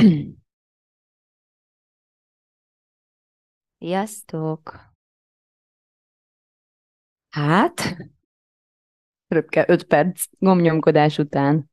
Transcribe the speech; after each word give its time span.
Sziasztok! 3.78 4.88
Hát, 7.28 7.96
röpke 9.26 9.64
5 9.68 9.84
perc 9.84 10.24
gomnyomkodás 10.38 11.18
után 11.18 11.70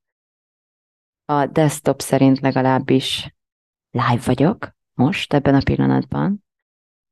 a 1.26 1.45
desktop 1.45 2.02
szerint 2.02 2.40
legalábbis 2.40 3.35
live 3.90 4.21
vagyok 4.26 4.76
most, 4.94 5.34
ebben 5.34 5.55
a 5.55 5.63
pillanatban. 5.63 6.44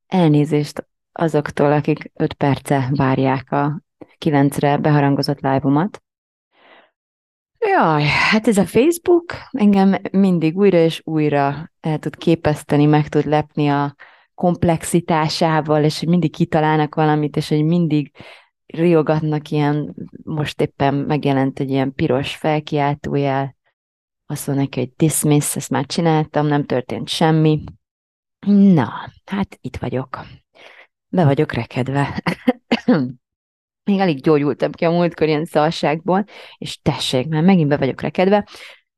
Elnézést 0.05 0.87
azoktól, 1.11 1.71
akik 1.71 2.11
5 2.13 2.33
perce 2.33 2.89
várják 2.91 3.51
a 3.51 3.81
9-re 4.17 4.77
beharangozott 4.77 5.39
live-omat. 5.39 6.04
Jaj, 7.67 8.03
hát 8.03 8.47
ez 8.47 8.57
a 8.57 8.65
Facebook 8.65 9.33
engem 9.51 9.95
mindig 10.11 10.57
újra 10.57 10.77
és 10.77 11.01
újra 11.03 11.71
el 11.79 11.99
tud 11.99 12.15
képeszteni, 12.15 12.85
meg 12.85 13.07
tud 13.07 13.25
lepni 13.25 13.67
a 13.67 13.95
komplexitásával, 14.33 15.83
és 15.83 15.99
hogy 15.99 16.07
mindig 16.07 16.31
kitalálnak 16.31 16.95
valamit, 16.95 17.35
és 17.35 17.49
hogy 17.49 17.63
mindig 17.63 18.11
riogatnak 18.65 19.49
ilyen, 19.49 19.95
most 20.23 20.61
éppen 20.61 20.93
megjelent 20.93 21.59
egy 21.59 21.69
ilyen 21.69 21.93
piros 21.93 22.35
felkiáltójel, 22.35 23.55
azt 24.25 24.47
mondja 24.47 24.63
neki, 24.63 24.79
hogy 24.79 24.93
dismiss, 24.95 25.55
ezt 25.55 25.69
már 25.69 25.85
csináltam, 25.85 26.47
nem 26.47 26.65
történt 26.65 27.09
semmi. 27.09 27.63
Na, 28.47 29.11
hát 29.25 29.57
itt 29.61 29.77
vagyok. 29.77 30.25
Be 31.07 31.25
vagyok 31.25 31.51
rekedve. 31.51 32.23
Még 33.85 33.99
alig 33.99 34.21
gyógyultam 34.21 34.71
ki 34.71 34.85
a 34.85 34.91
múltkor 34.91 35.27
ilyen 35.27 35.45
szalságból, 35.45 36.25
és 36.57 36.79
tessék, 36.81 37.27
már 37.27 37.43
megint 37.43 37.69
be 37.69 37.77
vagyok 37.77 38.01
rekedve. 38.01 38.47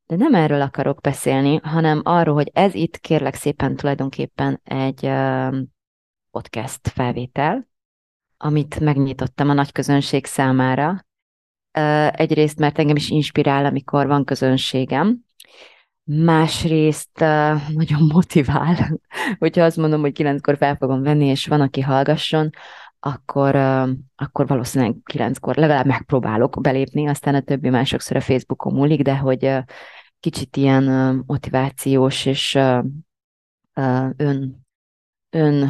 De 0.06 0.16
nem 0.16 0.36
erről 0.36 0.62
akarok 0.62 1.02
beszélni, 1.02 1.60
hanem 1.64 2.02
arról, 2.04 2.36
hogy 2.36 2.52
ez 2.54 2.74
itt 2.74 2.98
kérlek 2.98 3.36
szépen 3.36 3.76
tulajdonképpen 3.76 4.62
egy 4.64 5.10
podcast 6.32 6.88
felvétel, 6.88 7.68
amit 8.38 8.80
megnyitottam 8.80 9.50
a 9.50 9.54
nagy 9.54 9.72
közönség 9.72 10.26
számára. 10.26 11.06
Egyrészt, 12.12 12.60
mert 12.60 12.80
engem 12.80 12.96
is 12.96 13.10
inspirál, 13.10 13.66
amikor 13.66 14.08
van 14.08 14.24
közönségem, 14.24 15.26
másrészt 16.04 17.20
nagyon 17.74 18.02
motivál, 18.14 19.00
hogyha 19.40 19.64
azt 19.64 19.78
mondom, 19.78 20.02
hogy 20.02 20.14
kilenckor 20.14 20.58
fel 20.58 20.76
fogom 20.76 21.02
venni, 21.02 21.26
és 21.26 21.48
van, 21.48 21.62
aki 21.62 21.82
hallgasson, 21.82 22.50
akkor, 23.08 23.56
akkor 24.16 24.48
valószínűleg 24.48 24.96
kilenckor 25.04 25.56
legalább 25.56 25.86
megpróbálok 25.86 26.62
belépni, 26.62 27.08
aztán 27.08 27.36
a 27.36 27.42
többi 27.42 27.70
másokszor 27.70 28.18
a 28.18 28.22
Facebookon 28.22 28.74
múlik, 28.74 29.02
de 29.02 29.18
hogy 29.18 29.58
kicsit 30.20 30.58
ilyen 30.58 30.84
motivációs 31.28 32.26
és 32.26 32.56
ön, 34.16 34.66
ön 35.30 35.70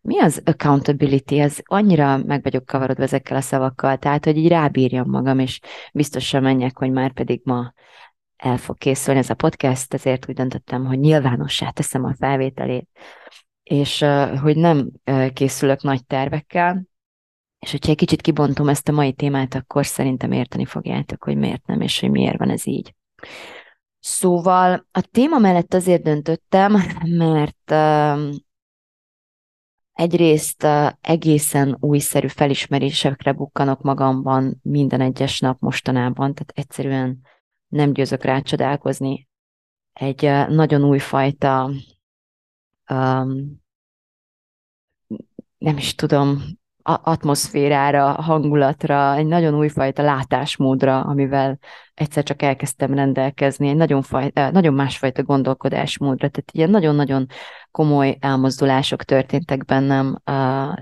mi 0.00 0.20
az 0.20 0.42
accountability? 0.44 1.40
Ez 1.40 1.58
annyira 1.62 2.16
meg 2.16 2.42
vagyok 2.42 2.66
kavarodva 2.66 3.02
ezekkel 3.02 3.36
a 3.36 3.40
szavakkal, 3.40 3.96
tehát, 3.96 4.24
hogy 4.24 4.36
így 4.36 4.48
rábírjam 4.48 5.10
magam, 5.10 5.38
és 5.38 5.60
biztosan 5.92 6.42
menjek, 6.42 6.78
hogy 6.78 6.90
már 6.90 7.12
pedig 7.12 7.40
ma 7.44 7.72
el 8.36 8.56
fog 8.56 8.78
készülni 8.78 9.20
ez 9.20 9.30
a 9.30 9.34
podcast, 9.34 9.94
ezért 9.94 10.28
úgy 10.28 10.34
döntöttem, 10.34 10.86
hogy 10.86 10.98
nyilvánossá 10.98 11.70
teszem 11.70 12.04
a 12.04 12.14
felvételét, 12.14 12.88
és 13.62 14.04
hogy 14.40 14.56
nem 14.56 14.90
készülök 15.32 15.82
nagy 15.82 16.06
tervekkel, 16.06 16.86
és 17.58 17.70
hogyha 17.70 17.90
egy 17.90 17.96
kicsit 17.96 18.20
kibontom 18.20 18.68
ezt 18.68 18.88
a 18.88 18.92
mai 18.92 19.12
témát, 19.12 19.54
akkor 19.54 19.86
szerintem 19.86 20.32
érteni 20.32 20.64
fogjátok, 20.64 21.24
hogy 21.24 21.36
miért 21.36 21.66
nem, 21.66 21.80
és 21.80 22.00
hogy 22.00 22.10
miért 22.10 22.38
van 22.38 22.50
ez 22.50 22.66
így. 22.66 22.94
Szóval 23.98 24.86
a 24.90 25.00
téma 25.00 25.38
mellett 25.38 25.74
azért 25.74 26.02
döntöttem, 26.02 26.76
mert 27.24 27.72
egyrészt 29.92 30.66
egészen 31.00 31.76
újszerű 31.80 32.26
felismerésekre 32.26 33.32
bukkanok 33.32 33.82
magamban 33.82 34.58
minden 34.62 35.00
egyes 35.00 35.40
nap 35.40 35.60
mostanában, 35.60 36.34
tehát 36.34 36.52
egyszerűen 36.54 37.20
nem 37.68 37.92
győzök 37.92 38.22
rá 38.24 38.40
csodálkozni. 38.40 39.28
Egy 39.92 40.22
nagyon 40.48 40.84
újfajta 40.84 41.70
um, 42.92 43.60
nem 45.58 45.76
is 45.76 45.94
tudom, 45.94 46.42
atmoszférára, 46.82 48.12
hangulatra, 48.12 49.14
egy 49.14 49.26
nagyon 49.26 49.54
újfajta 49.54 50.02
látásmódra, 50.02 51.00
amivel 51.00 51.58
egyszer 51.94 52.22
csak 52.22 52.42
elkezdtem 52.42 52.94
rendelkezni, 52.94 53.68
egy 53.68 53.76
nagyon, 53.76 54.02
eh, 54.10 54.50
nagyon 54.50 54.74
másfajta 54.74 55.22
gondolkodásmódra, 55.22 56.28
tehát 56.28 56.50
ilyen 56.52 56.70
nagyon-nagyon 56.70 57.26
komoly 57.70 58.16
elmozdulások 58.20 59.02
történtek 59.02 59.64
bennem 59.64 60.18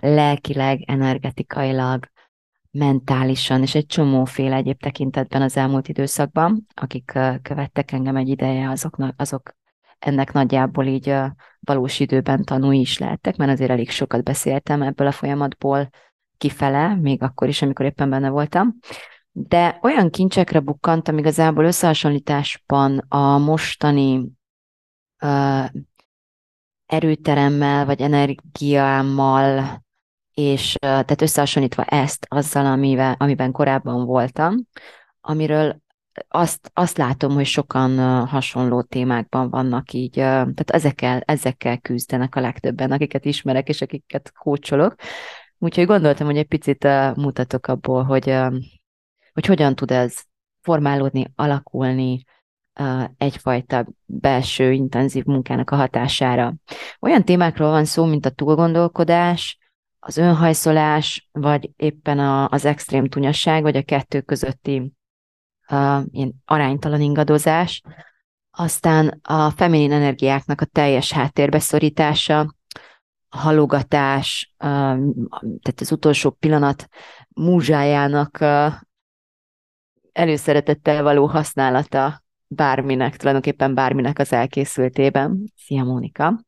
lelkileg, 0.00 0.80
energetikailag, 0.86 2.06
mentálisan, 2.70 3.62
és 3.62 3.74
egy 3.74 3.86
csomóféle 3.86 4.56
egyéb 4.56 4.80
tekintetben 4.80 5.42
az 5.42 5.56
elmúlt 5.56 5.88
időszakban, 5.88 6.66
akik 6.74 7.12
követtek 7.42 7.92
engem 7.92 8.16
egy 8.16 8.28
ideje, 8.28 8.68
azoknak, 8.68 9.14
azok 9.16 9.58
ennek 10.00 10.32
nagyjából 10.32 10.84
így 10.84 11.14
valós 11.60 12.00
időben 12.00 12.44
tanúi 12.44 12.80
is 12.80 12.98
lehettek, 12.98 13.36
mert 13.36 13.52
azért 13.52 13.70
elég 13.70 13.90
sokat 13.90 14.22
beszéltem 14.22 14.82
ebből 14.82 15.06
a 15.06 15.12
folyamatból 15.12 15.88
kifele, 16.38 16.94
még 16.94 17.22
akkor 17.22 17.48
is, 17.48 17.62
amikor 17.62 17.86
éppen 17.86 18.10
benne 18.10 18.28
voltam. 18.28 18.74
De 19.32 19.78
olyan 19.82 20.10
kincsekre 20.10 20.60
bukkantam 20.60 21.18
igazából 21.18 21.64
összehasonlításban 21.64 22.98
a 23.08 23.38
mostani 23.38 24.30
uh, 25.22 25.64
erőteremmel, 26.86 27.84
vagy 27.84 28.00
energiámmal, 28.00 29.82
és 30.34 30.74
uh, 30.74 30.80
tehát 30.80 31.22
összehasonlítva 31.22 31.84
ezt 31.84 32.26
azzal, 32.28 32.66
amivel, 32.66 33.14
amiben 33.18 33.52
korábban 33.52 34.04
voltam, 34.04 34.54
amiről 35.20 35.80
azt, 36.28 36.70
azt 36.74 36.96
látom, 36.96 37.32
hogy 37.32 37.46
sokan 37.46 37.98
hasonló 38.26 38.82
témákban 38.82 39.50
vannak 39.50 39.92
így, 39.92 40.12
tehát 40.12 40.70
ezekkel, 40.70 41.20
ezekkel 41.20 41.78
küzdenek 41.78 42.34
a 42.34 42.40
legtöbben, 42.40 42.92
akiket 42.92 43.24
ismerek, 43.24 43.68
és 43.68 43.82
akiket 43.82 44.32
kócsolok. 44.32 44.94
Úgyhogy 45.58 45.86
gondoltam, 45.86 46.26
hogy 46.26 46.36
egy 46.36 46.46
picit 46.46 46.84
mutatok 47.14 47.66
abból, 47.66 48.02
hogy, 48.02 48.34
hogy 49.32 49.46
hogyan 49.46 49.74
tud 49.74 49.90
ez 49.90 50.22
formálódni, 50.60 51.32
alakulni 51.34 52.24
egyfajta 53.16 53.86
belső 54.06 54.72
intenzív 54.72 55.24
munkának 55.24 55.70
a 55.70 55.76
hatására. 55.76 56.54
Olyan 57.00 57.24
témákról 57.24 57.70
van 57.70 57.84
szó, 57.84 58.04
mint 58.04 58.26
a 58.26 58.30
túlgondolkodás, 58.30 59.58
az 59.98 60.16
önhajszolás, 60.16 61.28
vagy 61.32 61.70
éppen 61.76 62.18
a, 62.18 62.48
az 62.48 62.64
extrém 62.64 63.08
tunyasság, 63.08 63.62
vagy 63.62 63.76
a 63.76 63.82
kettő 63.82 64.20
közötti 64.20 64.92
uh, 65.70 66.02
ilyen 66.10 66.34
aránytalan 66.44 67.00
ingadozás, 67.00 67.82
aztán 68.50 69.20
a 69.22 69.50
feminin 69.50 69.92
energiáknak 69.92 70.60
a 70.60 70.64
teljes 70.64 71.12
háttérbeszorítása, 71.12 72.54
a 73.28 73.38
halogatás, 73.38 74.54
uh, 74.58 74.68
tehát 75.38 75.80
az 75.80 75.92
utolsó 75.92 76.30
pillanat 76.30 76.88
múzsájának 77.28 78.38
uh, 78.40 78.72
előszeretettel 80.12 81.02
való 81.02 81.26
használata 81.26 82.22
bárminek, 82.46 83.16
tulajdonképpen 83.16 83.74
bárminek 83.74 84.18
az 84.18 84.32
elkészültében. 84.32 85.52
Szia, 85.56 85.84
Mónika! 85.84 86.40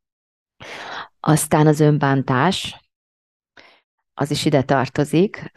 Aztán 1.21 1.67
az 1.67 1.81
önbántás, 1.81 2.81
az 4.15 4.31
is 4.31 4.45
ide 4.45 4.63
tartozik 4.63 5.53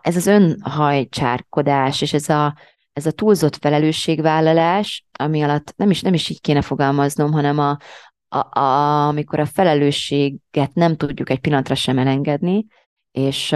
ez 0.00 0.16
az 0.16 0.26
önhajcsárkodás, 0.26 2.02
és 2.02 2.12
ez 2.12 2.28
a, 2.28 2.56
ez 2.92 3.06
a 3.06 3.12
túlzott 3.12 3.56
felelősségvállalás, 3.56 5.06
ami 5.12 5.42
alatt 5.42 5.74
nem 5.76 5.90
is, 5.90 6.00
nem 6.02 6.14
is 6.14 6.28
így 6.28 6.40
kéne 6.40 6.62
fogalmaznom, 6.62 7.32
hanem 7.32 7.58
a, 7.58 7.78
a, 8.28 8.58
a, 8.58 9.06
amikor 9.06 9.40
a 9.40 9.46
felelősséget 9.46 10.74
nem 10.74 10.96
tudjuk 10.96 11.30
egy 11.30 11.40
pillanatra 11.40 11.74
sem 11.74 11.98
elengedni, 11.98 12.66
és 13.10 13.54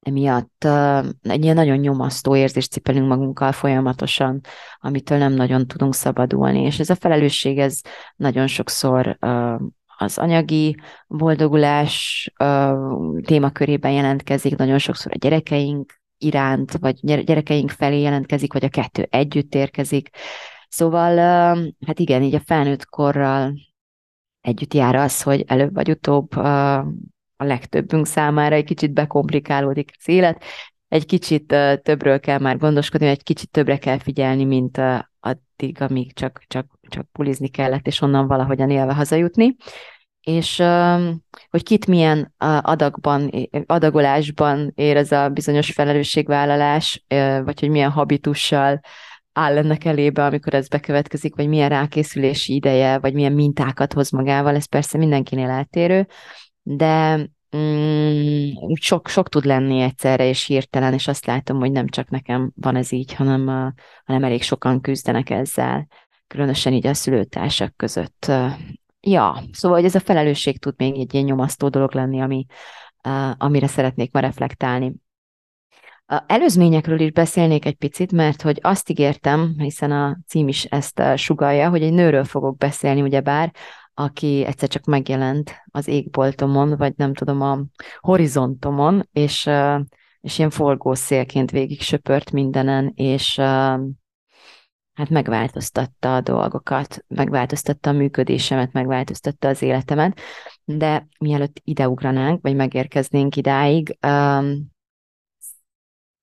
emiatt 0.00 0.64
uh, 0.64 1.06
egy 1.22 1.42
ilyen 1.42 1.54
nagyon 1.54 1.76
nyomasztó 1.76 2.36
érzést 2.36 2.70
cipelünk 2.70 3.08
magunkkal 3.08 3.52
folyamatosan, 3.52 4.40
amitől 4.78 5.18
nem 5.18 5.32
nagyon 5.32 5.66
tudunk 5.66 5.94
szabadulni, 5.94 6.60
és 6.60 6.78
ez 6.78 6.90
a 6.90 6.94
felelősség, 6.94 7.58
ez 7.58 7.80
nagyon 8.16 8.46
sokszor 8.46 9.16
uh, 9.20 9.60
az 10.00 10.18
anyagi 10.18 10.76
boldogulás 11.06 12.28
uh, 12.38 13.20
témakörében 13.20 13.92
jelentkezik, 13.92 14.56
nagyon 14.56 14.78
sokszor 14.78 15.12
a 15.14 15.18
gyerekeink 15.18 16.00
iránt, 16.18 16.72
vagy 16.72 16.98
gyerekeink 17.00 17.70
felé 17.70 18.00
jelentkezik, 18.00 18.52
vagy 18.52 18.64
a 18.64 18.68
kettő 18.68 19.06
együtt 19.10 19.54
érkezik. 19.54 20.10
Szóval, 20.68 21.12
uh, 21.12 21.66
hát 21.86 21.98
igen, 21.98 22.22
így 22.22 22.34
a 22.34 22.42
felnőtt 22.44 22.84
korral 22.84 23.54
együtt 24.40 24.74
jár 24.74 24.94
az, 24.94 25.22
hogy 25.22 25.44
előbb 25.46 25.74
vagy 25.74 25.90
utóbb 25.90 26.36
uh, 26.36 26.76
a 27.36 27.44
legtöbbünk 27.44 28.06
számára 28.06 28.54
egy 28.54 28.64
kicsit 28.64 28.92
bekomplikálódik 28.92 29.90
az 29.98 30.08
élet, 30.08 30.44
egy 30.88 31.06
kicsit 31.06 31.46
többről 31.82 32.20
kell 32.20 32.38
már 32.38 32.56
gondoskodni, 32.56 33.06
egy 33.06 33.22
kicsit 33.22 33.50
többre 33.50 33.78
kell 33.78 33.98
figyelni, 33.98 34.44
mint 34.44 34.80
addig, 35.20 35.80
amíg 35.80 36.12
csak, 36.12 36.42
csak, 36.46 36.77
csak 36.88 37.06
pulizni 37.12 37.48
kellett, 37.48 37.86
és 37.86 38.00
onnan 38.00 38.26
valahogyan 38.26 38.70
élve 38.70 38.94
hazajutni. 38.94 39.56
És 40.20 40.62
hogy 41.50 41.62
kit 41.62 41.86
milyen 41.86 42.34
adagban, 42.62 43.30
adagolásban 43.66 44.72
ér 44.74 44.96
ez 44.96 45.12
a 45.12 45.28
bizonyos 45.28 45.72
felelősségvállalás, 45.72 47.04
vagy 47.44 47.60
hogy 47.60 47.70
milyen 47.70 47.90
habitussal 47.90 48.80
áll 49.38 49.56
ennek 49.56 49.84
elébe, 49.84 50.24
amikor 50.24 50.54
ez 50.54 50.68
bekövetkezik, 50.68 51.36
vagy 51.36 51.48
milyen 51.48 51.68
rákészülési 51.68 52.54
ideje, 52.54 52.98
vagy 52.98 53.14
milyen 53.14 53.32
mintákat 53.32 53.92
hoz 53.92 54.10
magával, 54.10 54.54
ez 54.54 54.66
persze 54.66 54.98
mindenkinél 54.98 55.48
eltérő, 55.48 56.06
de 56.62 57.16
mm, 57.56 58.48
sok, 58.74 59.08
sok 59.08 59.28
tud 59.28 59.44
lenni 59.44 59.80
egyszerre 59.80 60.28
és 60.28 60.44
hirtelen, 60.44 60.92
és 60.92 61.08
azt 61.08 61.26
látom, 61.26 61.58
hogy 61.58 61.72
nem 61.72 61.88
csak 61.88 62.10
nekem 62.10 62.52
van 62.54 62.76
ez 62.76 62.92
így, 62.92 63.14
hanem, 63.14 63.74
hanem 64.04 64.24
elég 64.24 64.42
sokan 64.42 64.80
küzdenek 64.80 65.30
ezzel, 65.30 65.86
különösen 66.28 66.72
így 66.72 66.86
a 66.86 66.94
szülőtársak 66.94 67.76
között. 67.76 68.32
Ja, 69.00 69.42
szóval 69.52 69.76
hogy 69.78 69.86
ez 69.86 69.94
a 69.94 70.00
felelősség 70.00 70.58
tud 70.58 70.74
még 70.76 70.98
egy 70.98 71.14
ilyen 71.14 71.26
nyomasztó 71.26 71.68
dolog 71.68 71.94
lenni, 71.94 72.20
ami, 72.20 72.46
amire 73.36 73.66
szeretnék 73.66 74.12
ma 74.12 74.20
reflektálni. 74.20 74.94
A 76.10 76.22
előzményekről 76.26 77.00
is 77.00 77.10
beszélnék 77.10 77.64
egy 77.64 77.76
picit, 77.76 78.12
mert 78.12 78.42
hogy 78.42 78.58
azt 78.62 78.90
ígértem, 78.90 79.54
hiszen 79.58 79.90
a 79.92 80.18
cím 80.26 80.48
is 80.48 80.64
ezt 80.64 81.02
sugalja, 81.16 81.68
hogy 81.68 81.82
egy 81.82 81.92
nőről 81.92 82.24
fogok 82.24 82.56
beszélni, 82.56 83.02
ugyebár, 83.02 83.52
aki 83.94 84.44
egyszer 84.44 84.68
csak 84.68 84.84
megjelent 84.84 85.62
az 85.70 85.88
égboltomon, 85.88 86.76
vagy 86.76 86.92
nem 86.96 87.14
tudom, 87.14 87.40
a 87.40 87.58
horizontomon, 87.98 89.08
és, 89.12 89.50
és 90.20 90.38
ilyen 90.38 90.50
forgó 90.50 90.94
szélként 90.94 91.50
végig 91.50 91.80
söpört 91.80 92.30
mindenen, 92.30 92.92
és 92.94 93.40
hát 94.98 95.08
megváltoztatta 95.08 96.14
a 96.14 96.20
dolgokat, 96.20 97.04
megváltoztatta 97.08 97.90
a 97.90 97.92
működésemet, 97.92 98.72
megváltoztatta 98.72 99.48
az 99.48 99.62
életemet, 99.62 100.20
de 100.64 101.08
mielőtt 101.18 101.60
ideugranánk, 101.64 102.42
vagy 102.42 102.56
megérkeznénk 102.56 103.36
idáig, 103.36 103.98
um, 104.06 104.72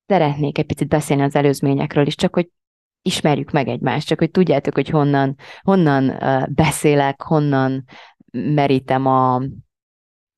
szeretnék 0.06 0.58
egy 0.58 0.66
picit 0.66 0.88
beszélni 0.88 1.22
az 1.22 1.34
előzményekről 1.34 2.06
is, 2.06 2.14
csak 2.14 2.34
hogy 2.34 2.50
ismerjük 3.02 3.50
meg 3.50 3.68
egymást, 3.68 4.06
csak 4.06 4.18
hogy 4.18 4.30
tudjátok, 4.30 4.74
hogy 4.74 4.88
honnan, 4.88 5.36
honnan 5.60 6.18
beszélek, 6.48 7.22
honnan 7.22 7.84
merítem 8.30 9.06
a, 9.06 9.42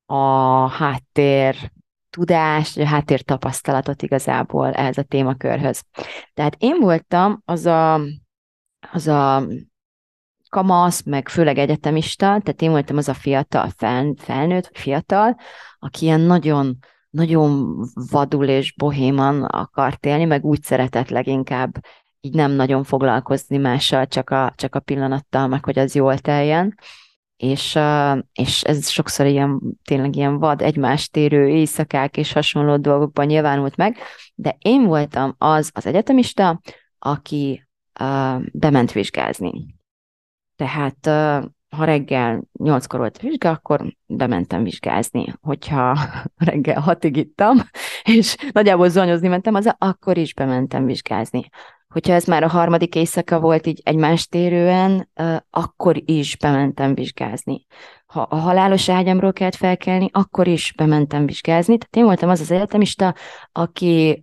a 0.07 0.67
háttér 0.69 1.73
tudást, 2.11 2.79
a 2.79 2.87
háttér 2.87 3.23
tapasztalatot 3.23 4.03
igazából 4.03 4.73
ehhez 4.73 4.99
a 4.99 5.03
témakörhöz. 5.03 5.85
Tehát 6.35 6.57
én 6.59 6.79
voltam 6.81 7.43
az 7.45 7.67
a, 7.67 8.01
az 8.93 9.07
a 9.07 9.47
kamasz, 10.49 11.03
meg 11.03 11.29
főleg 11.29 11.59
egyetemista, 11.59 12.27
tehát 12.27 12.63
én 12.63 12.71
voltam 12.71 12.97
az 12.97 13.09
a 13.09 13.15
fiatal, 13.15 13.69
fel, 13.77 14.15
felnőtt, 14.17 14.71
fiatal, 14.73 15.37
aki 15.79 16.05
ilyen 16.05 16.21
nagyon, 16.21 16.79
nagyon 17.11 17.77
vadul 18.11 18.47
és 18.49 18.75
bohéman 18.75 19.45
akart 19.45 20.07
élni, 20.07 20.25
meg 20.25 20.45
úgy 20.45 20.63
szeretett 20.63 21.09
leginkább 21.09 21.85
így 22.21 22.35
nem 22.35 22.51
nagyon 22.51 22.85
foglalkozni 22.85 23.57
mással, 23.57 24.07
csak 24.07 24.31
a, 24.31 24.53
csak 24.57 24.75
a 24.75 24.81
pillanattal, 24.81 25.47
meg 25.47 25.65
hogy 25.65 25.79
az 25.79 25.95
jól 25.95 26.19
teljen. 26.19 26.79
És, 27.37 27.79
és 28.33 28.63
ez 28.63 28.89
sokszor 28.89 29.27
ilyen, 29.27 29.61
tényleg 29.85 30.17
ilyen 30.17 30.39
vad, 30.39 30.63
egymást 30.63 31.13
térő 31.13 31.49
éjszakák 31.49 32.17
és 32.17 32.33
hasonló 32.33 32.77
dolgokban 32.77 33.27
nyilvánult 33.27 33.77
meg, 33.77 33.97
de 34.35 34.57
én 34.59 34.85
voltam 34.85 35.35
az 35.39 35.71
az 35.75 35.87
egyetemista, 35.87 36.61
aki 36.99 37.68
uh, 38.01 38.43
bement 38.53 38.93
vizsgázni. 38.93 39.67
Tehát 40.57 41.07
ha 41.77 41.85
reggel 41.85 42.43
nyolckor 42.53 42.99
volt 42.99 43.17
a 43.17 43.27
vizsga, 43.27 43.51
akkor 43.51 43.97
bementem 44.07 44.63
vizsgázni. 44.63 45.35
Hogyha 45.41 45.99
reggel 46.37 46.81
hatig 46.81 47.17
ittam, 47.17 47.59
és 48.03 48.37
nagyjából 48.53 48.89
zonyozni 48.89 49.29
mentem, 49.29 49.55
az 49.55 49.75
akkor 49.79 50.19
is 50.19 50.35
bementem 50.35 50.85
vizsgázni 50.85 51.49
hogyha 51.89 52.13
ez 52.13 52.25
már 52.25 52.43
a 52.43 52.49
harmadik 52.49 52.95
éjszaka 52.95 53.41
volt 53.41 53.67
így 53.67 53.81
egymást 53.85 54.31
térően, 54.31 55.11
akkor 55.51 56.03
is 56.05 56.37
bementem 56.37 56.95
vizsgázni. 56.95 57.67
Ha 58.07 58.21
a 58.21 58.37
halálos 58.37 58.89
ágyamról 58.89 59.33
kellett 59.33 59.55
felkelni, 59.55 60.09
akkor 60.13 60.47
is 60.47 60.73
bementem 60.77 61.27
vizsgázni. 61.27 61.79
Tehát 61.79 61.97
én 61.97 62.05
voltam 62.05 62.29
az 62.29 62.41
az 62.41 62.51
egyetemista, 62.51 63.15
aki 63.53 64.23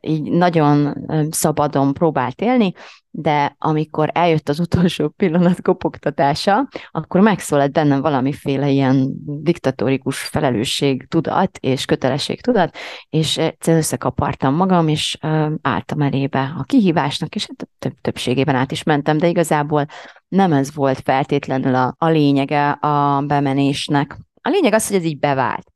így 0.00 0.22
nagyon 0.22 1.06
szabadon 1.30 1.92
próbált 1.92 2.40
élni, 2.40 2.72
de 3.10 3.56
amikor 3.58 4.10
eljött 4.12 4.48
az 4.48 4.60
utolsó 4.60 5.08
pillanat 5.16 5.62
kopogtatása, 5.62 6.68
akkor 6.90 7.20
megszólalt 7.20 7.72
bennem 7.72 8.00
valamiféle 8.00 8.68
ilyen 8.68 9.12
diktatórikus 9.24 10.18
felelősség 10.18 11.06
tudat 11.08 11.58
és 11.60 11.84
kötelesség 11.84 12.40
tudat, 12.40 12.76
és 13.10 13.38
egyszerűen 13.38 13.82
összekapartam 13.82 14.54
magam, 14.54 14.88
és 14.88 15.18
álltam 15.62 16.00
elébe 16.00 16.54
a 16.58 16.62
kihívásnak, 16.62 17.34
és 17.34 17.46
hát 17.46 17.68
több, 17.78 18.00
többségében 18.00 18.54
át 18.54 18.72
is 18.72 18.82
mentem, 18.82 19.18
de 19.18 19.28
igazából 19.28 19.86
nem 20.28 20.52
ez 20.52 20.74
volt 20.74 21.00
feltétlenül 21.00 21.74
a, 21.74 21.94
a 21.98 22.08
lényege 22.08 22.70
a 22.70 23.20
bemenésnek. 23.26 24.16
A 24.40 24.48
lényeg 24.48 24.72
az, 24.72 24.86
hogy 24.86 24.96
ez 24.96 25.04
így 25.04 25.18
bevált. 25.18 25.72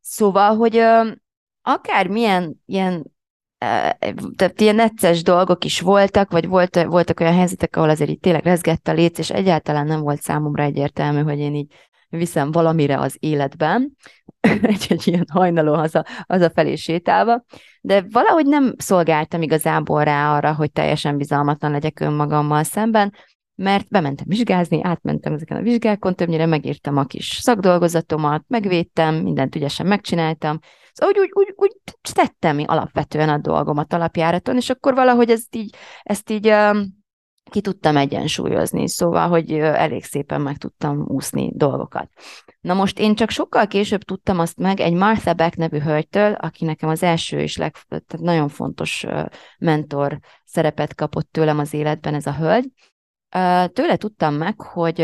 Szóval, 0.00 0.56
hogy 0.56 0.82
akár 1.62 2.06
milyen 2.06 2.62
ilyen 2.66 3.04
tehát 4.36 4.60
ilyen 4.60 4.74
necces 4.74 5.22
dolgok 5.22 5.64
is 5.64 5.80
voltak, 5.80 6.30
vagy 6.30 6.48
volt, 6.48 6.82
voltak 6.82 7.20
olyan 7.20 7.34
helyzetek, 7.34 7.76
ahol 7.76 7.88
azért 7.88 8.10
így 8.10 8.20
tényleg 8.20 8.44
rezgett 8.44 8.88
a 8.88 8.92
léc, 8.92 9.18
és 9.18 9.30
egyáltalán 9.30 9.86
nem 9.86 10.00
volt 10.00 10.22
számomra 10.22 10.62
egyértelmű, 10.62 11.22
hogy 11.22 11.38
én 11.38 11.54
így 11.54 11.72
viszem 12.08 12.50
valamire 12.50 12.98
az 12.98 13.16
életben, 13.18 13.96
egy, 14.62 14.86
egy 14.88 15.08
ilyen 15.08 15.26
hajnaló 15.32 15.74
haza, 15.74 16.04
hazafelé 16.28 16.74
sétálva, 16.74 17.44
de 17.80 18.04
valahogy 18.10 18.46
nem 18.46 18.74
szolgáltam 18.76 19.42
igazából 19.42 20.04
rá 20.04 20.36
arra, 20.36 20.54
hogy 20.54 20.72
teljesen 20.72 21.16
bizalmatlan 21.16 21.70
legyek 21.70 22.00
önmagammal 22.00 22.62
szemben, 22.62 23.14
mert 23.54 23.88
bementem 23.88 24.26
vizsgázni, 24.28 24.82
átmentem 24.82 25.32
ezeken 25.32 25.56
a 25.56 25.62
vizsgákon, 25.62 26.14
többnyire 26.14 26.46
megírtam 26.46 26.96
a 26.96 27.04
kis 27.04 27.38
szakdolgozatomat, 27.40 28.44
megvédtem, 28.48 29.14
mindent 29.14 29.56
ügyesen 29.56 29.86
megcsináltam, 29.86 30.58
úgy, 31.00 31.18
úgy, 31.18 31.30
úgy, 31.32 31.52
úgy 31.56 31.76
tettem 32.14 32.62
alapvetően 32.66 33.28
a 33.28 33.38
dolgomat 33.38 33.92
alapjáraton, 33.92 34.56
és 34.56 34.70
akkor 34.70 34.94
valahogy 34.94 35.30
ezt 35.30 35.56
így, 35.56 35.74
ezt 36.02 36.30
így 36.30 36.54
ki 37.50 37.60
tudtam 37.60 37.96
egyensúlyozni, 37.96 38.88
szóval, 38.88 39.28
hogy 39.28 39.52
elég 39.52 40.04
szépen 40.04 40.40
meg 40.40 40.56
tudtam 40.56 41.04
úszni 41.08 41.52
dolgokat. 41.54 42.08
Na 42.60 42.74
most 42.74 42.98
én 42.98 43.14
csak 43.14 43.30
sokkal 43.30 43.66
később 43.66 44.02
tudtam 44.02 44.38
azt 44.38 44.58
meg 44.58 44.80
egy 44.80 44.92
Martha 44.92 45.34
Beck 45.34 45.56
nevű 45.56 45.78
hölgytől, 45.78 46.32
aki 46.32 46.64
nekem 46.64 46.88
az 46.88 47.02
első 47.02 47.40
és 47.40 47.56
leg, 47.56 47.76
tehát 47.88 48.18
nagyon 48.18 48.48
fontos 48.48 49.06
mentor 49.58 50.18
szerepet 50.44 50.94
kapott 50.94 51.28
tőlem 51.30 51.58
az 51.58 51.74
életben 51.74 52.14
ez 52.14 52.26
a 52.26 52.34
hölgy. 52.34 52.70
Tőle 53.72 53.96
tudtam 53.96 54.34
meg, 54.34 54.60
hogy 54.60 54.98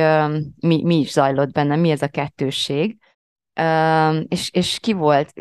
mi, 0.60 0.82
mi 0.84 0.98
is 0.98 1.10
zajlott 1.10 1.52
bennem, 1.52 1.80
mi 1.80 1.90
ez 1.90 2.02
a 2.02 2.08
kettősség, 2.08 2.98
és, 4.28 4.50
és 4.52 4.78
ki 4.80 4.92
volt 4.92 5.32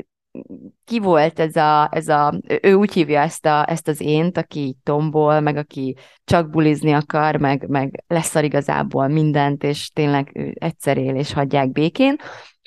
ki 0.86 1.00
volt 1.00 1.40
ez 1.40 1.56
a, 1.56 1.90
ez 1.92 2.08
a, 2.08 2.40
ő 2.62 2.74
úgy 2.74 2.94
hívja 2.94 3.22
ezt, 3.22 3.46
a, 3.46 3.70
ezt 3.70 3.88
az 3.88 4.02
ént, 4.02 4.38
aki 4.38 4.78
tombol, 4.84 5.40
meg 5.40 5.58
aki 5.58 5.96
csak 6.24 6.50
bulizni 6.50 6.94
akar, 6.94 7.36
meg, 7.36 7.68
meg 7.68 8.04
leszar 8.08 8.44
igazából 8.44 9.08
mindent, 9.08 9.64
és 9.64 9.90
tényleg 9.90 10.54
egyszer 10.54 10.98
él, 10.98 11.16
és 11.16 11.34
hagyják 11.34 11.72
békén. 11.72 12.16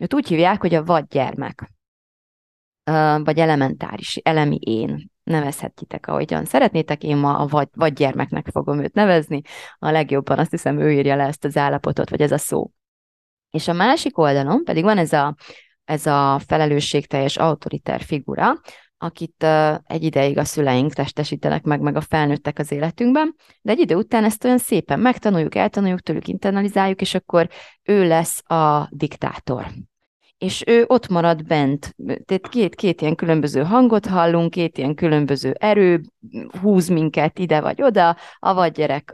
Őt 0.03 0.15
úgy 0.15 0.29
hívják, 0.29 0.61
hogy 0.61 0.75
a 0.75 0.85
vadgyermek, 0.85 1.71
vagy 3.25 3.39
elementáris, 3.39 4.17
elemi 4.17 4.57
én 4.57 5.11
nevezhetitek, 5.23 6.07
ahogyan 6.07 6.45
szeretnétek, 6.45 7.03
én 7.03 7.17
ma 7.17 7.39
a 7.39 7.47
vagy, 7.47 7.69
vagy 7.73 7.93
gyermeknek 7.93 8.49
fogom 8.53 8.83
őt 8.83 8.95
nevezni, 8.95 9.41
a 9.79 9.91
legjobban 9.91 10.39
azt 10.39 10.51
hiszem 10.51 10.81
ő 10.81 10.93
írja 10.93 11.17
le 11.17 11.25
ezt 11.25 11.45
az 11.45 11.57
állapotot, 11.57 12.11
vagy 12.11 12.21
ez 12.21 12.33
a 12.33 12.39
szó. 12.39 12.71
És 13.51 13.69
a 13.69 13.73
másik 13.73 14.19
oldalon 14.19 14.65
pedig 14.65 14.85
van 14.85 14.99
ez 14.99 15.13
a 15.13 15.37
ez 15.89 16.07
a 16.07 16.41
felelősségteljes 16.47 17.37
autoriter 17.37 18.01
figura, 18.01 18.61
akit 18.99 19.47
egy 19.87 20.03
ideig 20.03 20.39
a 20.39 20.45
szüleink 20.45 20.93
testesítenek 20.93 21.63
meg, 21.63 21.81
meg 21.81 21.97
a 21.97 22.01
felnőttek 22.01 22.59
az 22.59 22.73
életünkben, 22.73 23.35
de 23.63 23.73
egy 23.73 23.79
idő 23.79 23.95
után 23.95 24.25
ezt 24.25 24.45
olyan 24.45 24.59
szépen 24.59 25.01
megtanuljuk, 25.01 25.55
eltanuljuk, 25.55 26.01
tőlük 26.01 26.29
internalizáljuk, 26.29 27.01
és 27.01 27.15
akkor 27.15 27.49
ő 27.83 28.07
lesz 28.07 28.51
a 28.51 28.89
diktátor. 28.91 29.67
És 30.39 30.63
ő 30.67 30.85
ott 30.87 31.09
marad 31.09 31.45
bent, 31.45 31.95
tehát 32.25 32.49
két, 32.49 32.75
két 32.75 33.01
ilyen 33.01 33.15
különböző 33.15 33.63
hangot 33.63 34.07
hallunk, 34.07 34.51
két 34.51 34.79
ilyen 34.79 34.95
különböző 34.95 35.53
erő 35.59 36.01
húz 36.61 36.89
minket 36.89 37.39
ide 37.39 37.61
vagy 37.61 37.83
oda, 37.83 38.17
a 38.39 38.55
vagy 38.55 38.73
gyerek 38.73 39.13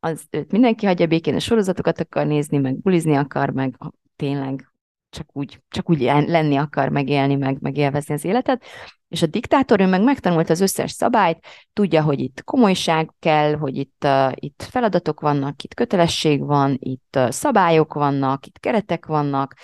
az 0.00 0.24
őt 0.30 0.52
mindenki 0.52 0.86
hagyja 0.86 1.06
békén, 1.06 1.34
a 1.34 1.38
sorozatokat 1.38 2.00
akar 2.00 2.26
nézni, 2.26 2.58
meg 2.58 2.80
bulizni 2.80 3.14
akar, 3.14 3.50
meg 3.50 3.76
tényleg 4.16 4.73
csak 5.14 5.28
úgy, 5.32 5.60
csak 5.68 5.90
úgy 5.90 6.00
lenni 6.00 6.56
akar, 6.56 6.88
megélni, 6.88 7.34
meg, 7.34 7.56
meg 7.60 7.76
élvezni 7.76 8.14
az 8.14 8.24
életet. 8.24 8.64
És 9.08 9.22
a 9.22 9.26
diktátor 9.26 9.80
ő 9.80 9.86
meg 9.86 10.02
megtanult 10.02 10.50
az 10.50 10.60
összes 10.60 10.90
szabályt, 10.90 11.46
tudja, 11.72 12.02
hogy 12.02 12.20
itt 12.20 12.44
komolyság 12.44 13.10
kell, 13.18 13.54
hogy 13.54 13.76
itt, 13.76 14.04
uh, 14.04 14.32
itt 14.34 14.66
feladatok 14.70 15.20
vannak, 15.20 15.62
itt 15.62 15.74
kötelesség 15.74 16.44
van, 16.44 16.76
itt 16.78 17.16
uh, 17.16 17.30
szabályok 17.30 17.94
vannak, 17.94 18.46
itt 18.46 18.58
keretek 18.60 19.06
vannak, 19.06 19.54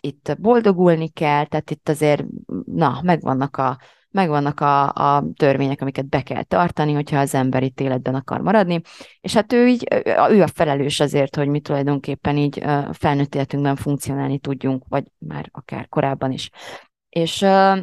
itt 0.00 0.36
boldogulni 0.40 1.08
kell, 1.08 1.46
tehát 1.46 1.70
itt 1.70 1.88
azért, 1.88 2.24
na, 2.64 3.00
megvannak 3.02 3.56
a, 3.56 3.78
megvannak 4.10 4.60
a, 4.60 4.88
a 4.88 5.24
törvények, 5.36 5.80
amiket 5.80 6.08
be 6.08 6.22
kell 6.22 6.42
tartani, 6.42 6.92
hogyha 6.92 7.18
az 7.18 7.34
ember 7.34 7.62
itt 7.62 7.80
életben 7.80 8.14
akar 8.14 8.40
maradni, 8.40 8.80
és 9.20 9.34
hát 9.34 9.52
ő 9.52 9.66
így, 9.66 9.86
ő 10.30 10.42
a 10.42 10.46
felelős 10.46 11.00
azért, 11.00 11.36
hogy 11.36 11.48
mi 11.48 11.60
tulajdonképpen 11.60 12.36
így 12.36 12.64
felnőtt 12.92 13.34
életünkben 13.34 13.76
funkcionálni 13.76 14.38
tudjunk, 14.38 14.84
vagy 14.88 15.04
már 15.18 15.48
akár 15.52 15.88
korábban 15.88 16.32
is. 16.32 16.50
És 17.08 17.42
uh, 17.42 17.78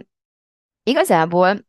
igazából 0.83 1.65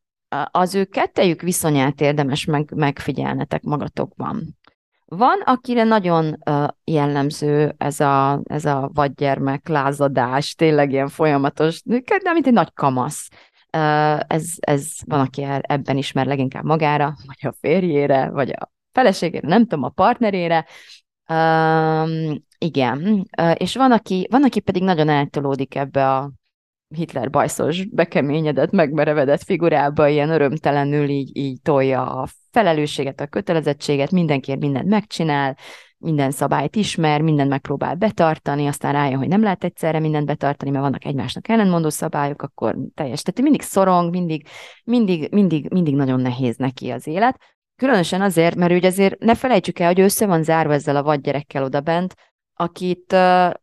az 0.50 0.74
ő 0.74 0.84
kettejük 0.84 1.40
viszonyát 1.40 2.00
érdemes 2.00 2.44
meg, 2.44 2.72
megfigyelnetek 2.74 3.62
magatokban. 3.62 4.56
Van, 5.04 5.40
akire 5.44 5.84
nagyon 5.84 6.36
uh, 6.50 6.68
jellemző 6.84 7.74
ez 7.78 8.00
a, 8.00 8.40
ez 8.44 8.64
a 8.64 8.90
vadgyermek 8.94 9.68
lázadás, 9.68 10.54
tényleg 10.54 10.92
ilyen 10.92 11.08
folyamatos, 11.08 11.82
de 11.84 12.32
mint 12.32 12.46
egy 12.46 12.52
nagy 12.52 12.72
kamasz. 12.74 13.28
Ez, 14.26 14.52
ez 14.56 14.92
van, 15.04 15.20
aki 15.20 15.42
ebben 15.60 15.96
ismer 15.96 16.26
leginkább 16.26 16.64
magára, 16.64 17.16
vagy 17.26 17.50
a 17.50 17.56
férjére, 17.60 18.30
vagy 18.30 18.50
a 18.50 18.72
feleségére, 18.92 19.48
nem 19.48 19.62
tudom, 19.62 19.84
a 19.84 19.88
partnerére. 19.88 20.66
Um, 21.28 22.44
igen, 22.58 23.28
és 23.54 23.76
van 23.76 23.92
aki, 23.92 24.26
van, 24.30 24.44
aki 24.44 24.60
pedig 24.60 24.82
nagyon 24.82 25.08
eltolódik 25.08 25.74
ebbe 25.74 26.14
a 26.14 26.32
Hitler 26.88 27.30
bajszos, 27.30 27.84
bekeményedett, 27.84 28.70
megmerevedett 28.70 29.42
figurába, 29.42 30.08
ilyen 30.08 30.30
örömtelenül 30.30 31.08
így, 31.08 31.36
így 31.36 31.60
tolja 31.62 32.20
a 32.20 32.28
felelősséget, 32.50 33.20
a 33.20 33.26
kötelezettséget, 33.26 34.10
mindenkiért 34.10 34.60
mindent 34.60 34.88
megcsinál, 34.88 35.56
minden 36.06 36.30
szabályt 36.30 36.76
ismer, 36.76 37.20
mindent 37.20 37.48
megpróbál 37.48 37.94
betartani, 37.94 38.66
aztán 38.66 38.92
rájön, 38.92 39.18
hogy 39.18 39.28
nem 39.28 39.42
lehet 39.42 39.64
egyszerre 39.64 39.98
mindent 40.00 40.26
betartani, 40.26 40.70
mert 40.70 40.82
vannak 40.82 41.04
egymásnak 41.04 41.48
ellentmondó 41.48 41.88
szabályok, 41.88 42.42
akkor 42.42 42.76
teljes. 42.94 43.22
Tehát 43.22 43.40
mindig 43.40 43.62
szorong, 43.62 44.10
mindig, 44.10 44.46
mindig, 44.84 45.32
mindig, 45.32 45.70
mindig 45.70 45.94
nagyon 45.94 46.20
nehéz 46.20 46.56
neki 46.56 46.90
az 46.90 47.06
élet. 47.06 47.40
Különösen 47.76 48.20
azért, 48.20 48.56
mert 48.56 48.72
ugye 48.72 48.88
azért 48.88 49.18
ne 49.18 49.34
felejtsük 49.34 49.78
el, 49.78 49.86
hogy 49.86 50.00
össze 50.00 50.26
van 50.26 50.42
zárva 50.42 50.72
ezzel 50.72 50.96
a 50.96 51.02
vadgyerekkel 51.02 51.64
odabent, 51.64 52.14
akit, 52.54 53.12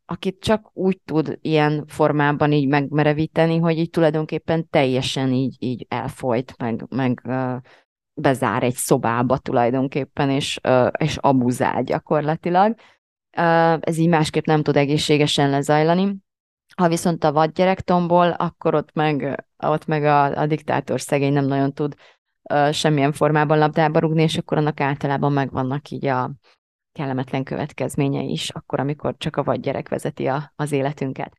akit 0.06 0.40
csak 0.40 0.70
úgy 0.74 1.00
tud 1.06 1.38
ilyen 1.42 1.86
formában 1.88 2.52
így 2.52 2.68
megmerevíteni, 2.68 3.58
hogy 3.58 3.78
így 3.78 3.90
tulajdonképpen 3.90 4.70
teljesen 4.70 5.32
így, 5.32 5.56
így 5.60 5.86
elfolyt, 5.90 6.56
meg, 6.58 6.86
meg 6.90 7.22
bezár 8.14 8.64
egy 8.64 8.76
szobába 8.76 9.38
tulajdonképpen, 9.38 10.30
és, 10.30 10.60
és 10.98 11.18
abuzál 11.18 11.84
gyakorlatilag. 11.84 12.76
Ez 13.80 13.98
így 13.98 14.10
másképp 14.10 14.46
nem 14.46 14.64
tud 14.64 14.78
egészségesen 14.78 15.50
lezajlani. 15.50 16.16
Ha 16.76 16.88
viszont 16.88 17.24
a 17.24 17.32
vadgyerek 17.32 17.82
tombol, 17.82 18.30
akkor 18.30 18.76
ott 18.76 18.94
meg, 18.94 19.46
ott 19.58 19.86
meg 19.86 20.04
a, 20.04 20.24
a 20.24 20.46
diktátor 20.46 21.02
szegény 21.02 21.34
nem 21.34 21.46
nagyon 21.46 21.74
tud 21.74 21.96
semmilyen 22.72 23.12
formában 23.12 23.58
labdába 23.58 24.00
rugni, 24.00 24.22
és 24.22 24.38
akkor 24.38 24.58
annak 24.58 24.80
általában 24.80 25.32
megvannak 25.32 25.90
így 25.90 26.06
a 26.06 26.32
kellemetlen 26.92 27.44
következményei 27.44 28.32
is, 28.32 28.50
akkor, 28.50 28.80
amikor 28.80 29.16
csak 29.18 29.36
a 29.36 29.44
vadgyerek 29.44 29.90
vezeti 29.90 30.28
a, 30.28 30.54
az 30.56 30.72
életünket. 30.72 31.38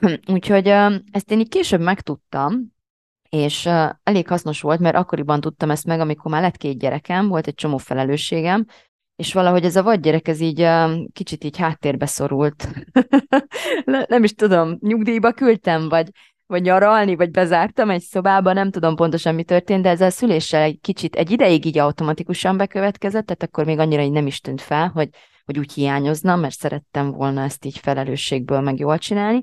Úgyhogy 0.32 0.68
ezt 1.10 1.30
én 1.30 1.40
így 1.40 1.48
később 1.48 1.80
megtudtam, 1.80 2.72
és 3.30 3.64
uh, 3.64 3.90
elég 4.02 4.28
hasznos 4.28 4.60
volt, 4.60 4.80
mert 4.80 4.96
akkoriban 4.96 5.40
tudtam 5.40 5.70
ezt 5.70 5.84
meg, 5.84 6.00
amikor 6.00 6.30
már 6.30 6.42
lett 6.42 6.56
két 6.56 6.78
gyerekem, 6.78 7.28
volt 7.28 7.46
egy 7.46 7.54
csomó 7.54 7.76
felelősségem, 7.76 8.66
és 9.16 9.32
valahogy 9.32 9.64
ez 9.64 9.76
a 9.76 9.82
vadgyerek, 9.82 10.28
ez 10.28 10.40
így 10.40 10.60
uh, 10.60 10.90
kicsit 11.12 11.44
így 11.44 11.56
háttérbe 11.56 12.06
szorult. 12.06 12.68
nem 14.08 14.24
is 14.24 14.34
tudom, 14.34 14.78
nyugdíjba 14.80 15.32
küldtem, 15.32 15.88
vagy, 15.88 16.10
vagy 16.46 16.62
nyaralni, 16.62 17.16
vagy 17.16 17.30
bezártam 17.30 17.90
egy 17.90 18.00
szobába, 18.00 18.52
nem 18.52 18.70
tudom 18.70 18.96
pontosan 18.96 19.34
mi 19.34 19.44
történt, 19.44 19.82
de 19.82 19.88
ez 19.88 20.00
a 20.00 20.10
szüléssel 20.10 20.62
egy 20.62 20.78
kicsit, 20.80 21.16
egy 21.16 21.30
ideig 21.30 21.64
így 21.64 21.78
automatikusan 21.78 22.56
bekövetkezett, 22.56 23.26
tehát 23.26 23.42
akkor 23.42 23.64
még 23.64 23.78
annyira 23.78 24.02
így 24.02 24.12
nem 24.12 24.26
is 24.26 24.40
tűnt 24.40 24.60
fel, 24.60 24.88
hogy, 24.88 25.08
hogy 25.44 25.58
úgy 25.58 25.72
hiányozna, 25.72 26.36
mert 26.36 26.54
szerettem 26.54 27.10
volna 27.10 27.42
ezt 27.42 27.64
így 27.64 27.78
felelősségből 27.78 28.60
meg 28.60 28.78
jól 28.78 28.98
csinálni. 28.98 29.42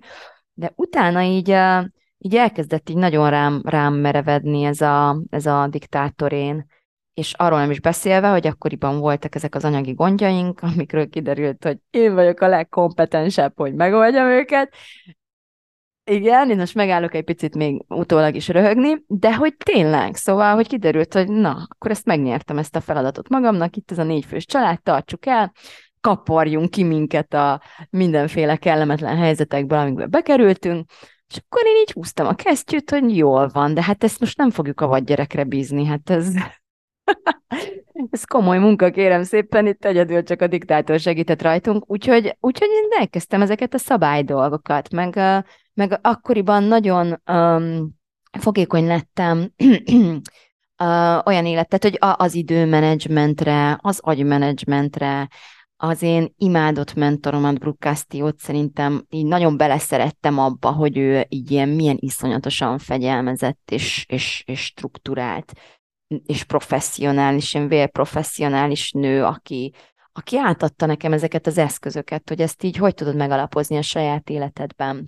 De 0.54 0.72
utána 0.76 1.22
így 1.22 1.50
uh, 1.50 1.86
így 2.18 2.36
elkezdett 2.36 2.90
így 2.90 2.96
nagyon 2.96 3.30
rám, 3.30 3.62
rám 3.66 3.94
merevedni 3.94 4.64
ez 4.64 4.82
a, 4.82 5.22
ez 5.30 5.46
a 5.46 5.68
diktátorén, 5.68 6.66
és 7.14 7.34
arról 7.34 7.60
nem 7.60 7.72
is 7.72 7.80
beszélve, 7.80 8.30
hogy 8.30 8.48
akkoriban 8.48 9.00
voltak 9.00 9.36
ezek 9.36 9.56
az 9.56 9.66
anyagi 9.66 9.94
gondjaink, 9.94 10.62
amikről 10.62 11.10
kiderült, 11.10 11.64
hogy 11.64 11.78
én 11.90 12.14
vagyok 12.14 12.40
a 12.40 12.48
legkompetensebb, 12.48 13.54
hogy 13.56 13.74
megoldjam 13.74 14.28
őket. 14.28 14.74
Igen, 16.04 16.50
én 16.50 16.58
most 16.58 16.76
megállok 16.76 17.14
egy 17.14 17.24
picit 17.24 17.56
még 17.56 17.84
utólag 17.88 18.36
is 18.36 18.48
röhögni, 18.48 19.04
de 19.08 19.36
hogy 19.36 19.56
tényleg, 19.58 20.16
szóval, 20.16 20.56
hogy 20.56 20.68
kiderült, 20.68 21.14
hogy 21.14 21.28
na, 21.28 21.68
akkor 21.70 21.92
ezt 21.92 22.06
megnyertem, 22.06 22.58
ezt 22.58 22.76
a 22.76 22.82
feladatot 22.82 23.30
magamnak, 23.30 23.76
itt 23.76 23.92
ez 23.92 23.98
a 23.98 24.04
négyfős 24.04 24.46
család, 24.46 24.82
tartsuk 24.82 25.26
el, 25.26 25.54
kaparjunk 26.02 26.70
ki 26.70 26.84
minket 26.84 27.34
a 27.34 27.62
mindenféle 27.90 28.56
kellemetlen 28.56 29.18
helyzetekből, 29.18 29.78
amikbe 29.78 30.06
bekerültünk, 30.06 30.90
és 31.30 31.38
akkor 31.46 31.66
én 31.66 31.76
így 31.76 31.92
húztam 31.92 32.28
a 32.28 32.34
kesztyűt, 32.34 32.90
hogy 32.90 33.18
jól 33.18 33.48
van, 33.48 33.74
de 33.74 33.84
hát 33.84 34.04
ezt 34.04 34.20
most 34.20 34.38
nem 34.38 34.50
fogjuk 34.50 34.82
a 34.82 34.88
vadgyerekre 34.88 35.44
bízni, 35.44 35.86
hát 35.86 36.10
ez... 36.10 36.34
ez 38.12 38.24
komoly 38.24 38.58
munka, 38.58 38.90
kérem 38.90 39.24
szépen, 39.24 39.68
itt 39.68 39.86
egyedül 39.86 40.24
csak 40.24 40.42
a 40.42 40.48
diktátor 40.48 41.00
segített 41.00 41.42
rajtunk, 41.42 41.92
úgyhogy, 41.92 42.38
úgyhogy 42.40 42.70
én 42.70 43.00
elkezdtem 43.00 43.42
ezeket 43.42 43.74
a 43.74 43.78
szabálydolgokat, 43.78 44.90
meg, 44.90 45.20
meg 45.74 46.00
akkoriban 46.02 46.64
nagyon 46.64 47.22
um, 47.32 47.96
fogékony 48.40 48.88
lettem 48.88 49.54
uh, 50.84 51.26
olyan 51.26 51.46
életet, 51.46 51.84
hogy 51.84 51.98
az 52.00 52.34
időmenedzsmentre, 52.34 53.78
az 53.82 54.00
agymenedzsmentre, 54.02 55.28
az 55.78 56.02
én 56.02 56.34
imádott 56.38 56.94
mentoromat, 56.94 57.60
Brooke 57.60 57.90
Castillo-t 57.90 58.40
szerintem 58.40 59.06
így 59.10 59.26
nagyon 59.26 59.58
beleszerettem 59.58 60.40
abba, 60.40 60.72
hogy 60.72 60.98
ő 60.98 61.26
így 61.30 61.52
ilyen 61.52 61.70
milyen 61.70 61.98
iszonyatosan 62.00 62.78
fegyelmezett 62.78 63.72
és, 63.72 64.06
és, 64.08 64.44
és 64.46 64.64
struktúrált, 64.64 65.54
és 66.26 66.44
professzionális, 66.44 67.54
én 67.54 67.68
vérprofesszionális 67.68 68.92
nő, 68.92 69.24
aki, 69.24 69.74
aki 70.12 70.38
átadta 70.38 70.86
nekem 70.86 71.14
ezeket 71.14 71.48
az 71.48 71.58
eszközöket, 71.58 72.30
hogy 72.30 72.42
ezt 72.42 72.64
így 72.64 72.78
hogy 72.78 72.94
tudod 72.94 73.16
megalapozni 73.16 73.78
a 73.78 73.82
saját 73.82 74.30
életedben. 74.30 75.06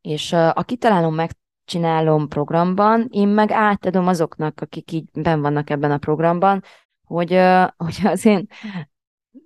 És 0.00 0.32
a 0.32 0.62
kitalálom 0.62 1.14
meg 1.14 1.30
csinálom 1.64 2.28
programban, 2.28 3.08
én 3.10 3.28
meg 3.28 3.50
átadom 3.50 4.06
azoknak, 4.06 4.60
akik 4.60 4.92
így 4.92 5.04
ben 5.12 5.40
vannak 5.40 5.70
ebben 5.70 5.90
a 5.90 5.98
programban, 5.98 6.62
hogy, 7.06 7.40
hogy 7.76 7.98
az 8.04 8.24
én 8.24 8.46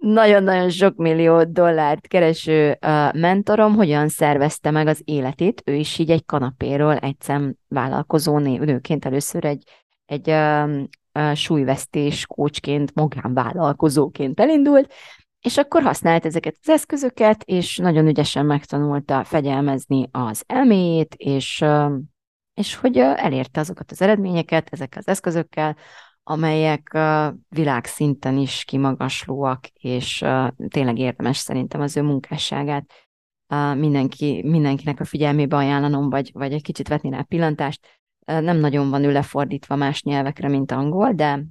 nagyon-nagyon 0.01 0.71
sok 0.71 0.97
millió 0.97 1.45
dollárt 1.45 2.07
kereső 2.07 2.79
uh, 2.87 3.13
mentorom 3.13 3.75
hogyan 3.75 4.09
szervezte 4.09 4.71
meg 4.71 4.87
az 4.87 5.01
életét. 5.05 5.63
Ő 5.65 5.75
is 5.75 5.99
így 5.99 6.11
egy 6.11 6.25
kanapéról 6.25 6.97
egy 6.97 7.17
szem 7.21 7.55
vállalkozó 7.69 8.39
nőként 8.39 9.05
először 9.05 9.45
egy, 9.45 9.63
egy 10.07 10.29
uh, 10.29 10.83
uh, 11.15 11.35
súlyvesztés 11.35 12.27
kócsként, 12.27 12.95
magánvállalkozóként 12.95 14.41
elindult, 14.41 14.93
és 15.41 15.57
akkor 15.57 15.83
használt 15.83 16.25
ezeket 16.25 16.57
az 16.63 16.69
eszközöket, 16.69 17.43
és 17.43 17.77
nagyon 17.77 18.07
ügyesen 18.07 18.47
megtanulta 18.47 19.25
fegyelmezni 19.25 20.09
az 20.13 20.43
elméjét, 20.47 21.15
és, 21.15 21.65
és 22.55 22.75
hogy 22.75 22.99
elérte 22.99 23.61
azokat 23.61 23.91
az 23.91 24.03
eredményeket 24.03 24.69
ezekkel 24.71 24.99
az 24.99 25.09
eszközökkel, 25.09 25.77
amelyek 26.27 26.99
világszinten 27.49 28.37
is 28.37 28.65
kimagaslóak, 28.65 29.67
és 29.67 30.25
tényleg 30.69 30.99
érdemes 30.99 31.37
szerintem 31.37 31.81
az 31.81 31.97
ő 31.97 32.03
munkásságát 32.03 32.93
mindenki, 33.77 34.43
mindenkinek 34.45 35.01
a 35.01 35.05
figyelmébe 35.05 35.57
ajánlanom, 35.57 36.11
vagy, 36.11 36.31
vagy 36.33 36.53
egy 36.53 36.63
kicsit 36.63 36.89
vetni 36.89 37.11
rá 37.11 37.23
pillantást. 37.23 38.03
Nem 38.25 38.57
nagyon 38.57 38.91
van 38.91 39.05
ő 39.05 39.13
lefordítva 39.13 39.77
más 39.77 40.03
nyelvekre, 40.03 40.49
mint 40.49 40.73
angol, 40.73 41.13
de 41.13 41.45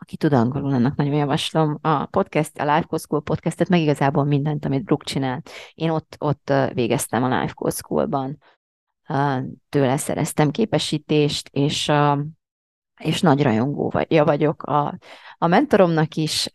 aki 0.00 0.16
tud 0.16 0.32
angolul, 0.32 0.72
annak 0.72 0.96
nagyon 0.96 1.14
javaslom. 1.14 1.78
A 1.80 2.06
podcast, 2.06 2.58
a 2.58 2.64
Life 2.64 2.86
Code 2.86 3.02
School 3.02 3.22
podcastet, 3.22 3.68
meg 3.68 3.80
igazából 3.80 4.24
mindent, 4.24 4.64
amit 4.64 4.84
Brooke 4.84 5.04
csinál. 5.04 5.42
Én 5.74 5.90
ott, 5.90 6.16
ott 6.18 6.52
végeztem 6.74 7.22
a 7.22 7.40
Life 7.40 7.52
Code 7.54 7.74
School-ban. 7.74 8.38
Tőle 9.68 9.96
szereztem 9.96 10.50
képesítést, 10.50 11.48
és, 11.52 11.92
és 12.98 13.20
nagy 13.20 13.42
rajongó 13.42 13.92
vagyok 14.08 14.62
a, 14.62 14.98
a 15.38 15.46
mentoromnak 15.46 16.14
is, 16.14 16.48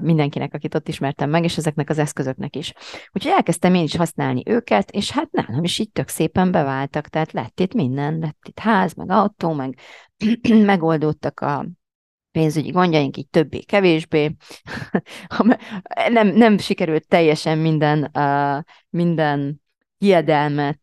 mindenkinek, 0.00 0.54
akit 0.54 0.74
ott 0.74 0.88
ismertem 0.88 1.30
meg, 1.30 1.44
és 1.44 1.56
ezeknek 1.56 1.90
az 1.90 1.98
eszközöknek 1.98 2.56
is. 2.56 2.72
Úgyhogy 3.12 3.32
elkezdtem 3.32 3.74
én 3.74 3.82
is 3.82 3.96
használni 3.96 4.42
őket, 4.46 4.90
és 4.90 5.10
hát 5.10 5.30
nálam 5.30 5.64
is 5.64 5.78
így 5.78 5.90
tök 5.90 6.08
szépen 6.08 6.50
beváltak, 6.50 7.08
tehát 7.08 7.32
lett 7.32 7.60
itt 7.60 7.74
minden, 7.74 8.18
lett 8.18 8.46
itt 8.48 8.58
ház, 8.58 8.94
meg 8.94 9.10
autó, 9.10 9.52
meg 9.52 9.78
megoldódtak 10.64 11.40
a 11.40 11.66
pénzügyi 12.30 12.70
gondjaink 12.70 13.16
így 13.16 13.28
többé-kevésbé. 13.28 14.36
nem, 16.08 16.28
nem 16.28 16.58
sikerült 16.58 17.08
teljesen 17.08 17.58
minden, 17.58 18.10
uh, 18.14 18.62
minden 18.90 19.60
hiedelmet 19.98 20.80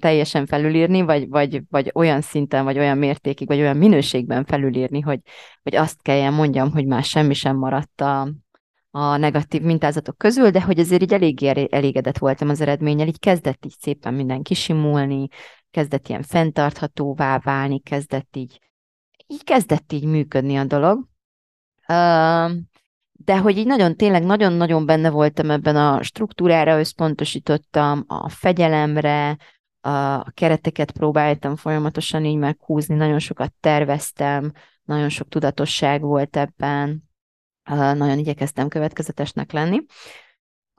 teljesen 0.00 0.46
felülírni, 0.46 1.02
vagy, 1.02 1.28
vagy, 1.28 1.62
vagy 1.70 1.90
olyan 1.94 2.20
szinten, 2.20 2.64
vagy 2.64 2.78
olyan 2.78 2.98
mértékig, 2.98 3.46
vagy 3.46 3.60
olyan 3.60 3.76
minőségben 3.76 4.44
felülírni, 4.44 5.00
hogy, 5.00 5.20
hogy 5.62 5.76
azt 5.76 6.02
kelljen 6.02 6.32
mondjam, 6.32 6.70
hogy 6.70 6.86
már 6.86 7.04
semmi 7.04 7.34
sem 7.34 7.56
maradt 7.56 8.00
a, 8.00 8.32
a 8.90 9.16
negatív 9.16 9.62
mintázatok 9.62 10.18
közül, 10.18 10.50
de 10.50 10.62
hogy 10.62 10.78
azért 10.78 11.02
így 11.02 11.12
eléggé 11.12 11.66
elégedett 11.70 12.18
voltam 12.18 12.48
az 12.48 12.60
eredménnyel, 12.60 13.06
így 13.06 13.18
kezdett 13.18 13.64
így 13.64 13.76
szépen 13.78 14.14
minden 14.14 14.42
kisimulni, 14.42 15.28
kezdett 15.70 16.08
ilyen 16.08 16.22
fenntarthatóvá 16.22 17.38
válni, 17.38 17.80
kezdett 17.80 18.36
így 18.36 18.60
így 19.30 19.44
kezdett 19.44 19.92
így 19.92 20.04
működni 20.04 20.56
a 20.56 20.64
dolog. 20.64 21.08
De 23.24 23.38
hogy 23.38 23.58
így 23.58 23.66
nagyon, 23.66 23.96
tényleg 23.96 24.24
nagyon-nagyon 24.24 24.86
benne 24.86 25.10
voltam 25.10 25.50
ebben 25.50 25.76
a 25.76 26.02
struktúrára, 26.02 26.78
összpontosítottam 26.78 28.04
a 28.06 28.28
fegyelemre, 28.28 29.36
a 29.80 30.30
kereteket 30.30 30.90
próbáltam 30.90 31.56
folyamatosan 31.56 32.24
így 32.24 32.36
meghúzni, 32.36 32.94
nagyon 32.94 33.18
sokat 33.18 33.52
terveztem, 33.60 34.52
nagyon 34.84 35.08
sok 35.08 35.28
tudatosság 35.28 36.00
volt 36.00 36.36
ebben, 36.36 37.02
nagyon 37.72 38.18
igyekeztem 38.18 38.68
következetesnek 38.68 39.52
lenni. 39.52 39.80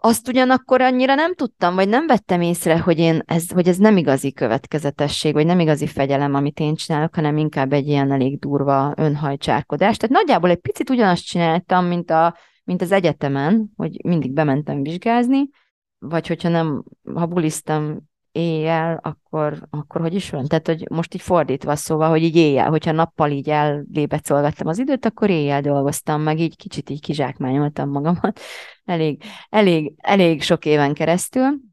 Azt 0.02 0.28
ugyanakkor 0.28 0.82
annyira 0.82 1.16
nem 1.16 1.36
tudtam, 1.36 1.76
vagy 1.76 1.90
nem 1.90 2.08
vettem 2.08 2.42
észre, 2.42 2.80
hogy, 2.80 3.00
én 3.00 3.22
ez, 3.26 3.52
hogy 3.52 3.68
ez 3.68 3.78
nem 3.78 3.98
igazi 3.98 4.34
következetesség, 4.34 5.34
vagy 5.34 5.46
nem 5.46 5.60
igazi 5.60 5.88
fegyelem, 5.88 6.34
amit 6.34 6.60
én 6.60 6.76
csinálok, 6.76 7.16
hanem 7.16 7.38
inkább 7.38 7.74
egy 7.74 7.88
ilyen 7.88 8.12
elég 8.12 8.40
durva 8.40 8.94
önhajcsárkodás. 8.98 9.98
Tehát 9.98 10.16
nagyjából 10.16 10.50
egy 10.50 10.60
picit 10.60 10.90
ugyanazt 10.90 11.26
csináltam, 11.26 11.86
mint, 11.86 12.12
a, 12.12 12.38
mint 12.64 12.82
az 12.82 12.92
egyetemen, 12.92 13.70
hogy 13.76 14.00
mindig 14.04 14.32
bementem 14.32 14.82
vizsgázni, 14.82 15.50
vagy 15.98 16.28
hogyha 16.28 16.50
nem, 16.50 16.84
ha 17.14 17.26
buliztam 17.26 18.09
éjjel, 18.32 19.00
akkor, 19.04 19.68
akkor 19.70 20.02
hogy 20.02 20.14
is 20.14 20.30
van? 20.30 20.48
Tehát, 20.48 20.68
hogy 20.68 20.90
most 20.90 21.14
így 21.14 21.22
fordítva 21.22 21.76
szóval, 21.76 22.10
hogy 22.10 22.24
így 22.24 22.36
éjjel, 22.36 22.70
hogyha 22.70 22.92
nappal 22.92 23.32
így 23.32 23.50
ellébecolgattam 23.50 24.68
az 24.68 24.80
időt, 24.80 25.06
akkor 25.06 25.30
éjjel 25.30 25.62
dolgoztam, 25.62 26.22
meg 26.22 26.40
így 26.40 26.56
kicsit 26.56 26.90
így 26.90 27.02
kizsákmányoltam 27.02 27.90
magamat 27.90 28.40
elég, 28.86 29.24
elég, 29.50 29.94
elég 29.98 30.42
sok 30.42 30.66
éven 30.66 30.94
keresztül, 30.94 31.68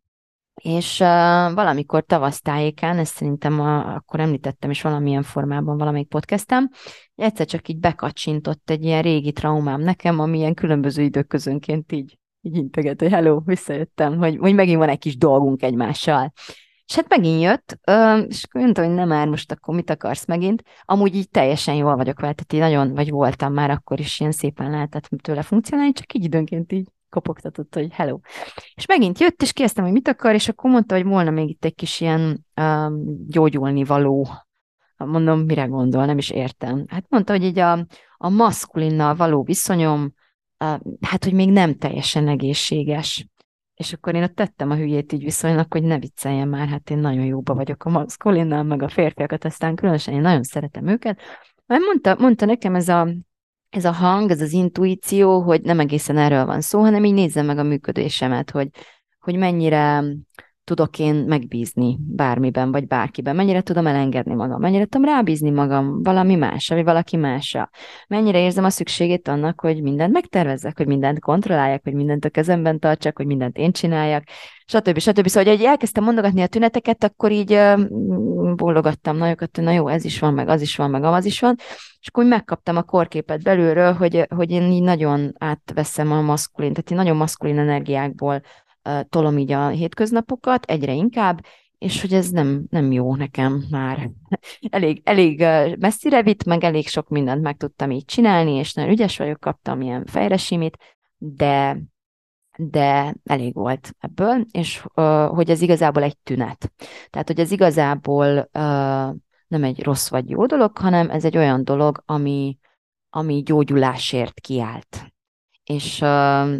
és 0.63 1.01
uh, 1.01 1.07
valamikor 1.55 2.05
tavasztájékán, 2.05 2.99
ezt 2.99 3.15
szerintem 3.15 3.61
a, 3.61 3.95
akkor 3.95 4.21
említettem 4.21 4.71
is 4.71 4.83
valamilyen 4.83 5.23
formában 5.23 5.79
valamelyik 5.79 6.09
podcastem, 6.09 6.71
egyszer 7.15 7.47
csak 7.47 7.69
így 7.69 7.79
bekacsintott 7.79 8.71
egy 8.71 8.85
ilyen 8.85 9.03
régi 9.03 9.33
traumám 9.33 9.81
nekem, 9.81 10.19
ami 10.19 10.39
ilyen 10.39 10.55
különböző 10.55 11.03
időközönként 11.03 11.93
így 11.93 12.19
így 12.47 12.57
integet, 12.57 13.01
hogy 13.01 13.11
hello, 13.11 13.41
visszajöttem, 13.41 14.19
hogy, 14.19 14.37
hogy 14.37 14.55
megint 14.55 14.79
van 14.79 14.89
egy 14.89 14.99
kis 14.99 15.17
dolgunk 15.17 15.63
egymással. 15.63 16.33
És 16.87 16.95
hát 16.95 17.09
megint 17.09 17.43
jött, 17.43 17.79
és 18.29 18.45
akkor 18.45 18.61
mondtam, 18.61 18.85
hogy 18.85 18.95
nem 18.95 19.09
már 19.09 19.29
most 19.29 19.53
akkor 19.53 19.75
mit 19.75 19.91
akarsz 19.91 20.27
megint. 20.27 20.63
Amúgy 20.85 21.15
így 21.15 21.31
teljesen 21.31 21.75
jól 21.75 21.97
vagyok 21.97 22.21
vele, 22.21 22.33
tehát 22.33 22.53
így 22.53 22.75
nagyon, 22.75 22.95
vagy 22.95 23.11
voltam 23.11 23.53
már 23.53 23.71
akkor 23.71 24.01
is 24.01 24.21
ilyen 24.21 24.33
szépen 24.33 24.71
lehetett 24.71 25.09
tőle 25.23 25.43
funkcionálni, 25.43 25.93
csak 25.93 26.15
így 26.15 26.25
időnként 26.25 26.73
így 26.73 26.89
kopogtatott, 27.11 27.75
hogy 27.75 27.93
hello. 27.93 28.19
És 28.75 28.87
megint 28.87 29.21
jött, 29.21 29.43
és 29.43 29.53
kérdeztem, 29.53 29.85
hogy 29.85 29.93
mit 29.93 30.09
akar, 30.09 30.35
és 30.35 30.49
akkor 30.49 30.71
mondta, 30.71 30.95
hogy 30.95 31.05
volna 31.05 31.31
még 31.31 31.49
itt 31.49 31.65
egy 31.65 31.75
kis 31.75 32.01
ilyen 32.01 32.47
um, 32.61 33.27
gyógyulni 33.27 33.85
való. 33.85 34.29
Mondom, 34.97 35.41
mire 35.41 35.65
gondol, 35.65 36.05
nem 36.05 36.19
is 36.19 36.31
értem. 36.31 36.85
Hát 36.89 37.05
mondta, 37.09 37.33
hogy 37.33 37.45
így 37.45 37.59
a, 37.59 37.87
a 38.17 38.29
maszkulinnal 38.29 39.15
való 39.15 39.43
viszonyom, 39.43 40.13
hát, 41.01 41.25
hogy 41.25 41.33
még 41.33 41.51
nem 41.51 41.75
teljesen 41.75 42.29
egészséges. 42.29 43.27
És 43.75 43.93
akkor 43.93 44.15
én 44.15 44.23
ott 44.23 44.35
tettem 44.35 44.71
a 44.71 44.77
hülyét 44.77 45.13
így 45.13 45.25
viszonylag, 45.25 45.73
hogy 45.73 45.83
ne 45.83 45.99
vicceljen 45.99 46.49
már, 46.49 46.69
hát 46.69 46.91
én 46.91 46.99
nagyon 46.99 47.25
jóba 47.25 47.55
vagyok 47.55 47.85
a 47.85 47.91
maszkulinnal, 47.91 48.63
meg 48.63 48.83
a 48.83 48.89
férfiakat, 48.89 49.45
aztán 49.45 49.75
különösen 49.75 50.15
én 50.15 50.21
nagyon 50.21 50.43
szeretem 50.43 50.87
őket. 50.87 51.21
Mert 51.67 51.83
mondta, 51.83 52.17
mondta 52.19 52.45
nekem 52.45 52.75
ez 52.75 52.89
a, 52.89 53.09
ez 53.71 53.85
a 53.85 53.93
hang, 53.93 54.31
ez 54.31 54.41
az 54.41 54.53
intuíció, 54.53 55.41
hogy 55.41 55.63
nem 55.63 55.81
egészen 55.81 56.17
erről 56.17 56.45
van 56.45 56.61
szó, 56.61 56.81
hanem 56.81 57.05
így 57.05 57.13
nézzem 57.13 57.47
meg 57.47 57.59
a 57.59 57.63
működésemet, 57.63 58.51
hogy, 58.51 58.69
hogy 59.19 59.37
mennyire 59.37 60.05
tudok 60.67 60.99
én 60.99 61.15
megbízni 61.15 61.99
bármiben, 62.01 62.73
vagy 62.73 62.87
bárkiben, 62.87 63.37
mennyire 63.37 63.61
tudom 63.61 63.87
elengedni 63.87 64.35
magam, 64.35 64.61
mennyire 64.61 64.85
tudom 64.85 65.07
rábízni 65.07 65.51
magam? 65.51 66.03
Valami 66.03 66.35
másra, 66.35 66.75
vagy 66.75 66.85
valaki 66.85 67.17
másra, 67.17 67.71
mennyire 68.09 68.41
érzem 68.41 68.65
a 68.65 68.71
szükségét 68.71 69.29
annak, 69.29 69.61
hogy 69.61 69.83
mindent 69.83 70.13
megtervezzek, 70.13 70.77
hogy 70.77 70.87
mindent 70.87 71.21
kontrolláljak, 71.21 71.83
hogy 71.83 71.95
mindent 71.95 72.25
a 72.25 72.29
kezemben 72.29 72.79
tartsak, 72.79 73.17
hogy 73.17 73.27
mindent 73.27 73.57
én 73.57 73.73
csináljak, 73.73 74.25
stb. 74.65 74.99
stb. 74.99 75.29
Szóval, 75.29 75.55
hogy 75.55 75.65
elkezdtem 75.65 76.05
mondogatni 76.05 76.43
a 76.43 76.47
tüneteket, 76.47 77.05
akkor 77.05 77.33
így 77.33 77.59
bólogattam 78.57 79.17
nagyokat, 79.17 79.57
hogy 79.57 79.65
na 79.65 79.73
jó, 79.73 79.89
ez 79.89 80.05
is 80.05 80.19
van, 80.19 80.35
meg 80.35 80.49
az 80.49 80.61
is 80.61 80.77
van, 80.77 80.91
meg 80.91 81.05
az 81.05 81.25
is 81.25 81.41
van, 81.41 81.55
és 82.01 82.09
akkor 82.09 82.25
megkaptam 82.25 82.77
a 82.77 82.83
korképet 82.83 83.43
belülről, 83.43 83.93
hogy, 83.93 84.27
hogy 84.35 84.51
én 84.51 84.71
így 84.71 84.83
nagyon 84.83 85.33
átveszem 85.39 86.13
a 86.13 86.21
maszkulin, 86.21 86.73
tehát 86.73 86.91
én 86.91 86.97
nagyon 86.97 87.17
maszkulin 87.17 87.59
energiákból 87.59 88.43
tolom 89.09 89.39
így 89.39 89.53
a 89.53 89.69
hétköznapokat 89.69 90.65
egyre 90.65 90.93
inkább, 90.93 91.45
és 91.79 92.01
hogy 92.01 92.13
ez 92.15 92.31
nem, 92.31 92.67
nem 92.71 92.93
jó 92.93 93.15
nekem 93.15 93.65
már. 93.71 94.11
Elég, 94.71 95.01
elég 95.05 95.41
messzire 95.79 96.23
vitt, 96.23 96.45
meg 96.45 96.65
elég 96.65 96.89
sok 96.89 97.09
mindent 97.09 97.43
meg 97.43 97.57
tudtam 97.57 97.91
így 97.91 98.05
csinálni, 98.05 98.53
és 98.53 98.73
nagyon 98.73 98.91
ügyes 98.91 99.19
vagyok, 99.19 99.41
kaptam 99.41 99.81
ilyen 99.81 100.05
fejresimit, 100.07 100.77
de, 101.17 101.79
de 102.57 103.15
elég 103.25 103.55
volt 103.55 103.95
ebből, 103.99 104.45
és 104.51 104.85
hogy 105.29 105.51
ez 105.51 105.61
igazából 105.61 106.03
egy 106.03 106.19
tünet. 106.19 106.73
Tehát, 107.11 107.27
hogy 107.27 107.41
ez 107.41 107.51
igazából 107.51 108.49
nem 109.49 109.65
egy 109.65 109.83
rossz 109.83 110.09
vagy 110.09 110.31
jó 110.31 110.47
dolog, 110.47 110.79
hanem 110.79 111.11
ez 111.11 111.25
egy 111.25 111.37
olyan 111.37 111.65
dolog, 111.65 112.03
ami, 112.07 112.59
ami 113.11 113.43
gyógyulásért 113.43 114.41
kiállt 114.41 115.16
és 115.67 116.01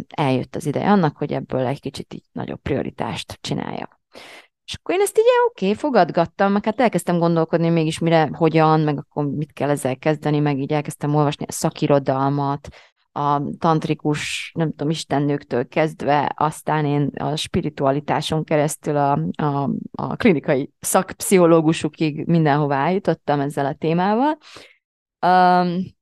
eljött 0.07 0.55
az 0.55 0.65
ideje 0.65 0.91
annak, 0.91 1.17
hogy 1.17 1.33
ebből 1.33 1.65
egy 1.65 1.79
kicsit 1.79 2.13
így 2.13 2.25
nagyobb 2.31 2.61
prioritást 2.61 3.37
csinálja. 3.41 4.01
És 4.65 4.73
akkor 4.75 4.95
én 4.95 5.01
ezt 5.01 5.17
így 5.17 5.25
oké, 5.49 5.65
okay, 5.65 5.77
fogadgattam, 5.77 6.51
meg 6.51 6.65
hát 6.65 6.79
elkezdtem 6.79 7.17
gondolkodni 7.17 7.69
mégis 7.69 7.99
mire, 7.99 8.29
hogyan, 8.33 8.79
meg 8.79 8.97
akkor 8.97 9.25
mit 9.25 9.53
kell 9.53 9.69
ezzel 9.69 9.97
kezdeni, 9.97 10.39
meg 10.39 10.59
így 10.59 10.71
elkezdtem 10.71 11.15
olvasni 11.15 11.45
a 11.47 11.51
szakirodalmat, 11.51 12.67
a 13.11 13.41
tantrikus, 13.57 14.51
nem 14.55 14.69
tudom, 14.69 14.89
istennőktől 14.89 15.67
kezdve, 15.67 16.33
aztán 16.35 16.85
én 16.85 17.11
a 17.17 17.35
spiritualitáson 17.35 18.43
keresztül 18.43 18.97
a, 18.97 19.19
a, 19.35 19.69
a 19.91 20.15
klinikai 20.15 20.71
szakpszichológusukig 20.79 22.25
mindenhová 22.25 22.85
eljutottam 22.85 23.39
ezzel 23.39 23.65
a 23.65 23.73
témával. 23.73 24.37
Um, 25.25 25.95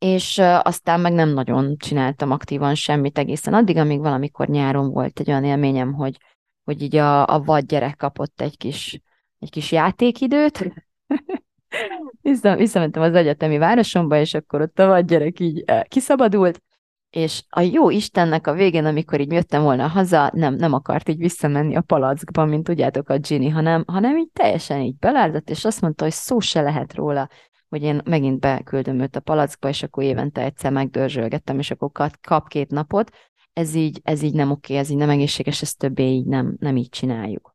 és 0.00 0.38
aztán 0.62 1.00
meg 1.00 1.12
nem 1.12 1.28
nagyon 1.28 1.76
csináltam 1.76 2.30
aktívan 2.30 2.74
semmit 2.74 3.18
egészen 3.18 3.54
addig, 3.54 3.76
amíg 3.76 3.98
valamikor 3.98 4.48
nyáron 4.48 4.90
volt 4.90 5.20
egy 5.20 5.30
olyan 5.30 5.44
élményem, 5.44 5.92
hogy, 5.92 6.16
hogy 6.64 6.82
így 6.82 6.96
a, 6.96 7.26
a 7.26 7.42
vad 7.42 7.64
gyerek 7.66 7.96
kapott 7.96 8.40
egy 8.40 8.56
kis, 8.56 9.00
egy 9.38 9.50
kis 9.50 9.72
játékidőt, 9.72 10.72
Vissza, 12.22 12.56
visszamentem 12.56 13.02
az 13.02 13.14
egyetemi 13.14 13.58
városomba, 13.58 14.18
és 14.18 14.34
akkor 14.34 14.60
ott 14.60 14.78
a 14.78 14.86
vad 14.86 15.06
gyerek 15.06 15.40
így 15.40 15.64
kiszabadult, 15.88 16.62
és 17.10 17.42
a 17.48 17.60
jó 17.60 17.90
Istennek 17.90 18.46
a 18.46 18.52
végén, 18.52 18.84
amikor 18.84 19.20
így 19.20 19.32
jöttem 19.32 19.62
volna 19.62 19.86
haza, 19.86 20.30
nem, 20.34 20.54
nem 20.54 20.72
akart 20.72 21.08
így 21.08 21.18
visszamenni 21.18 21.76
a 21.76 21.80
palackba, 21.80 22.44
mint 22.44 22.64
tudjátok 22.64 23.08
a 23.08 23.18
Ginny, 23.18 23.50
hanem, 23.50 23.84
hanem 23.86 24.16
így 24.16 24.30
teljesen 24.32 24.80
így 24.80 24.96
belárdott, 24.96 25.50
és 25.50 25.64
azt 25.64 25.80
mondta, 25.80 26.04
hogy 26.04 26.12
szó 26.12 26.40
se 26.40 26.60
lehet 26.60 26.94
róla, 26.94 27.28
hogy 27.70 27.82
én 27.82 28.00
megint 28.04 28.40
beküldöm 28.40 29.00
őt 29.00 29.16
a 29.16 29.20
palackba, 29.20 29.68
és 29.68 29.82
akkor 29.82 30.02
évente 30.02 30.42
egyszer 30.42 30.72
megdörzsölgettem, 30.72 31.58
és 31.58 31.70
akkor 31.70 31.90
kap 32.20 32.48
két 32.48 32.70
napot, 32.70 33.10
ez 33.52 33.74
így, 33.74 34.00
ez 34.04 34.22
így 34.22 34.34
nem 34.34 34.50
oké, 34.50 34.76
ez 34.76 34.90
így 34.90 34.96
nem 34.96 35.10
egészséges, 35.10 35.62
ezt 35.62 35.78
többé 35.78 36.04
így 36.04 36.26
nem, 36.26 36.56
nem 36.58 36.76
így 36.76 36.88
csináljuk. 36.88 37.54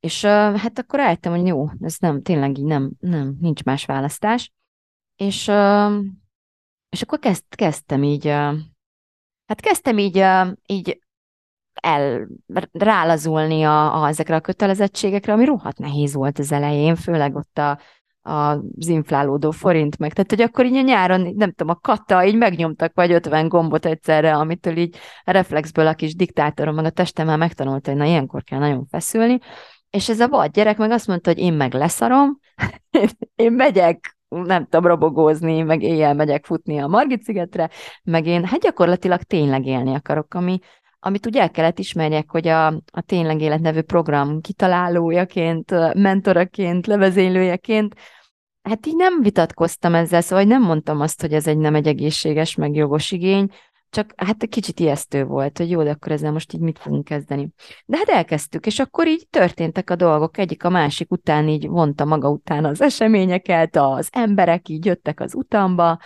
És 0.00 0.22
uh, 0.22 0.30
hát 0.56 0.78
akkor 0.78 0.98
rájöttem, 0.98 1.32
hogy 1.32 1.46
jó, 1.46 1.66
ez 1.80 1.96
nem, 1.98 2.22
tényleg 2.22 2.58
így 2.58 2.64
nem, 2.64 2.92
nem, 3.00 3.36
nincs 3.40 3.64
más 3.64 3.84
választás. 3.84 4.52
És, 5.16 5.48
uh, 5.48 6.04
és 6.88 7.02
akkor 7.02 7.18
kezd, 7.18 7.44
kezdtem 7.48 8.02
így, 8.02 8.26
uh, 8.26 8.56
hát 9.46 9.60
kezdtem 9.60 9.98
így, 9.98 10.24
így 10.66 11.00
el, 11.80 12.28
rálazulni 12.72 13.62
a, 13.62 14.02
a, 14.02 14.08
ezekre 14.08 14.34
a 14.34 14.40
kötelezettségekre, 14.40 15.32
ami 15.32 15.44
rohadt 15.44 15.78
nehéz 15.78 16.14
volt 16.14 16.38
az 16.38 16.52
elején, 16.52 16.96
főleg 16.96 17.34
ott 17.34 17.58
a, 17.58 17.78
az 18.26 18.88
inflálódó 18.88 19.50
forint 19.50 19.98
meg. 19.98 20.12
Tehát, 20.12 20.30
hogy 20.30 20.40
akkor 20.40 20.64
így 20.64 20.76
a 20.76 20.80
nyáron, 20.80 21.20
nem 21.20 21.52
tudom, 21.52 21.76
a 21.76 21.80
kata 21.80 22.24
így 22.24 22.36
megnyomtak 22.36 22.92
vagy 22.94 23.12
50 23.12 23.48
gombot 23.48 23.86
egyszerre, 23.86 24.34
amitől 24.34 24.76
így 24.76 24.96
a 25.24 25.30
reflexből 25.30 25.86
a 25.86 25.94
kis 25.94 26.14
diktátorom 26.14 26.74
meg 26.74 26.84
a 26.84 26.90
testemmel 26.90 27.36
megtanulta, 27.36 27.90
hogy 27.90 28.00
na 28.00 28.06
ilyenkor 28.06 28.42
kell 28.42 28.58
nagyon 28.58 28.86
feszülni. 28.90 29.38
És 29.90 30.08
ez 30.08 30.20
a 30.20 30.28
vad 30.28 30.50
gyerek 30.50 30.76
meg 30.76 30.90
azt 30.90 31.06
mondta, 31.06 31.30
hogy 31.30 31.38
én 31.38 31.52
meg 31.52 31.74
leszarom, 31.74 32.38
én 33.44 33.52
megyek 33.52 34.16
nem 34.28 34.64
tudom, 34.64 34.86
robogózni, 34.86 35.62
meg 35.62 35.82
éjjel 35.82 36.14
megyek 36.14 36.44
futni 36.44 36.78
a 36.78 36.86
Margit 36.86 37.22
szigetre, 37.22 37.70
meg 38.02 38.26
én 38.26 38.44
hát 38.44 38.60
gyakorlatilag 38.60 39.22
tényleg 39.22 39.66
élni 39.66 39.94
akarok, 39.94 40.34
ami, 40.34 40.58
amit 41.06 41.26
ugye 41.26 41.40
el 41.40 41.50
kellett 41.50 41.78
ismerjek, 41.78 42.30
hogy 42.30 42.48
a, 42.48 42.66
a 42.66 43.00
Tényleg 43.06 43.40
Élet 43.40 43.60
nevű 43.60 43.80
program 43.80 44.40
kitalálójaként, 44.40 45.94
mentoraként, 45.94 46.86
levezénylőjeként, 46.86 47.94
hát 48.62 48.86
így 48.86 48.96
nem 48.96 49.22
vitatkoztam 49.22 49.94
ezzel, 49.94 50.20
szóval 50.20 50.44
nem 50.44 50.62
mondtam 50.62 51.00
azt, 51.00 51.20
hogy 51.20 51.32
ez 51.32 51.46
egy 51.46 51.58
nem 51.58 51.74
egy 51.74 51.86
egészséges, 51.86 52.54
meg 52.54 52.74
jogos 52.74 53.12
igény, 53.12 53.50
csak 53.90 54.12
hát 54.16 54.46
kicsit 54.48 54.80
ijesztő 54.80 55.24
volt, 55.24 55.58
hogy 55.58 55.70
jó, 55.70 55.82
de 55.82 55.90
akkor 55.90 56.12
ezzel 56.12 56.32
most 56.32 56.52
így 56.52 56.60
mit 56.60 56.78
fogunk 56.78 57.04
kezdeni. 57.04 57.48
De 57.86 57.96
hát 57.96 58.08
elkezdtük, 58.08 58.66
és 58.66 58.78
akkor 58.78 59.08
így 59.08 59.26
történtek 59.30 59.90
a 59.90 59.96
dolgok, 59.96 60.38
egyik 60.38 60.64
a 60.64 60.68
másik 60.68 61.10
után 61.10 61.48
így 61.48 61.68
vonta 61.68 62.04
maga 62.04 62.30
után 62.30 62.64
az 62.64 62.80
eseményeket, 62.80 63.76
az 63.76 64.08
emberek 64.12 64.68
így 64.68 64.84
jöttek 64.84 65.20
az 65.20 65.34
utamba, 65.34 65.98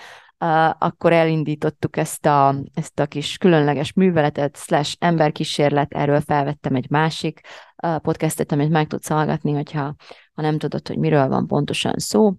akkor 0.78 1.12
elindítottuk 1.12 1.96
ezt 1.96 2.26
a, 2.26 2.54
ezt 2.74 3.00
a 3.00 3.06
kis 3.06 3.38
különleges 3.38 3.92
műveletet, 3.92 4.56
slash 4.56 4.96
emberkísérlet, 4.98 5.92
erről 5.92 6.20
felvettem 6.20 6.74
egy 6.74 6.90
másik 6.90 7.40
podcastet, 8.02 8.52
amit 8.52 8.70
meg 8.70 8.86
tudsz 8.86 9.08
hallgatni, 9.08 9.52
hogyha 9.52 9.94
ha 10.34 10.42
nem 10.42 10.58
tudod, 10.58 10.88
hogy 10.88 10.98
miről 10.98 11.28
van 11.28 11.46
pontosan 11.46 11.94
szó. 11.96 12.34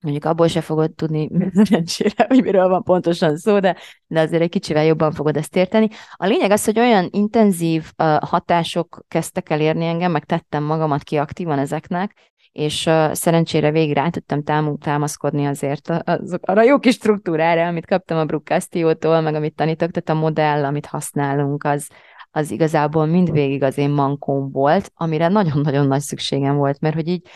Mondjuk 0.00 0.24
abból 0.24 0.46
se 0.46 0.60
fogod 0.60 0.92
tudni 0.92 1.30
szerencsére, 1.52 2.26
hogy 2.28 2.42
miről 2.42 2.68
van 2.68 2.82
pontosan 2.82 3.36
szó, 3.36 3.58
de, 3.58 3.76
de 4.06 4.20
azért 4.20 4.42
egy 4.42 4.48
kicsivel 4.48 4.84
jobban 4.84 5.12
fogod 5.12 5.36
ezt 5.36 5.56
érteni. 5.56 5.88
A 6.12 6.26
lényeg 6.26 6.50
az, 6.50 6.64
hogy 6.64 6.78
olyan 6.78 7.08
intenzív 7.10 7.92
hatások 8.20 9.04
kezdtek 9.08 9.50
el 9.50 9.60
érni 9.60 9.86
engem, 9.86 10.10
meg 10.10 10.24
tettem 10.24 10.62
magamat 10.62 11.02
ki 11.02 11.16
aktívan 11.16 11.58
ezeknek, 11.58 12.32
és 12.52 12.86
uh, 12.86 13.12
szerencsére 13.12 13.70
végig 13.70 13.94
rá 13.94 14.08
tudtam 14.08 14.42
tám- 14.42 14.80
támaszkodni 14.80 15.46
azért 15.46 15.88
azok, 15.88 16.46
arra 16.46 16.62
jó 16.62 16.78
kis 16.78 16.94
struktúrára, 16.94 17.66
amit 17.66 17.86
kaptam 17.86 18.18
a 18.18 18.24
Brucastillo-tól, 18.24 19.20
meg 19.20 19.34
amit 19.34 19.54
tanítok, 19.54 19.90
tehát 19.90 20.20
a 20.20 20.24
modell, 20.24 20.64
amit 20.64 20.86
használunk, 20.86 21.64
az, 21.64 21.88
az 22.30 22.50
igazából 22.50 23.06
mindvégig 23.06 23.62
az 23.62 23.78
én 23.78 23.90
mankóm 23.90 24.50
volt, 24.50 24.90
amire 24.94 25.28
nagyon-nagyon 25.28 25.86
nagy 25.86 26.00
szükségem 26.00 26.56
volt, 26.56 26.80
mert 26.80 26.94
hogy 26.94 27.08
így 27.08 27.28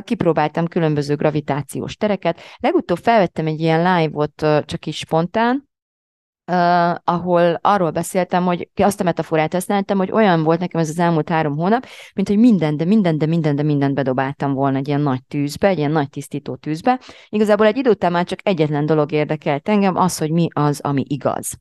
kipróbáltam 0.00 0.66
különböző 0.66 1.14
gravitációs 1.14 1.96
tereket. 1.96 2.40
Legutóbb 2.56 2.98
felvettem 2.98 3.46
egy 3.46 3.60
ilyen 3.60 3.96
live-ot 3.96 4.64
csak 4.64 4.86
is 4.86 4.96
spontán, 4.96 5.68
uh, 6.52 6.94
ahol 7.04 7.58
arról 7.60 7.90
beszéltem, 7.90 8.44
hogy 8.44 8.68
azt 8.74 9.00
a 9.00 9.04
metaforát 9.04 9.52
használtam, 9.52 9.98
hogy 9.98 10.12
olyan 10.12 10.42
volt 10.42 10.60
nekem 10.60 10.80
ez 10.80 10.88
az 10.88 10.98
elmúlt 10.98 11.28
három 11.28 11.56
hónap, 11.56 11.86
mint 12.14 12.28
hogy 12.28 12.38
minden, 12.38 12.76
de 12.76 12.84
minden, 12.84 13.18
de 13.18 13.26
minden, 13.26 13.56
de 13.56 13.62
mindent 13.62 13.94
bedobáltam 13.94 14.52
volna 14.52 14.78
egy 14.78 14.88
ilyen 14.88 15.00
nagy 15.00 15.24
tűzbe, 15.24 15.68
egy 15.68 15.78
ilyen 15.78 15.90
nagy 15.90 16.08
tisztító 16.08 16.56
tűzbe. 16.56 17.00
Igazából 17.28 17.66
egy 17.66 17.76
idő 17.76 17.90
után 17.90 18.12
már 18.12 18.24
csak 18.24 18.38
egyetlen 18.42 18.86
dolog 18.86 19.12
érdekelt 19.12 19.68
engem, 19.68 19.96
az, 19.96 20.18
hogy 20.18 20.30
mi 20.30 20.48
az, 20.52 20.80
ami 20.80 21.04
igaz. 21.06 21.58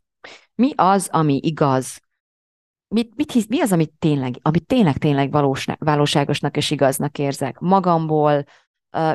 Mi 0.56 0.72
az, 0.76 1.10
ami 1.12 1.40
igaz 1.44 2.04
mit, 2.88 3.16
mit 3.16 3.32
hisz, 3.32 3.48
mi 3.48 3.62
az, 3.62 3.72
amit 3.72 3.94
tényleg, 4.00 4.36
amit 4.42 4.66
tényleg, 4.66 4.98
tényleg 4.98 5.32
valós, 5.32 5.66
valóságosnak 5.78 6.58
és 6.58 6.72
igaznak 6.72 7.18
érzek 7.20 7.60
magamból, 7.60 8.44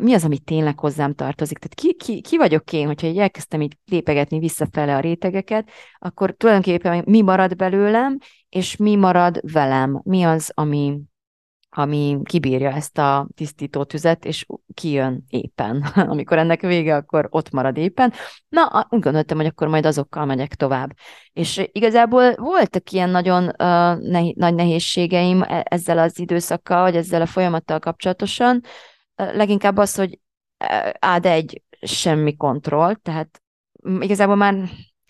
mi 0.00 0.14
az, 0.14 0.24
amit 0.24 0.44
tényleg 0.44 0.78
hozzám 0.78 1.14
tartozik. 1.14 1.58
Tehát 1.58 1.74
ki, 1.74 1.94
ki, 2.04 2.20
ki 2.20 2.36
vagyok 2.36 2.72
én, 2.72 2.86
hogyha 2.86 3.06
így 3.06 3.18
elkezdtem 3.18 3.60
így 3.60 3.76
lépegetni 3.84 4.38
visszafele 4.38 4.96
a 4.96 5.00
rétegeket, 5.00 5.70
akkor 5.98 6.34
tulajdonképpen 6.36 7.02
mi 7.06 7.20
marad 7.22 7.56
belőlem, 7.56 8.18
és 8.48 8.76
mi 8.76 8.96
marad 8.96 9.52
velem. 9.52 10.00
Mi 10.04 10.22
az, 10.22 10.52
ami, 10.54 11.00
ami 11.70 12.18
kibírja 12.24 12.70
ezt 12.70 12.98
a 12.98 13.28
tisztító 13.34 13.84
tüzet, 13.84 14.24
és 14.24 14.46
kijön 14.74 15.24
éppen. 15.28 15.84
Amikor 16.12 16.38
ennek 16.38 16.60
vége, 16.60 16.94
akkor 16.94 17.26
ott 17.30 17.50
marad 17.50 17.76
éppen. 17.76 18.12
Na, 18.48 18.86
úgy 18.88 19.00
gondoltam, 19.00 19.36
hogy 19.36 19.46
akkor 19.46 19.68
majd 19.68 19.86
azokkal 19.86 20.24
megyek 20.24 20.54
tovább. 20.54 20.92
És 21.32 21.68
igazából 21.72 22.34
voltak 22.34 22.90
ilyen 22.90 23.10
nagyon 23.10 23.44
uh, 23.44 23.98
nehi- 23.98 24.36
nagy 24.36 24.54
nehézségeim 24.54 25.42
e-, 25.42 25.66
ezzel 25.68 25.98
az 25.98 26.18
időszakkal, 26.18 26.82
vagy 26.82 26.96
ezzel 26.96 27.22
a 27.22 27.26
folyamattal 27.26 27.78
kapcsolatosan. 27.78 28.60
Leginkább 29.33 29.76
az, 29.76 29.94
hogy 29.94 30.18
ád 30.98 31.26
egy 31.26 31.62
semmi 31.80 32.37
kontroll, 32.37 32.94
tehát 32.94 33.42
igazából 34.00 34.37
már 34.37 34.54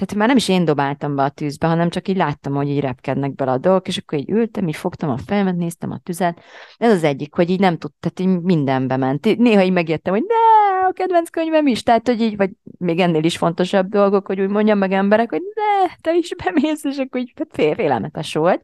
tehát 0.01 0.15
már 0.15 0.29
nem 0.29 0.37
is 0.37 0.49
én 0.49 0.65
dobáltam 0.65 1.15
be 1.15 1.23
a 1.23 1.29
tűzbe, 1.29 1.67
hanem 1.67 1.91
csak 1.91 2.09
így 2.09 2.17
láttam, 2.17 2.55
hogy 2.55 2.69
így 2.69 2.81
repkednek 2.81 3.35
bele 3.35 3.51
a 3.51 3.59
dolgok, 3.59 3.89
és 3.89 3.97
akkor 3.97 4.19
így 4.19 4.31
ültem, 4.31 4.69
így 4.69 4.77
fogtam 4.77 5.11
a 5.11 5.17
fejemet, 5.17 5.57
néztem 5.57 5.91
a 5.91 5.99
tüzet. 5.99 6.41
Ez 6.77 6.93
az 6.93 7.05
egyik, 7.05 7.35
hogy 7.35 7.51
így 7.51 7.61
nem 7.61 7.79
tud, 7.79 7.91
tehát 8.01 8.21
így 8.21 8.43
mindenbe 8.43 8.97
ment. 8.97 9.37
Néha 9.39 9.63
így 9.63 9.73
megértem, 9.73 10.13
hogy 10.13 10.25
ne, 10.27 10.87
a 10.87 10.93
kedvenc 10.93 11.29
könyvem 11.29 11.67
is, 11.67 11.83
tehát 11.83 12.09
hogy 12.09 12.21
így, 12.21 12.37
vagy 12.37 12.51
még 12.79 12.99
ennél 12.99 13.25
is 13.25 13.37
fontosabb 13.37 13.89
dolgok, 13.89 14.27
hogy 14.27 14.41
úgy 14.41 14.49
mondjam 14.49 14.79
meg 14.79 14.93
emberek, 14.93 15.31
hogy 15.31 15.43
ne, 15.55 15.95
te 16.01 16.17
is 16.17 16.35
bemész, 16.45 16.85
és 16.85 16.97
akkor 16.97 17.21
így 17.21 17.33
hát 17.37 17.49
fél, 17.51 17.75
félelmetes 17.75 18.35
volt. 18.35 18.63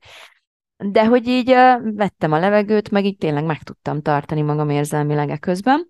De 0.76 1.06
hogy 1.06 1.26
így 1.26 1.54
vettem 1.94 2.32
a 2.32 2.38
levegőt, 2.38 2.90
meg 2.90 3.04
így 3.04 3.16
tényleg 3.16 3.44
meg 3.44 3.62
tudtam 3.62 4.02
tartani 4.02 4.42
magam 4.42 4.70
érzelmileg 4.70 5.38
közben. 5.38 5.88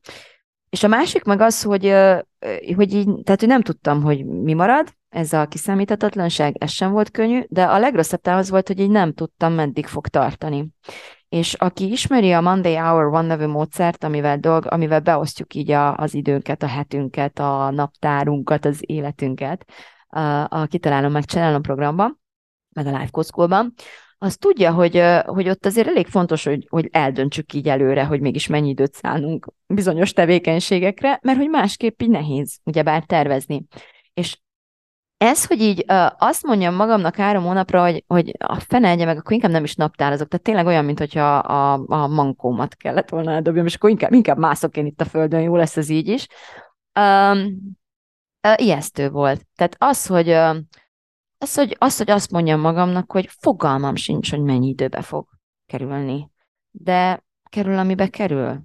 És 0.70 0.82
a 0.82 0.88
másik 0.88 1.24
meg 1.24 1.40
az, 1.40 1.62
hogy, 1.62 1.94
hogy 2.76 2.94
így, 2.94 3.08
tehát 3.24 3.40
hogy 3.40 3.48
nem 3.48 3.62
tudtam, 3.62 4.02
hogy 4.02 4.24
mi 4.26 4.52
marad, 4.52 4.94
ez 5.08 5.32
a 5.32 5.46
kiszámíthatatlanság, 5.46 6.56
ez 6.58 6.70
sem 6.70 6.90
volt 6.90 7.10
könnyű, 7.10 7.40
de 7.48 7.64
a 7.64 7.78
legrosszabb 7.78 8.26
az 8.26 8.50
volt, 8.50 8.66
hogy 8.66 8.80
így 8.80 8.90
nem 8.90 9.12
tudtam, 9.12 9.52
meddig 9.52 9.86
fog 9.86 10.08
tartani. 10.08 10.68
És 11.28 11.54
aki 11.54 11.90
ismeri 11.90 12.32
a 12.32 12.40
Monday 12.40 12.74
Hour 12.74 13.04
One 13.04 13.26
nevű 13.26 13.46
módszert, 13.46 14.04
amivel, 14.04 14.38
dolg, 14.38 14.66
amivel 14.72 15.00
beosztjuk 15.00 15.54
így 15.54 15.70
a, 15.70 15.96
az 15.96 16.14
időnket, 16.14 16.62
a 16.62 16.66
hetünket, 16.66 17.38
a 17.38 17.70
naptárunkat, 17.70 18.64
az 18.64 18.78
életünket, 18.80 19.64
a, 20.08 20.20
a 20.48 20.66
Kitalálom, 20.68 21.12
megcsinálom 21.12 21.62
programban, 21.62 22.20
meg 22.68 22.86
a 22.86 22.90
Life 22.90 23.10
Code 23.10 23.72
az 24.18 24.36
tudja, 24.36 24.72
hogy, 24.72 25.02
hogy 25.24 25.48
ott 25.48 25.66
azért 25.66 25.88
elég 25.88 26.06
fontos, 26.06 26.44
hogy, 26.44 26.66
hogy 26.68 26.88
eldöntsük 26.92 27.52
így 27.52 27.68
előre, 27.68 28.04
hogy 28.04 28.20
mégis 28.20 28.46
mennyi 28.46 28.68
időt 28.68 28.94
szállunk 28.94 29.46
bizonyos 29.66 30.12
tevékenységekre, 30.12 31.18
mert 31.22 31.38
hogy 31.38 31.48
másképp 31.48 32.00
így 32.00 32.10
nehéz, 32.10 32.58
ugyebár 32.64 33.04
tervezni. 33.04 33.66
És 34.14 34.38
ez, 35.16 35.46
hogy 35.46 35.60
így 35.60 35.84
azt 36.18 36.46
mondjam 36.46 36.74
magamnak 36.74 37.16
három 37.16 37.44
hónapra, 37.44 37.82
hogy, 37.82 38.04
hogy 38.06 38.32
a 38.38 38.60
fene 38.60 38.88
egye 38.88 39.04
meg, 39.04 39.16
akkor 39.16 39.32
inkább 39.32 39.50
nem 39.50 39.64
is 39.64 39.74
naptározok. 39.74 40.28
Tehát 40.28 40.44
tényleg 40.44 40.66
olyan, 40.66 40.84
mintha 40.84 41.38
a, 41.38 41.84
a 41.86 42.06
mankómat 42.06 42.74
kellett 42.74 43.08
volna 43.08 43.32
eldobjam, 43.32 43.66
és 43.66 43.74
akkor 43.74 43.90
inkább, 43.90 44.12
inkább 44.12 44.38
mászok 44.38 44.76
én 44.76 44.86
itt 44.86 45.00
a 45.00 45.04
földön, 45.04 45.40
jó 45.40 45.56
lesz 45.56 45.76
ez 45.76 45.88
így 45.88 46.08
is. 46.08 46.26
Um, 47.00 47.58
uh, 48.48 48.62
ijesztő 48.62 49.10
volt. 49.10 49.46
Tehát 49.54 49.76
az, 49.78 50.06
hogy, 50.06 50.28
uh, 50.28 50.56
az, 51.38 51.54
hogy, 51.54 51.76
az, 51.78 51.96
hogy 51.96 52.10
azt 52.10 52.30
mondjam 52.30 52.60
magamnak, 52.60 53.12
hogy 53.12 53.28
fogalmam 53.40 53.94
sincs, 53.94 54.30
hogy 54.30 54.42
mennyi 54.42 54.68
időbe 54.68 55.02
fog 55.02 55.28
kerülni. 55.66 56.30
De 56.70 57.24
kerül, 57.50 57.78
amibe 57.78 58.08
kerül. 58.08 58.62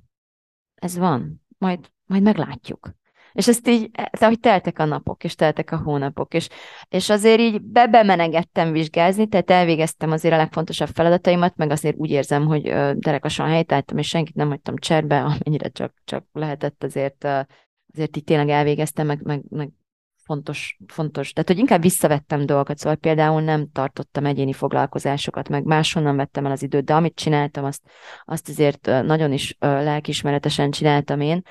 Ez 0.76 0.98
van. 0.98 1.42
Majd, 1.58 1.92
majd 2.06 2.22
meglátjuk. 2.22 3.00
És 3.34 3.48
ezt 3.48 3.68
így, 3.68 3.90
ahogy 4.12 4.40
teltek 4.40 4.80
a 4.80 4.86
napok, 4.86 5.24
és 5.24 5.36
teltek 5.36 5.72
a 5.72 5.78
hónapok, 5.78 6.34
és, 6.34 6.50
és 6.90 7.10
azért 7.10 7.40
így 7.40 7.62
be 7.62 7.88
bemenegettem 7.88 8.72
vizsgázni, 8.72 9.28
tehát 9.28 9.50
elvégeztem 9.50 10.12
azért 10.12 10.34
a 10.34 10.38
legfontosabb 10.38 10.88
feladataimat, 10.88 11.56
meg 11.56 11.70
azért 11.72 11.98
úgy 11.98 12.10
érzem, 12.10 12.46
hogy 12.46 12.62
derekasan 12.96 13.48
helytálltam, 13.48 13.98
és 13.98 14.08
senkit 14.08 14.36
nem 14.36 14.50
hagytam 14.50 14.76
cserbe, 14.76 15.22
amennyire 15.32 15.70
csak, 15.70 15.94
csak 16.04 16.26
lehetett, 16.32 16.84
azért, 16.84 17.24
azért 17.94 18.18
így 18.18 18.24
tényleg 18.24 18.50
elvégeztem, 18.50 19.06
meg, 19.06 19.22
meg, 19.24 19.42
meg 19.50 19.70
fontos, 20.24 20.78
fontos. 20.88 21.34
Tehát, 21.34 21.50
hogy 21.50 21.58
inkább 21.58 21.82
visszavettem 21.82 22.46
dolgokat, 22.46 22.78
szóval 22.78 22.96
például 22.96 23.42
nem 23.42 23.70
tartottam 23.72 24.26
egyéni 24.26 24.54
foglalkozásokat, 24.54 25.50
meg 25.50 25.64
máshonnan 25.64 26.16
vettem 26.16 26.46
el 26.46 26.52
az 26.52 26.64
időt, 26.64 26.86
de 26.86 26.94
amit 26.94 27.16
csináltam, 27.16 27.64
azt, 27.64 27.82
azt 28.26 28.50
azért 28.50 28.86
nagyon 28.86 29.32
is 29.32 29.56
lelkismeretesen 29.60 30.72
csináltam 30.72 31.22
én, 31.22 31.42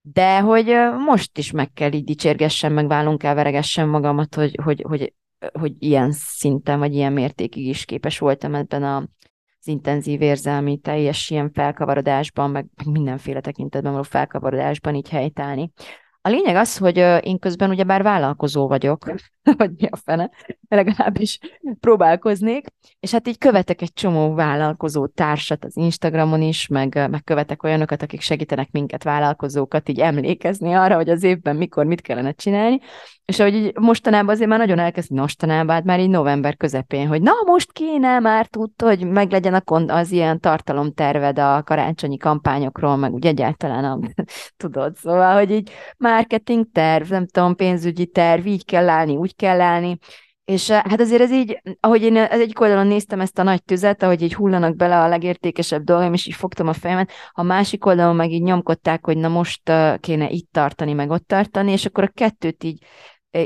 de 0.00 0.40
hogy 0.40 0.74
most 1.06 1.38
is 1.38 1.50
meg 1.50 1.72
kell 1.72 1.92
így 1.92 2.04
dicsérgessem, 2.04 2.72
meg 2.72 2.86
vállunk 2.86 3.22
el 3.22 3.34
veregessem 3.34 3.88
magamat, 3.88 4.34
hogy, 4.34 4.58
hogy, 4.62 4.84
hogy 4.88 5.12
hogy 5.52 5.72
ilyen 5.78 6.12
szinten, 6.12 6.78
vagy 6.78 6.94
ilyen 6.94 7.12
mértékig 7.12 7.66
is 7.66 7.84
képes 7.84 8.18
voltam 8.18 8.54
ebben 8.54 8.82
a, 8.82 8.96
az 8.96 9.66
intenzív 9.66 10.22
érzelmi, 10.22 10.78
teljes 10.78 11.30
ilyen 11.30 11.50
felkavarodásban, 11.52 12.50
meg 12.50 12.66
mindenféle 12.84 13.40
tekintetben 13.40 13.92
való 13.92 14.04
felkavarodásban 14.04 14.94
így 14.94 15.08
helytállni. 15.08 15.72
A 16.20 16.28
lényeg 16.28 16.56
az, 16.56 16.76
hogy 16.76 16.96
én 17.20 17.38
közben 17.38 17.70
ugyebár 17.70 18.02
vállalkozó 18.02 18.68
vagyok, 18.68 19.04
vagy 19.58 19.70
mi 19.76 19.88
a 19.90 19.96
fene, 19.96 20.30
legalábbis 20.68 21.38
próbálkoznék, 21.80 22.66
és 23.00 23.10
hát 23.10 23.28
így 23.28 23.38
követek 23.38 23.82
egy 23.82 23.92
csomó 23.92 24.34
vállalkozó 24.34 25.06
társat 25.06 25.64
az 25.64 25.76
Instagramon 25.76 26.42
is, 26.42 26.66
meg, 26.66 27.08
meg 27.10 27.24
követek 27.24 27.62
olyanokat, 27.62 28.02
akik 28.02 28.20
segítenek 28.20 28.70
minket 28.70 29.02
vállalkozókat 29.02 29.88
így 29.88 30.00
emlékezni 30.00 30.72
arra, 30.72 30.96
hogy 30.96 31.08
az 31.08 31.22
évben 31.22 31.56
mikor 31.56 31.86
mit 31.86 32.00
kellene 32.00 32.32
csinálni, 32.32 32.80
és 33.28 33.38
ahogy 33.40 33.54
így 33.54 33.78
mostanában 33.78 34.34
azért 34.34 34.48
már 34.48 34.58
nagyon 34.58 34.78
elkezd, 34.78 35.10
mostanában, 35.10 35.74
hát 35.74 35.84
már 35.84 36.00
így 36.00 36.08
november 36.08 36.56
közepén, 36.56 37.06
hogy 37.06 37.22
na 37.22 37.32
most 37.46 37.72
kéne 37.72 38.18
már 38.18 38.46
tudta, 38.46 38.86
hogy 38.86 39.06
meglegyen 39.06 39.54
a 39.54 39.60
kont- 39.60 39.90
az 39.90 40.10
ilyen 40.10 40.40
tartalomterved 40.40 41.38
a 41.38 41.62
karácsonyi 41.62 42.16
kampányokról, 42.16 42.96
meg 42.96 43.12
úgy 43.12 43.26
egyáltalán 43.26 43.84
a, 43.84 43.98
tudod, 44.56 44.96
szóval, 44.96 45.34
hogy 45.34 45.50
így 45.50 45.70
marketing 46.10 46.66
terv, 46.72 47.10
nem 47.10 47.26
tudom, 47.26 47.54
pénzügyi 47.54 48.06
terv, 48.06 48.46
így 48.46 48.64
kell 48.64 48.88
állni, 48.88 49.16
úgy 49.16 49.36
kell 49.36 49.60
állni, 49.60 49.98
és 50.44 50.70
eh, 50.70 50.82
hát 50.84 51.00
azért 51.00 51.22
ez 51.22 51.32
így, 51.32 51.60
ahogy 51.80 52.02
én 52.02 52.16
az 52.16 52.40
egyik 52.40 52.60
oldalon 52.60 52.86
néztem 52.86 53.20
ezt 53.20 53.38
a 53.38 53.42
nagy 53.42 53.62
tüzet, 53.62 54.02
ahogy 54.02 54.22
így 54.22 54.34
hullanak 54.34 54.76
bele 54.76 55.00
a 55.00 55.08
legértékesebb 55.08 55.82
dolgaim, 55.82 56.12
és 56.12 56.26
így 56.26 56.34
fogtam 56.34 56.68
a 56.68 56.72
fejemet, 56.72 57.10
a 57.32 57.42
másik 57.42 57.86
oldalon 57.86 58.16
meg 58.16 58.30
így 58.30 58.42
nyomkodták, 58.42 59.04
hogy 59.04 59.16
na 59.16 59.28
most 59.28 59.68
eh, 59.68 59.96
kéne 59.98 60.28
itt 60.28 60.48
tartani, 60.52 60.92
meg 60.92 61.10
ott 61.10 61.26
tartani, 61.26 61.72
és 61.72 61.86
akkor 61.86 62.04
a 62.04 62.08
kettőt 62.14 62.64
így 62.64 62.78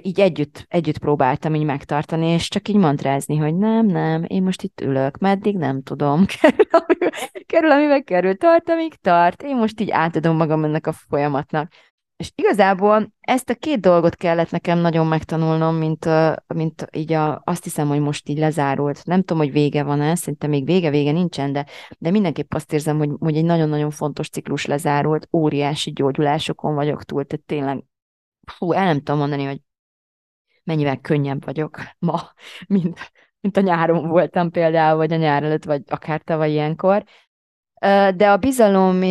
így 0.02 0.20
együtt, 0.20 0.64
együtt 0.68 0.98
próbáltam 0.98 1.54
így 1.54 1.64
megtartani, 1.64 2.26
és 2.26 2.48
csak 2.48 2.68
így 2.68 2.76
mantrázni, 2.76 3.36
hogy 3.36 3.56
nem, 3.56 3.86
nem, 3.86 4.24
én 4.26 4.42
most 4.42 4.62
itt 4.62 4.80
ülök, 4.80 5.18
meddig 5.18 5.56
nem 5.56 5.82
tudom, 5.82 6.24
kerül, 6.40 6.66
kerül 7.46 7.70
amivel 7.70 8.02
kerül, 8.02 8.36
tart, 8.36 8.68
amíg 8.68 8.94
tart, 8.94 9.42
én 9.42 9.56
most 9.56 9.80
így 9.80 9.90
átadom 9.90 10.36
magam 10.36 10.64
ennek 10.64 10.86
a 10.86 10.92
folyamatnak. 10.92 11.72
És 12.22 12.32
igazából 12.34 13.12
ezt 13.20 13.50
a 13.50 13.54
két 13.54 13.80
dolgot 13.80 14.14
kellett 14.14 14.50
nekem 14.50 14.78
nagyon 14.78 15.06
megtanulnom, 15.06 15.76
mint, 15.76 16.08
mint 16.54 16.86
így 16.92 17.12
a, 17.12 17.42
azt 17.44 17.64
hiszem, 17.64 17.88
hogy 17.88 18.00
most 18.00 18.28
így 18.28 18.38
lezárult. 18.38 19.04
Nem 19.04 19.20
tudom, 19.20 19.38
hogy 19.38 19.52
vége 19.52 19.82
van-e, 19.82 20.14
szerintem 20.14 20.50
még 20.50 20.64
vége-vége 20.64 21.12
nincsen, 21.12 21.52
de, 21.52 21.66
de 21.98 22.10
mindenképp 22.10 22.54
azt 22.54 22.72
érzem, 22.72 22.98
hogy, 22.98 23.10
hogy 23.18 23.36
egy 23.36 23.44
nagyon-nagyon 23.44 23.90
fontos 23.90 24.28
ciklus 24.28 24.66
lezárult, 24.66 25.28
óriási 25.32 25.92
gyógyulásokon 25.92 26.74
vagyok 26.74 27.04
túl, 27.04 27.24
tehát 27.24 27.46
tényleg, 27.46 27.84
fú, 28.46 28.72
el 28.72 28.84
nem 28.84 28.96
tudom 28.96 29.18
mondani, 29.18 29.44
hogy 29.44 29.60
mennyivel 30.64 30.96
könnyebb 30.96 31.44
vagyok 31.44 31.78
ma, 31.98 32.20
mint, 32.66 33.12
mint 33.40 33.56
a 33.56 33.60
nyáron 33.60 34.08
voltam 34.08 34.50
például, 34.50 34.96
vagy 34.96 35.12
a 35.12 35.16
nyár 35.16 35.42
előtt, 35.42 35.64
vagy 35.64 35.82
akár 35.86 36.20
tavaly 36.20 36.50
ilyenkor. 36.50 37.04
De 38.14 38.30
a 38.30 38.36
bizalom 38.36 39.02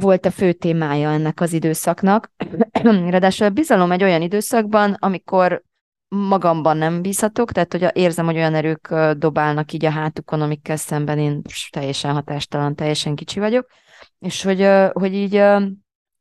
volt 0.00 0.26
a 0.26 0.30
fő 0.30 0.52
témája 0.52 1.10
ennek 1.10 1.40
az 1.40 1.52
időszaknak. 1.52 2.32
Ráadásul 3.10 3.46
a 3.46 3.50
bizalom 3.50 3.92
egy 3.92 4.02
olyan 4.02 4.22
időszakban, 4.22 4.96
amikor 4.98 5.62
magamban 6.08 6.76
nem 6.76 7.02
bízhatok, 7.02 7.52
tehát 7.52 7.72
hogy 7.72 7.86
érzem, 7.92 8.24
hogy 8.24 8.36
olyan 8.36 8.54
erők 8.54 8.94
dobálnak 9.16 9.72
így 9.72 9.84
a 9.84 9.90
hátukon, 9.90 10.40
amikkel 10.40 10.76
szemben 10.76 11.18
én 11.18 11.42
teljesen 11.70 12.12
hatástalan, 12.12 12.74
teljesen 12.74 13.14
kicsi 13.14 13.40
vagyok, 13.40 13.66
és 14.18 14.42
hogy, 14.42 14.68
hogy 14.92 15.14
így 15.14 15.42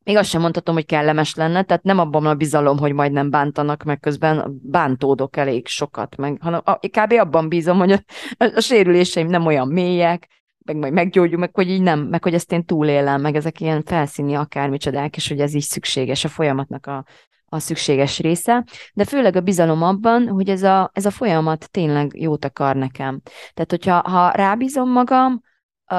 még 0.04 0.16
azt 0.16 0.30
sem 0.30 0.42
mondhatom, 0.42 0.76
hogy 0.76 0.86
kellemes 0.86 1.36
lenne, 1.36 1.64
tehát 1.64 1.84
nem 1.84 2.00
abban 2.00 2.26
a 2.26 2.36
bizalom, 2.36 2.78
hogy 2.78 2.94
majd 2.94 3.12
nem 3.12 3.30
bántanak, 3.30 3.84
meg 3.84 4.00
közben 4.00 4.60
bántódok 4.64 5.38
elég 5.38 5.68
sokat, 5.68 6.16
meg, 6.16 6.38
hanem 6.42 6.62
kb. 6.80 7.12
abban 7.12 7.50
bízom, 7.50 7.78
hogy 7.78 7.92
a, 7.92 8.00
a, 8.38 8.60
sérüléseim 8.60 9.28
nem 9.28 9.46
olyan 9.46 9.68
mélyek, 9.68 10.28
meg 10.66 10.76
majd 10.76 10.94
meggyógyul, 10.94 11.40
meg 11.40 11.56
hogy 11.56 11.70
így 11.70 11.82
nem, 11.82 12.00
meg 12.00 12.24
hogy 12.24 12.34
ezt 12.34 12.52
én 12.52 12.66
túlélem, 12.66 13.22
meg 13.22 13.36
ezek 13.36 13.60
ilyen 13.60 13.84
felszíni 13.84 14.34
akármicsodák, 14.34 15.16
és 15.16 15.28
hogy 15.28 15.40
ez 15.40 15.54
így 15.54 15.62
szükséges 15.62 16.24
a 16.24 16.28
folyamatnak 16.28 16.86
a, 16.88 17.06
a 17.46 17.60
szükséges 17.60 18.20
része, 18.20 18.66
de 18.94 19.06
főleg 19.06 19.36
a 19.36 19.42
bizalom 19.42 19.84
abban, 19.84 20.28
hogy 20.28 20.50
ez 20.50 20.64
a, 20.64 20.90
ez 20.94 21.06
a 21.06 21.12
folyamat 21.12 21.72
tényleg 21.72 22.12
jót 22.20 22.46
akar 22.46 22.76
nekem. 22.76 23.22
Tehát, 23.54 23.70
hogyha 23.70 24.10
ha 24.10 24.32
rábízom 24.32 24.92
magam, 24.92 25.42
a, 25.86 25.96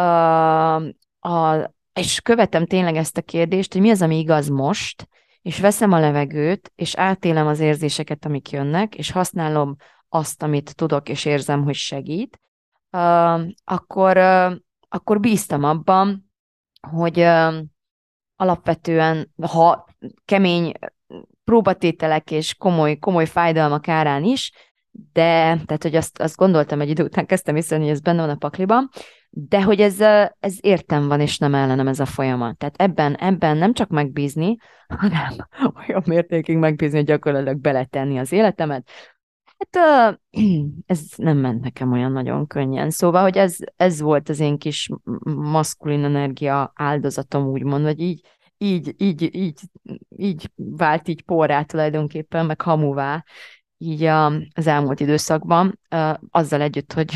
a, 1.28 1.70
és 1.92 2.20
követem 2.20 2.66
tényleg 2.66 2.96
ezt 2.96 3.16
a 3.16 3.22
kérdést, 3.22 3.72
hogy 3.72 3.82
mi 3.82 3.90
az, 3.90 4.02
ami 4.02 4.18
igaz 4.18 4.48
most, 4.48 5.08
és 5.42 5.60
veszem 5.60 5.92
a 5.92 5.98
levegőt, 5.98 6.72
és 6.74 6.94
átélem 6.94 7.46
az 7.46 7.60
érzéseket, 7.60 8.24
amik 8.24 8.50
jönnek, 8.50 8.94
és 8.94 9.10
használom 9.10 9.76
azt, 10.08 10.42
amit 10.42 10.74
tudok, 10.74 11.08
és 11.08 11.24
érzem, 11.24 11.62
hogy 11.64 11.74
segít, 11.74 12.40
akkor, 13.64 14.16
akkor 14.88 15.20
bíztam 15.20 15.64
abban, 15.64 16.30
hogy 16.90 17.26
alapvetően, 18.36 19.32
ha 19.42 19.86
kemény 20.24 20.72
próbatételek 21.44 22.30
és 22.30 22.54
komoly, 22.54 22.96
komoly 22.98 23.26
fájdalmak 23.26 23.88
árán 23.88 24.24
is, 24.24 24.52
de, 25.12 25.60
tehát, 25.66 25.82
hogy 25.82 25.96
azt, 25.96 26.20
azt 26.20 26.36
gondoltam 26.36 26.80
egy 26.80 26.88
idő 26.88 27.04
után, 27.04 27.26
kezdtem 27.26 27.54
hiszem, 27.54 27.80
hogy 27.80 27.88
ez 27.88 28.00
benne 28.00 28.20
van 28.20 28.30
a 28.30 28.36
pakliban, 28.36 28.88
de 29.30 29.62
hogy 29.62 29.80
ez, 29.80 30.00
ez 30.40 30.56
értem 30.60 31.08
van, 31.08 31.20
és 31.20 31.38
nem 31.38 31.54
ellenem 31.54 31.88
ez 31.88 32.00
a 32.00 32.06
folyamat. 32.06 32.56
Tehát 32.56 32.74
ebben, 32.76 33.14
ebben 33.14 33.56
nem 33.56 33.72
csak 33.72 33.88
megbízni, 33.88 34.56
hanem 35.00 35.32
olyan 35.88 36.02
mértékig 36.06 36.56
megbízni, 36.56 36.96
hogy 36.96 37.06
gyakorlatilag 37.06 37.58
beletenni 37.58 38.18
az 38.18 38.32
életemet. 38.32 38.88
Hát 39.58 40.20
ez 40.86 41.00
nem 41.16 41.38
ment 41.38 41.62
nekem 41.62 41.92
olyan 41.92 42.12
nagyon 42.12 42.46
könnyen. 42.46 42.90
Szóval, 42.90 43.22
hogy 43.22 43.36
ez, 43.36 43.56
ez 43.76 44.00
volt 44.00 44.28
az 44.28 44.40
én 44.40 44.58
kis 44.58 44.88
maszkulin 45.24 46.04
energia 46.04 46.72
áldozatom, 46.74 47.46
úgymond, 47.46 47.82
vagy 47.82 48.00
így, 48.00 48.20
így, 48.58 48.94
így, 48.98 49.34
így, 49.34 49.60
így 50.16 50.50
vált 50.54 51.08
így 51.08 51.22
porrá 51.22 51.62
tulajdonképpen, 51.62 52.46
meg 52.46 52.60
hamuvá, 52.60 53.24
így 53.78 54.02
a, 54.02 54.26
az 54.54 54.66
elmúlt 54.66 55.00
időszakban, 55.00 55.78
azzal 56.30 56.60
együtt, 56.60 56.92
hogy 56.92 57.12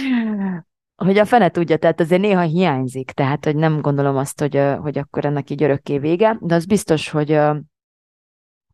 hogy 1.04 1.18
a 1.18 1.24
fene 1.24 1.48
tudja, 1.48 1.76
tehát 1.76 2.00
azért 2.00 2.20
néha 2.20 2.40
hiányzik, 2.40 3.10
tehát 3.10 3.44
hogy 3.44 3.56
nem 3.56 3.80
gondolom 3.80 4.16
azt, 4.16 4.40
hogy, 4.40 4.62
hogy 4.80 4.98
akkor 4.98 5.24
ennek 5.24 5.50
így 5.50 5.62
örökké 5.62 5.98
vége, 5.98 6.38
de 6.40 6.54
az 6.54 6.66
biztos, 6.66 7.10
hogy, 7.10 7.38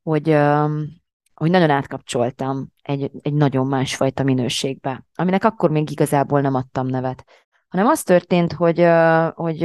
hogy, 0.02 0.36
hogy 1.40 1.50
nagyon 1.50 1.70
átkapcsoltam 1.70 2.68
egy, 2.82 3.10
egy 3.22 3.34
nagyon 3.34 3.66
másfajta 3.66 4.22
minőségbe, 4.22 5.04
aminek 5.14 5.44
akkor 5.44 5.70
még 5.70 5.90
igazából 5.90 6.40
nem 6.40 6.54
adtam 6.54 6.86
nevet, 6.86 7.24
hanem 7.68 7.86
az 7.86 8.02
történt, 8.02 8.52
hogy, 8.52 8.86
hogy 9.34 9.60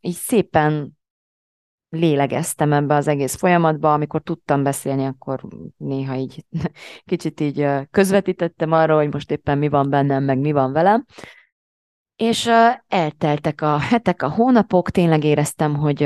így 0.00 0.14
szépen 0.14 0.98
lélegeztem 1.88 2.72
ebbe 2.72 2.94
az 2.94 3.08
egész 3.08 3.34
folyamatba, 3.34 3.92
amikor 3.92 4.22
tudtam 4.22 4.62
beszélni, 4.62 5.04
akkor 5.04 5.40
néha 5.76 6.14
így 6.14 6.44
kicsit 7.10 7.40
így 7.40 7.66
közvetítettem 7.90 8.72
arról, 8.72 8.96
hogy 8.96 9.12
most 9.12 9.30
éppen 9.30 9.58
mi 9.58 9.68
van 9.68 9.90
bennem, 9.90 10.24
meg 10.24 10.38
mi 10.38 10.52
van 10.52 10.72
velem, 10.72 11.04
és 12.16 12.50
elteltek 12.88 13.60
a 13.60 13.78
hetek, 13.78 14.22
a 14.22 14.28
hónapok, 14.28 14.90
tényleg 14.90 15.24
éreztem, 15.24 15.74
hogy 15.74 15.98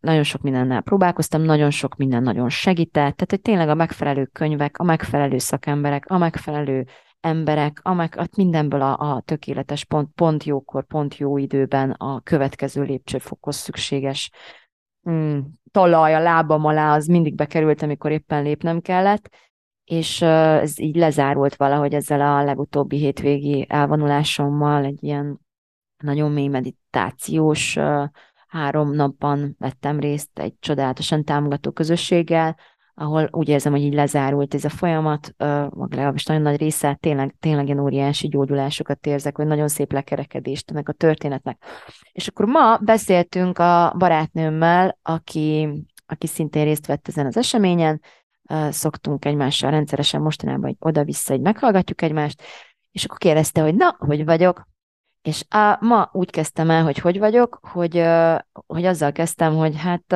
nagyon 0.00 0.22
sok 0.22 0.42
mindennel 0.42 0.80
próbálkoztam, 0.80 1.42
nagyon 1.42 1.70
sok 1.70 1.96
minden 1.96 2.22
nagyon 2.22 2.48
segített, 2.48 2.92
tehát 2.92 3.30
hogy 3.30 3.40
tényleg 3.40 3.68
a 3.68 3.74
megfelelő 3.74 4.24
könyvek, 4.24 4.78
a 4.78 4.84
megfelelő 4.84 5.38
szakemberek, 5.38 6.06
a 6.06 6.18
megfelelő 6.18 6.86
emberek, 7.20 7.80
a 7.82 7.94
meg, 7.94 8.28
mindenből 8.36 8.80
a, 8.80 8.98
a 8.98 9.22
tökéletes 9.24 9.84
pont, 9.84 10.08
pont 10.14 10.44
jókor, 10.44 10.84
pont 10.86 11.16
jó 11.16 11.38
időben 11.38 11.90
a 11.90 12.20
következő 12.20 12.82
lépcsőfokhoz 12.82 13.56
szükséges 13.56 14.30
mm, 15.10 15.38
talaj 15.70 16.14
a 16.14 16.20
lábam 16.20 16.64
alá, 16.64 16.94
az 16.94 17.06
mindig 17.06 17.34
bekerült, 17.34 17.82
amikor 17.82 18.10
éppen 18.10 18.42
lépnem 18.42 18.80
kellett, 18.80 19.30
és 19.88 20.22
ez 20.22 20.78
így 20.78 20.96
lezárult 20.96 21.56
valahogy 21.56 21.94
ezzel 21.94 22.20
a 22.20 22.44
legutóbbi 22.44 22.96
hétvégi 22.96 23.66
elvonulásommal, 23.68 24.84
egy 24.84 25.02
ilyen 25.02 25.40
nagyon 26.02 26.32
mély 26.32 26.48
meditációs 26.48 27.78
három 28.48 28.94
napban 28.94 29.54
vettem 29.58 30.00
részt 30.00 30.38
egy 30.38 30.54
csodálatosan 30.60 31.24
támogató 31.24 31.70
közösséggel, 31.70 32.56
ahol 32.94 33.28
úgy 33.30 33.48
érzem, 33.48 33.72
hogy 33.72 33.82
így 33.82 33.94
lezárult 33.94 34.54
ez 34.54 34.64
a 34.64 34.68
folyamat, 34.68 35.34
legalábbis 35.74 36.24
nagyon 36.24 36.42
nagy 36.42 36.58
része, 36.58 36.94
tényleg, 37.00 37.34
tényleg 37.40 37.66
ilyen 37.66 37.80
óriási 37.80 38.28
gyógyulásokat 38.28 39.06
érzek, 39.06 39.36
hogy 39.36 39.46
nagyon 39.46 39.68
szép 39.68 39.92
lekerekedést 39.92 40.70
ennek 40.70 40.88
a 40.88 40.92
történetnek. 40.92 41.62
És 42.12 42.28
akkor 42.28 42.46
ma 42.46 42.76
beszéltünk 42.76 43.58
a 43.58 43.94
barátnőmmel, 43.98 44.98
aki, 45.02 45.68
aki 46.06 46.26
szintén 46.26 46.64
részt 46.64 46.86
vett 46.86 47.08
ezen 47.08 47.26
az 47.26 47.36
eseményen, 47.36 48.00
szoktunk 48.70 49.24
egymással 49.24 49.70
rendszeresen 49.70 50.20
mostanában, 50.20 50.62
hogy 50.64 50.76
oda-vissza, 50.78 51.32
hogy 51.32 51.42
meghallgatjuk 51.42 52.02
egymást, 52.02 52.42
és 52.90 53.04
akkor 53.04 53.18
kérdezte, 53.18 53.60
hogy 53.60 53.74
na, 53.74 53.96
hogy 53.98 54.24
vagyok, 54.24 54.68
és 55.22 55.44
a, 55.48 55.78
ma 55.80 56.08
úgy 56.12 56.30
kezdtem 56.30 56.70
el, 56.70 56.84
hogy 56.84 56.98
hogy 56.98 57.18
vagyok, 57.18 57.58
hogy, 57.62 58.04
hogy 58.66 58.84
azzal 58.84 59.12
kezdtem, 59.12 59.54
hogy 59.54 59.76
hát 59.76 60.14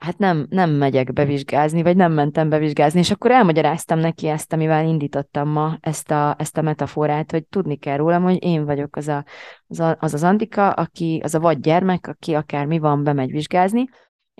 hát 0.00 0.18
nem, 0.18 0.46
nem 0.50 0.70
megyek 0.70 1.12
bevizsgázni, 1.12 1.82
vagy 1.82 1.96
nem 1.96 2.12
mentem 2.12 2.48
bevizsgázni, 2.48 2.98
és 2.98 3.10
akkor 3.10 3.30
elmagyaráztam 3.30 3.98
neki 3.98 4.28
ezt, 4.28 4.52
amivel 4.52 4.86
indítottam 4.86 5.48
ma 5.48 5.76
ezt 5.80 6.10
a, 6.10 6.34
ezt 6.38 6.56
a 6.56 6.62
metaforát, 6.62 7.30
hogy 7.30 7.44
tudni 7.46 7.76
kell 7.76 7.96
rólam, 7.96 8.22
hogy 8.22 8.44
én 8.44 8.64
vagyok 8.64 8.96
az 8.96 9.08
a, 9.08 9.24
az, 9.66 9.80
a, 9.80 9.96
az, 10.00 10.14
az 10.14 10.22
Andika, 10.22 10.70
aki, 10.70 11.20
az 11.24 11.34
a 11.34 11.40
vagy 11.40 11.60
gyermek, 11.60 12.06
aki 12.06 12.34
akár 12.34 12.66
mi 12.66 12.78
van, 12.78 13.04
bemegy 13.04 13.30
vizsgázni, 13.30 13.88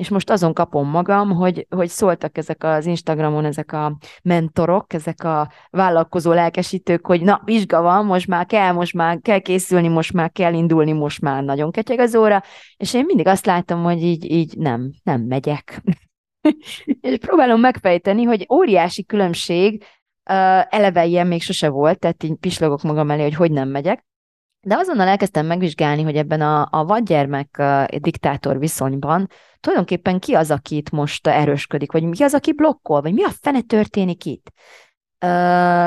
és 0.00 0.08
most 0.08 0.30
azon 0.30 0.52
kapom 0.52 0.88
magam, 0.88 1.30
hogy, 1.30 1.66
hogy 1.70 1.88
szóltak 1.88 2.38
ezek 2.38 2.64
az 2.64 2.86
Instagramon, 2.86 3.44
ezek 3.44 3.72
a 3.72 3.96
mentorok, 4.22 4.92
ezek 4.92 5.24
a 5.24 5.52
vállalkozó 5.70 6.32
lelkesítők, 6.32 7.06
hogy 7.06 7.22
na, 7.22 7.40
vizsga 7.44 7.82
van, 7.82 8.06
most 8.06 8.26
már 8.26 8.46
kell, 8.46 8.72
most 8.72 8.94
már 8.94 9.18
kell 9.22 9.38
készülni, 9.38 9.88
most 9.88 10.12
már 10.12 10.30
kell 10.32 10.54
indulni, 10.54 10.92
most 10.92 11.20
már 11.20 11.42
nagyon 11.42 11.70
ketyeg 11.70 11.98
az 11.98 12.14
óra, 12.14 12.42
és 12.76 12.94
én 12.94 13.04
mindig 13.04 13.26
azt 13.26 13.46
látom, 13.46 13.82
hogy 13.82 14.02
így, 14.02 14.30
így 14.30 14.56
nem, 14.56 14.90
nem 15.02 15.20
megyek. 15.20 15.82
és 17.00 17.18
próbálom 17.18 17.60
megfejteni, 17.60 18.22
hogy 18.22 18.46
óriási 18.52 19.04
különbség, 19.04 19.82
uh, 19.82 20.74
eleve 20.74 21.04
ilyen 21.04 21.26
még 21.26 21.42
sose 21.42 21.68
volt, 21.68 21.98
tehát 21.98 22.22
így 22.22 22.34
pislogok 22.34 22.82
magam 22.82 23.10
elé, 23.10 23.22
hogy 23.22 23.34
hogy 23.34 23.52
nem 23.52 23.68
megyek, 23.68 24.04
de 24.61 24.77
azonnal 24.77 25.09
elkezdtem 25.09 25.46
megvizsgálni, 25.46 26.03
hogy 26.03 26.16
ebben 26.16 26.40
a, 26.40 26.68
a 26.70 26.85
vadgyermek 26.85 27.62
diktátor 27.99 28.59
viszonyban 28.59 29.29
tulajdonképpen 29.61 30.18
ki 30.18 30.35
az, 30.35 30.51
aki 30.51 30.77
itt 30.77 30.90
most 30.90 31.27
erősködik, 31.27 31.92
vagy 31.92 32.03
mi 32.03 32.23
az, 32.23 32.35
aki 32.35 32.53
blokkol, 32.53 33.01
vagy 33.01 33.12
mi 33.12 33.25
a 33.25 33.31
fene 33.40 33.61
történik 33.61 34.25
itt. 34.25 34.53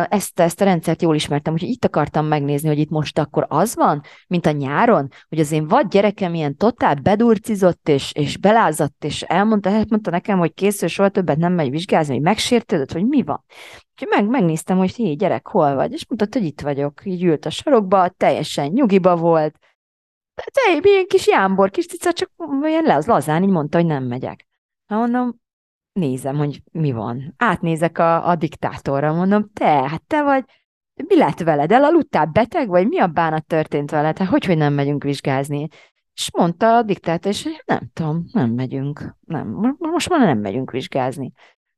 Ezt, 0.10 0.40
ezt 0.40 0.62
a 0.62 0.64
rendszert 0.64 1.02
jól 1.02 1.16
ismertem, 1.16 1.54
úgyhogy 1.54 1.70
itt 1.70 1.86
akartam 1.86 2.26
megnézni, 2.26 2.68
hogy 2.68 2.80
itt 2.80 2.90
most 2.90 3.20
akkor 3.20 3.46
az 3.50 3.76
van, 3.76 4.02
mint 4.28 4.46
a 4.46 4.52
nyáron, 4.52 5.08
hogy 5.30 5.40
az 5.40 5.52
én 5.52 5.68
vad 5.68 5.88
gyerekem 5.88 6.34
ilyen 6.34 6.58
totál 6.58 6.96
bedurcizott, 6.96 7.90
és, 7.90 8.12
és 8.14 8.38
belázadt, 8.38 9.04
és 9.04 9.22
elmondta, 9.22 9.70
mondta 9.90 10.12
nekem, 10.12 10.38
hogy 10.38 10.54
készül, 10.54 10.88
soha 10.88 11.10
többet 11.10 11.38
nem 11.38 11.54
megy 11.54 11.70
vizsgázni, 11.70 12.14
hogy 12.14 12.24
megsértődött, 12.24 12.92
hogy 12.92 13.06
mi 13.08 13.24
van. 13.24 13.44
Úgyhogy 13.92 14.08
meg, 14.10 14.30
megnéztem, 14.30 14.78
hogy 14.78 14.96
hé, 14.96 15.14
gyerek, 15.14 15.48
hol 15.48 15.76
vagy, 15.76 15.92
és 15.92 16.06
mondta, 16.08 16.40
hogy 16.40 16.48
itt 16.48 16.62
vagyok. 16.62 17.02
Így 17.06 17.24
ült 17.24 17.46
a 17.46 17.50
sarokba, 17.50 18.10
teljesen 18.10 18.68
nyugiba 18.72 19.16
volt, 19.16 19.60
te, 20.34 20.90
ilyen 20.90 21.06
kis 21.06 21.28
jámbor, 21.28 21.70
kis 21.70 21.86
cica, 21.86 22.14
csak 22.14 22.32
olyan 22.62 22.90
az 22.90 23.06
lazán 23.06 23.44
így 23.44 23.50
mondta, 23.50 23.78
hogy 23.78 23.88
nem 23.88 24.04
megyek. 24.04 24.48
Na 24.88 24.98
mondom, 24.98 25.42
nézem, 25.94 26.36
hogy 26.36 26.62
mi 26.72 26.92
van. 26.92 27.34
Átnézek 27.38 27.98
a, 27.98 28.28
a 28.30 28.36
diktátorra, 28.36 29.14
mondom, 29.14 29.50
te, 29.54 29.90
hát 29.90 30.04
te 30.08 30.24
vagy, 30.24 30.44
mi 31.08 31.18
lett 31.18 31.40
veled? 31.40 31.72
Elaludtál 31.72 32.26
beteg, 32.26 32.68
vagy 32.68 32.88
mi 32.88 33.00
a 33.00 33.08
bánat 33.08 33.46
történt 33.46 33.92
veled? 33.92 34.18
Hát 34.18 34.28
hogy, 34.28 34.46
hogy 34.46 34.58
nem 34.58 34.74
megyünk 34.74 35.04
vizsgázni? 35.04 35.68
És 36.14 36.30
mondta 36.38 36.76
a 36.76 36.84
diktátor, 36.84 37.32
és 37.32 37.48
nem 37.66 37.90
tudom, 37.94 38.26
nem 38.32 38.52
megyünk. 38.52 39.18
Nem, 39.20 39.76
most 39.78 40.10
már 40.10 40.20
nem 40.20 40.40
megyünk 40.40 40.72
vizsgázni. 40.72 41.32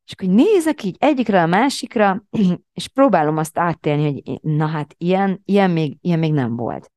És 0.06 0.14
akkor 0.14 0.34
nézek 0.34 0.84
így 0.84 0.96
egyikre 1.00 1.42
a 1.42 1.46
másikra, 1.46 2.24
és 2.74 2.88
próbálom 2.88 3.38
azt 3.38 3.58
átélni, 3.58 4.04
hogy 4.04 4.40
na 4.42 4.66
hát 4.66 4.96
ilyen, 4.98 5.42
ilyen, 5.46 5.72
még, 5.72 5.98
ilyen 6.02 6.20
még 6.20 6.34
nem 6.34 6.56
volt 6.56 6.94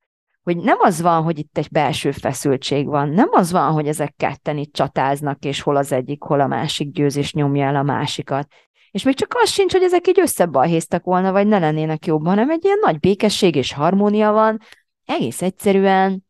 hogy 0.55 0.65
nem 0.65 0.77
az 0.81 1.01
van, 1.01 1.23
hogy 1.23 1.39
itt 1.39 1.59
egy 1.59 1.69
belső 1.71 2.11
feszültség 2.11 2.87
van, 2.87 3.09
nem 3.09 3.29
az 3.31 3.53
van, 3.53 3.73
hogy 3.73 3.89
ezek 3.89 4.15
ketten 4.17 4.59
itt 4.59 4.73
csatáznak, 4.73 5.45
és 5.45 5.61
hol 5.61 5.77
az 5.77 5.93
egyik, 5.93 6.23
hol 6.23 6.41
a 6.41 6.47
másik 6.47 6.91
győz, 6.91 7.17
és 7.17 7.33
nyomja 7.33 7.67
el 7.67 7.77
a 7.77 7.83
másikat. 7.83 8.53
És 8.91 9.03
még 9.03 9.15
csak 9.15 9.35
az 9.43 9.51
sincs, 9.51 9.73
hogy 9.73 9.83
ezek 9.83 10.09
így 10.09 10.21
összebalhéztak 10.21 11.05
volna, 11.05 11.33
vagy 11.33 11.47
ne 11.47 11.59
lennének 11.59 12.07
jobban, 12.07 12.29
hanem 12.29 12.51
egy 12.51 12.65
ilyen 12.65 12.79
nagy 12.81 12.99
békesség 12.99 13.55
és 13.55 13.73
harmónia 13.73 14.33
van. 14.33 14.61
Egész 15.05 15.43
egyszerűen 15.43 16.25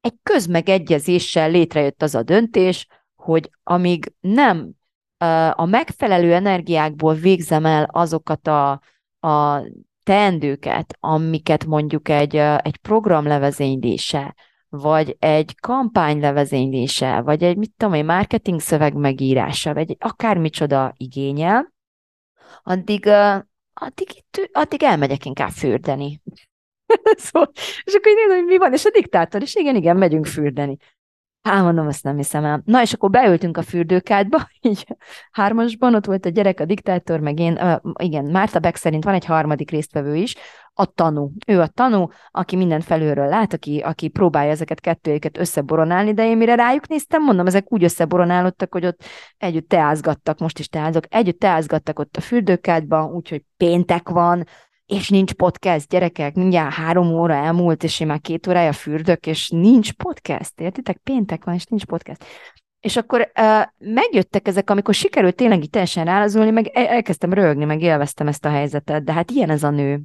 egy 0.00 0.14
közmegegyezéssel 0.22 1.50
létrejött 1.50 2.02
az 2.02 2.14
a 2.14 2.22
döntés, 2.22 2.86
hogy 3.14 3.50
amíg 3.62 4.12
nem 4.20 4.70
a 5.50 5.64
megfelelő 5.64 6.34
energiákból 6.34 7.14
végzem 7.14 7.66
el 7.66 7.88
azokat 7.92 8.46
a, 8.46 8.80
a 9.20 9.62
teendőket, 10.04 10.96
amiket 11.00 11.64
mondjuk 11.64 12.08
egy, 12.08 12.36
egy 12.36 12.76
program 12.76 13.26
levezénylése, 13.26 14.34
vagy 14.68 15.16
egy 15.18 15.60
kampány 15.60 16.20
levezénylése, 16.20 17.20
vagy 17.20 17.42
egy, 17.42 17.56
mit 17.56 17.72
tudom, 17.76 17.94
egy 17.94 18.04
marketing 18.04 18.60
szöveg 18.60 18.94
megírása, 18.94 19.74
vagy 19.74 19.90
egy 19.90 19.96
akármicsoda 20.00 20.94
igényel, 20.96 21.72
addig, 22.62 23.06
addig, 23.74 24.08
itt, 24.14 24.50
addig 24.52 24.82
elmegyek 24.82 25.24
inkább 25.24 25.50
fürdeni. 25.50 26.20
szóval, 27.16 27.50
és 27.84 27.94
akkor 27.94 28.12
nézem, 28.14 28.36
hogy 28.36 28.46
mi 28.46 28.56
van, 28.56 28.72
és 28.72 28.84
a 28.84 28.90
diktátor 28.90 29.42
is, 29.42 29.54
igen, 29.54 29.76
igen, 29.76 29.96
megyünk 29.96 30.26
fürdeni. 30.26 30.76
Hát 31.44 31.62
mondom, 31.62 31.86
azt 31.86 32.04
nem 32.04 32.16
hiszem 32.16 32.44
el. 32.44 32.62
Na, 32.64 32.82
és 32.82 32.92
akkor 32.92 33.10
beültünk 33.10 33.56
a 33.56 33.62
fürdőkádba, 33.62 34.48
így 34.60 34.86
hármasban, 35.30 35.94
ott 35.94 36.04
volt 36.04 36.26
a 36.26 36.28
gyerek, 36.28 36.60
a 36.60 36.64
diktátor, 36.64 37.20
meg 37.20 37.38
én, 37.38 37.52
uh, 37.52 37.92
igen, 37.98 38.24
Márta 38.24 38.58
Beck 38.58 38.76
szerint 38.76 39.04
van 39.04 39.14
egy 39.14 39.24
harmadik 39.24 39.70
résztvevő 39.70 40.14
is, 40.14 40.34
a 40.74 40.84
tanú. 40.84 41.30
Ő 41.46 41.60
a 41.60 41.66
tanú, 41.66 42.08
aki 42.30 42.56
minden 42.56 42.80
felülről 42.80 43.28
lát, 43.28 43.52
aki, 43.52 43.78
aki 43.78 44.08
próbálja 44.08 44.50
ezeket 44.50 44.80
kettőjéket 44.80 45.38
összeboronálni, 45.38 46.14
de 46.14 46.26
én 46.26 46.36
mire 46.36 46.54
rájuk 46.54 46.88
néztem, 46.88 47.22
mondom, 47.22 47.46
ezek 47.46 47.72
úgy 47.72 47.84
összeboronálódtak, 47.84 48.72
hogy 48.72 48.86
ott 48.86 49.04
együtt 49.36 49.68
teázgattak, 49.68 50.38
most 50.38 50.58
is 50.58 50.68
teázok, 50.68 51.04
együtt 51.08 51.38
teázgattak 51.38 51.98
ott 51.98 52.16
a 52.16 52.20
fürdőkádban, 52.20 53.12
úgyhogy 53.12 53.44
péntek 53.56 54.08
van, 54.08 54.44
és 54.86 55.08
nincs 55.08 55.32
podcast, 55.32 55.88
gyerekek, 55.88 56.34
mindjárt 56.34 56.74
három 56.74 57.12
óra 57.12 57.34
elmúlt, 57.34 57.84
és 57.84 58.00
én 58.00 58.06
már 58.06 58.20
két 58.20 58.46
órája 58.46 58.72
fürdök, 58.72 59.26
és 59.26 59.48
nincs 59.48 59.92
podcast, 59.92 60.60
értitek? 60.60 60.96
Péntek 60.96 61.44
van, 61.44 61.54
és 61.54 61.64
nincs 61.64 61.84
podcast. 61.84 62.24
És 62.80 62.96
akkor 62.96 63.32
uh, 63.40 63.62
megjöttek 63.78 64.48
ezek, 64.48 64.70
amikor 64.70 64.94
sikerült 64.94 65.36
tényleg 65.36 65.62
így 65.62 65.70
teljesen 65.70 66.04
rálazulni, 66.04 66.50
meg 66.50 66.66
elkezdtem 66.66 67.32
rögni, 67.32 67.64
meg 67.64 67.82
élveztem 67.82 68.28
ezt 68.28 68.44
a 68.44 68.50
helyzetet, 68.50 69.04
de 69.04 69.12
hát 69.12 69.30
ilyen 69.30 69.50
ez 69.50 69.62
a 69.62 69.70
nő. 69.70 70.00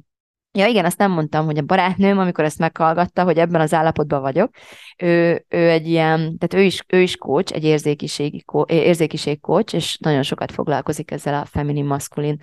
Ja 0.52 0.66
igen, 0.66 0.84
azt 0.84 0.98
nem 0.98 1.10
mondtam, 1.10 1.44
hogy 1.44 1.58
a 1.58 1.62
barátnőm, 1.62 2.18
amikor 2.18 2.44
ezt 2.44 2.58
meghallgatta, 2.58 3.24
hogy 3.24 3.38
ebben 3.38 3.60
az 3.60 3.74
állapotban 3.74 4.20
vagyok, 4.20 4.50
ő, 4.98 5.44
ő 5.48 5.70
egy 5.70 5.86
ilyen, 5.86 6.18
tehát 6.18 6.54
ő 6.54 6.62
is, 6.62 6.84
ő 6.88 7.00
is 7.00 7.16
coach, 7.16 7.54
egy 7.54 7.64
érzékiségi, 7.64 8.44
érzékiség 8.66 9.40
coach, 9.40 9.74
és 9.74 9.98
nagyon 9.98 10.22
sokat 10.22 10.52
foglalkozik 10.52 11.10
ezzel 11.10 11.34
a 11.34 11.44
feminin 11.44 11.84
maszkulin 11.84 12.40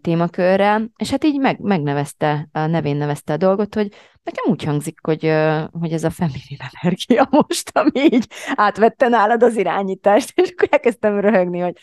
témakörrel, 0.00 0.90
és 0.96 1.10
hát 1.10 1.24
így 1.24 1.40
meg, 1.40 1.60
megnevezte, 1.60 2.48
a 2.52 2.66
nevén 2.66 2.96
nevezte 2.96 3.32
a 3.32 3.36
dolgot, 3.36 3.74
hogy 3.74 3.94
nekem 4.22 4.44
úgy 4.46 4.64
hangzik, 4.64 4.98
hogy, 5.02 5.32
hogy 5.80 5.92
ez 5.92 6.04
a 6.04 6.10
feminin 6.10 6.58
energia 6.72 7.28
most, 7.30 7.70
ami 7.72 8.00
így 8.00 8.26
átvette 8.54 9.08
nálad 9.08 9.42
az 9.42 9.56
irányítást, 9.56 10.40
és 10.40 10.50
akkor 10.50 10.68
elkezdtem 10.70 11.20
röhögni, 11.20 11.58
hogy 11.58 11.78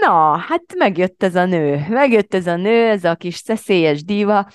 na, 0.00 0.36
hát 0.36 0.62
megjött 0.76 1.22
ez 1.22 1.34
a 1.34 1.44
nő, 1.44 1.86
megjött 1.88 2.34
ez 2.34 2.46
a 2.46 2.56
nő, 2.56 2.88
ez 2.88 3.04
a 3.04 3.14
kis 3.14 3.36
szeszélyes 3.36 4.04
díva, 4.04 4.48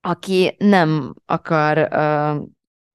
aki 0.00 0.54
nem 0.58 1.14
akar 1.26 1.88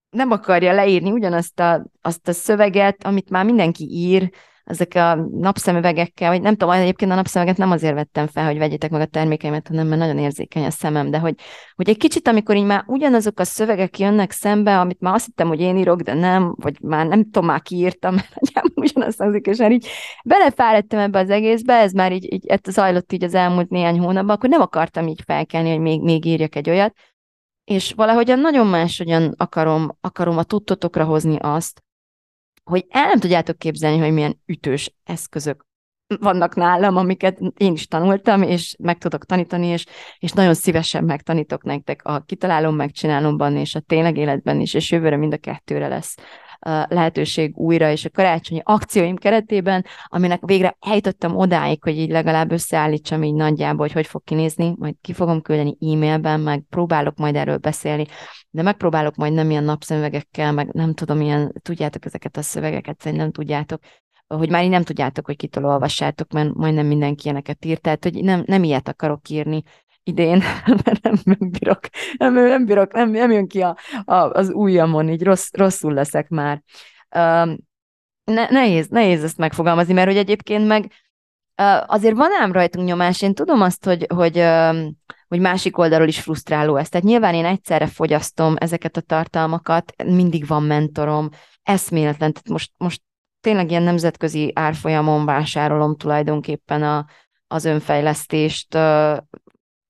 nem 0.10 0.32
akarja 0.32 0.73
leírni 0.73 1.12
ugyanazt 1.12 1.60
a, 1.60 1.86
azt 2.01 2.28
a 2.28 2.32
szöveget, 2.32 3.04
amit 3.04 3.30
már 3.30 3.45
mindenki 3.45 3.88
ír, 3.89 4.30
ezek 4.65 4.95
a 4.95 5.15
napszemüvegekkel, 5.15 6.30
vagy 6.30 6.41
nem 6.41 6.56
tudom, 6.56 6.73
egyébként 6.73 7.12
a 7.12 7.15
napszemüveget 7.15 7.60
nem 7.60 7.71
azért 7.71 7.93
vettem 7.93 8.28
fel, 8.28 8.45
hogy 8.45 8.58
vegyétek 8.58 8.89
meg 8.91 9.01
a 9.01 9.06
termékeimet, 9.06 9.67
hanem 9.67 9.88
mert 9.88 10.01
nagyon 10.01 10.17
érzékeny 10.17 10.65
a 10.65 10.69
szemem, 10.69 11.12
de 11.12 11.19
hogy, 11.19 11.36
hogy 11.75 11.89
egy 11.89 11.97
kicsit, 11.97 12.28
amikor 12.28 12.56
így 12.56 12.65
már 12.65 12.84
ugyanazok 12.88 13.39
a 13.39 13.43
szövegek 13.43 13.99
jönnek 13.99 14.32
szembe, 14.32 14.80
amit 14.80 14.99
már 14.99 15.13
azt 15.13 15.25
hittem, 15.25 15.47
hogy 15.47 15.60
én 15.60 15.78
írok, 15.78 16.01
de 16.01 16.13
nem, 16.13 16.56
vagy 16.62 16.82
már 16.82 17.08
nem 17.08 17.23
tudom, 17.23 17.45
már 17.45 17.62
kiírtam, 17.62 18.13
mert 18.15 18.34
nagyjából 18.39 18.84
ugyanazt 18.84 19.19
hangzik, 19.19 19.45
és 19.45 19.58
már 19.58 19.71
így 19.71 19.88
belefáradtam 20.23 20.99
ebbe 20.99 21.19
az 21.19 21.30
egészbe, 21.30 21.73
ez 21.73 21.91
már 21.91 22.12
így, 22.12 22.34
így 22.34 22.45
ez 22.45 22.60
zajlott 22.63 23.12
így 23.12 23.23
az 23.23 23.34
elmúlt 23.34 23.69
néhány 23.69 23.99
hónapban, 23.99 24.36
akkor 24.36 24.49
nem 24.49 24.62
akartam 24.62 25.08
így 25.08 25.21
felkelni, 25.25 25.69
hogy 25.69 25.80
még, 25.80 26.01
még 26.01 26.25
írjak 26.25 26.56
egy 26.56 26.69
olyat, 26.69 26.93
és 27.63 27.93
valahogyan 27.95 28.39
nagyon 28.39 28.67
máshogyan 28.67 29.34
akarom, 29.38 29.97
akarom 30.01 30.38
a 30.38 30.43
tudtotokra 30.43 31.04
hozni 31.04 31.38
azt, 31.39 31.84
hogy 32.69 32.86
el 32.89 33.06
nem 33.06 33.19
tudjátok 33.19 33.58
képzelni, 33.58 33.97
hogy 33.97 34.12
milyen 34.12 34.41
ütős 34.45 34.93
eszközök 35.04 35.65
vannak 36.19 36.56
nálam, 36.56 36.97
amiket 36.97 37.39
én 37.58 37.73
is 37.73 37.88
tanultam, 37.88 38.41
és 38.41 38.75
meg 38.80 38.97
tudok 38.97 39.25
tanítani, 39.25 39.67
és, 39.67 39.86
és 40.19 40.32
nagyon 40.32 40.54
szívesen 40.54 41.04
megtanítok 41.04 41.63
nektek 41.63 42.04
a 42.04 42.19
kitalálom, 42.19 42.75
megcsinálomban, 42.75 43.58
és 43.58 43.75
a 43.75 43.80
tényleg 43.80 44.17
életben 44.17 44.60
is, 44.60 44.73
és 44.73 44.92
jövőre 44.92 45.17
mind 45.17 45.33
a 45.33 45.37
kettőre 45.37 45.87
lesz 45.87 46.15
lehetőség 46.87 47.58
újra, 47.58 47.91
és 47.91 48.06
a 48.06 48.10
karácsonyi 48.10 48.62
akcióim 48.63 49.15
keretében, 49.15 49.85
aminek 50.06 50.45
végre 50.45 50.77
eljutottam 50.79 51.35
odáig, 51.35 51.83
hogy 51.83 51.97
így 51.97 52.10
legalább 52.10 52.51
összeállítsam 52.51 53.23
így 53.23 53.33
nagyjából, 53.33 53.77
hogy 53.77 53.91
hogy 53.91 54.08
fog 54.08 54.23
kinézni, 54.23 54.73
majd 54.77 54.95
ki 55.01 55.13
fogom 55.13 55.41
küldeni 55.41 55.77
e-mailben, 55.79 56.39
meg 56.39 56.63
próbálok 56.69 57.17
majd 57.17 57.35
erről 57.35 57.58
beszélni, 57.58 58.06
de 58.49 58.62
megpróbálok 58.62 59.15
majd 59.15 59.33
nem 59.33 59.49
ilyen 59.49 59.63
napszemüvegekkel, 59.63 60.51
meg 60.51 60.67
nem 60.71 60.93
tudom, 60.93 61.21
ilyen, 61.21 61.53
tudjátok 61.62 62.06
ezeket 62.06 62.37
a 62.37 62.41
szövegeket, 62.41 63.01
szerintem 63.01 63.31
tudjátok, 63.31 63.79
hogy 64.27 64.49
már 64.49 64.63
így 64.63 64.69
nem 64.69 64.83
tudjátok, 64.83 65.25
hogy 65.25 65.35
kitől 65.35 65.65
olvassátok, 65.65 66.31
mert 66.31 66.53
majdnem 66.53 66.85
mindenki 66.85 67.23
ilyeneket 67.23 67.65
írt, 67.65 67.81
tehát 67.81 68.03
hogy 68.03 68.23
nem, 68.23 68.43
nem 68.45 68.63
ilyet 68.63 68.87
akarok 68.87 69.29
írni, 69.29 69.63
idén, 70.06 70.43
mert 70.85 71.01
nem, 71.01 71.15
nem 71.23 71.49
bírok, 71.49 71.79
nem, 72.17 72.33
nem 72.33 72.65
bírok, 72.65 72.93
nem, 72.93 73.10
nem 73.10 73.31
jön 73.31 73.47
ki 73.47 73.62
a, 73.62 73.77
a, 74.06 74.15
az 74.15 74.49
ujjamon, 74.49 75.10
így 75.10 75.23
rossz, 75.23 75.49
rosszul 75.51 75.93
leszek 75.93 76.29
már. 76.29 76.63
Um, 77.15 77.58
ne, 78.23 78.47
nehéz, 78.49 78.87
nehéz 78.87 79.23
ezt 79.23 79.37
megfogalmazni, 79.37 79.93
mert 79.93 80.08
hogy 80.08 80.17
egyébként 80.17 80.67
meg 80.67 80.91
azért 81.85 82.15
van 82.15 82.29
ám 82.41 82.51
rajtunk 82.51 82.87
nyomás, 82.87 83.21
én 83.21 83.33
tudom 83.33 83.62
azt, 83.62 83.85
hogy, 83.85 84.06
hogy, 84.15 84.43
hogy 85.27 85.39
másik 85.39 85.77
oldalról 85.77 86.08
is 86.08 86.19
frusztráló 86.19 86.75
ez. 86.75 86.89
Tehát 86.89 87.06
nyilván 87.06 87.33
én 87.33 87.45
egyszerre 87.45 87.87
fogyasztom 87.87 88.56
ezeket 88.58 88.97
a 88.97 89.01
tartalmakat, 89.01 89.93
mindig 90.03 90.47
van 90.47 90.63
mentorom, 90.63 91.29
eszméletlen, 91.63 92.33
tehát 92.33 92.49
most, 92.49 92.71
most 92.77 93.01
tényleg 93.41 93.69
ilyen 93.69 93.83
nemzetközi 93.83 94.51
árfolyamon 94.56 95.25
vásárolom 95.25 95.95
tulajdonképpen 95.95 96.83
a, 96.83 97.06
az 97.47 97.65
önfejlesztést, 97.65 98.77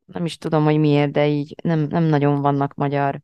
nem 0.05 0.25
is 0.25 0.37
tudom, 0.37 0.63
hogy 0.63 0.77
miért, 0.77 1.11
de 1.11 1.27
így 1.27 1.55
nem, 1.63 1.79
nem 1.79 2.03
nagyon 2.03 2.41
vannak 2.41 2.73
magyar 2.73 3.21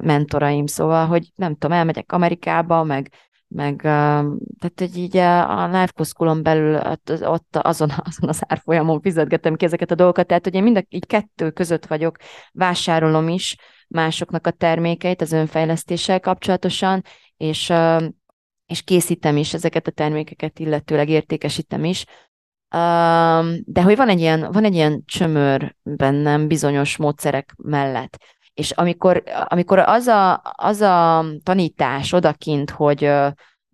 mentoraim, 0.00 0.66
szóval, 0.66 1.06
hogy 1.06 1.30
nem 1.34 1.52
tudom, 1.52 1.76
elmegyek 1.76 2.12
Amerikába, 2.12 2.84
meg 2.84 3.10
meg 3.48 3.80
tehát, 3.80 4.72
hogy 4.74 4.96
így 4.96 5.16
a 5.16 5.66
Life 5.66 6.04
School-on 6.04 6.42
belül 6.42 6.76
ott, 6.76 7.12
ott 7.22 7.56
azon, 7.56 7.90
azon 8.08 8.28
az 8.28 8.42
árfolyamon 8.46 9.00
fizetgetem 9.00 9.54
ki 9.54 9.64
ezeket 9.64 9.90
a 9.90 9.94
dolgokat, 9.94 10.26
tehát 10.26 10.44
hogy 10.44 10.54
én 10.54 10.62
mind 10.62 10.76
a, 10.76 10.84
így 10.88 11.06
kettő 11.06 11.50
között 11.50 11.86
vagyok, 11.86 12.16
vásárolom 12.52 13.28
is 13.28 13.56
másoknak 13.88 14.46
a 14.46 14.50
termékeit 14.50 15.20
az 15.20 15.32
önfejlesztéssel 15.32 16.20
kapcsolatosan, 16.20 17.02
és, 17.36 17.72
és 18.66 18.82
készítem 18.82 19.36
is 19.36 19.54
ezeket 19.54 19.86
a 19.86 19.90
termékeket, 19.90 20.58
illetőleg 20.58 21.08
értékesítem 21.08 21.84
is, 21.84 22.04
de 23.64 23.82
hogy 23.82 23.96
van 23.96 24.08
egy 24.08 24.20
ilyen, 24.20 24.52
van 24.52 24.64
egy 24.64 24.74
ilyen 24.74 25.02
csömör 25.06 25.74
bennem 25.82 26.46
bizonyos 26.48 26.96
módszerek 26.96 27.54
mellett. 27.56 28.18
És 28.54 28.70
amikor, 28.70 29.22
amikor 29.44 29.78
az, 29.78 30.06
a, 30.06 30.42
az 30.56 30.80
a 30.80 31.24
tanítás 31.42 32.12
odakint, 32.12 32.70
hogy 32.70 33.10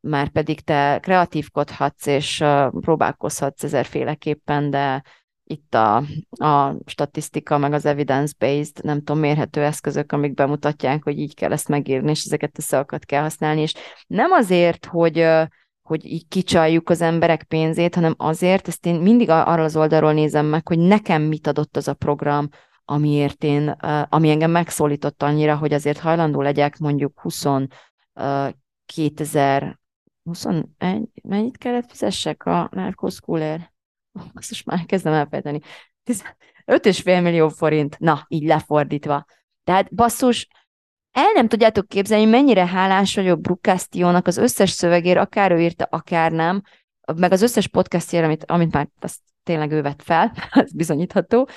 már 0.01 0.29
pedig 0.29 0.61
te 0.61 0.99
kreatívkodhatsz, 1.03 2.07
és 2.07 2.45
próbálkozhatsz 2.81 3.65
ezerféleképpen, 3.65 4.71
de 4.71 5.03
itt 5.45 5.75
a, 5.75 5.97
a 6.31 6.75
statisztika, 6.87 7.59
meg 7.59 7.73
az 7.73 7.87
evidence-based, 7.87 8.85
nem 8.85 8.99
tudom, 8.99 9.19
mérhető 9.19 9.63
eszközök, 9.63 10.13
amik 10.13 10.35
bemutatják, 10.35 11.03
hogy 11.03 11.19
így 11.19 11.35
kell 11.35 11.53
ezt 11.53 11.69
megírni, 11.69 12.11
és 12.11 12.25
ezeket 12.25 12.57
a 12.57 12.63
szavakat 12.63 13.05
kell 13.05 13.23
használni, 13.23 13.61
és 13.61 13.75
nem 14.07 14.31
azért, 14.31 14.87
hogy, 14.87 15.27
hogy 15.83 16.05
így 16.05 16.29
kicsaljuk 16.29 16.91
az 16.91 17.01
emberek 17.01 17.43
pénzét, 17.43 17.95
hanem 17.95 18.15
azért, 18.17 18.69
ezt 18.69 18.87
én 18.87 18.95
mindig 18.95 19.29
arra 19.29 19.63
az 19.63 19.77
oldalról 19.77 20.13
nézem 20.13 20.47
meg, 20.47 20.69
hogy 20.69 20.79
nekem 20.79 21.23
mit 21.23 21.47
adott 21.47 21.77
az 21.77 21.89
a 21.89 21.95
program, 21.95 22.49
amiért 22.85 23.45
én, 23.45 23.69
ami 24.09 24.31
engem 24.31 24.51
megszólított 24.51 25.23
annyira, 25.23 25.57
hogy 25.57 25.73
azért 25.73 25.99
hajlandó 25.99 26.41
legyek 26.41 26.79
mondjuk 26.79 27.21
20 27.21 27.45
2000 28.87 29.81
21, 30.23 31.09
mennyit 31.23 31.59
kellett 31.59 31.91
fizessek 31.91 32.47
a 32.47 32.69
Narco 32.73 33.09
Schoolért? 33.09 33.73
Azt 34.35 34.51
most 34.51 34.67
már 34.67 34.87
kezdem 34.87 35.13
elfejteni. 35.13 35.61
5,5 36.67 37.23
millió 37.23 37.49
forint, 37.49 37.99
na, 37.99 38.25
így 38.29 38.43
lefordítva. 38.43 39.25
Tehát 39.65 39.95
basszus, 39.95 40.49
el 41.13 41.33
nem 41.35 41.49
tudjátok 41.49 41.89
képzelni, 41.89 42.25
mennyire 42.25 42.67
hálás 42.67 43.15
vagyok 43.15 43.41
Brucastionnak 43.41 44.27
az 44.27 44.37
összes 44.37 44.71
szövegért, 44.71 45.19
akár 45.19 45.53
ő 45.53 45.61
írta, 45.61 45.87
akár 45.91 46.33
nem, 46.33 46.63
meg 47.17 47.33
az 47.33 47.43
összes 47.43 47.69
podcastjére, 47.69 48.25
amit, 48.25 48.45
amit 48.45 48.73
már 48.73 48.89
azt 49.01 49.19
tényleg 49.43 49.71
ő 49.71 49.83
vett 49.83 50.03
fel, 50.03 50.33
ez 50.51 50.73
bizonyítható, 50.73 51.49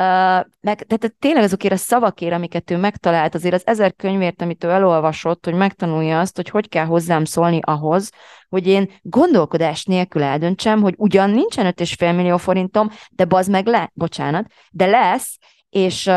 Uh, 0.00 0.44
meg, 0.60 0.86
tehát 0.86 1.14
tényleg 1.18 1.42
azokért 1.42 1.72
a 1.72 1.76
szavakért, 1.76 2.32
amiket 2.32 2.70
ő 2.70 2.76
megtalált, 2.76 3.34
azért 3.34 3.54
az 3.54 3.66
ezer 3.66 3.94
könyvért, 3.94 4.42
amit 4.42 4.64
ő 4.64 4.70
elolvasott, 4.70 5.44
hogy 5.44 5.54
megtanulja 5.54 6.20
azt, 6.20 6.36
hogy 6.36 6.48
hogy 6.48 6.68
kell 6.68 6.84
hozzám 6.84 7.24
szólni 7.24 7.58
ahhoz, 7.62 8.10
hogy 8.48 8.66
én 8.66 8.90
gondolkodás 9.02 9.84
nélkül 9.84 10.22
eldöntsem, 10.22 10.80
hogy 10.80 10.94
ugyan 10.96 11.30
nincsen 11.30 11.74
5,5 11.76 12.16
millió 12.16 12.36
forintom, 12.36 12.90
de 13.10 13.24
bazd 13.24 13.50
meg 13.50 13.66
le, 13.66 13.90
bocsánat, 13.94 14.46
de 14.70 14.86
lesz, 14.86 15.38
és, 15.68 16.10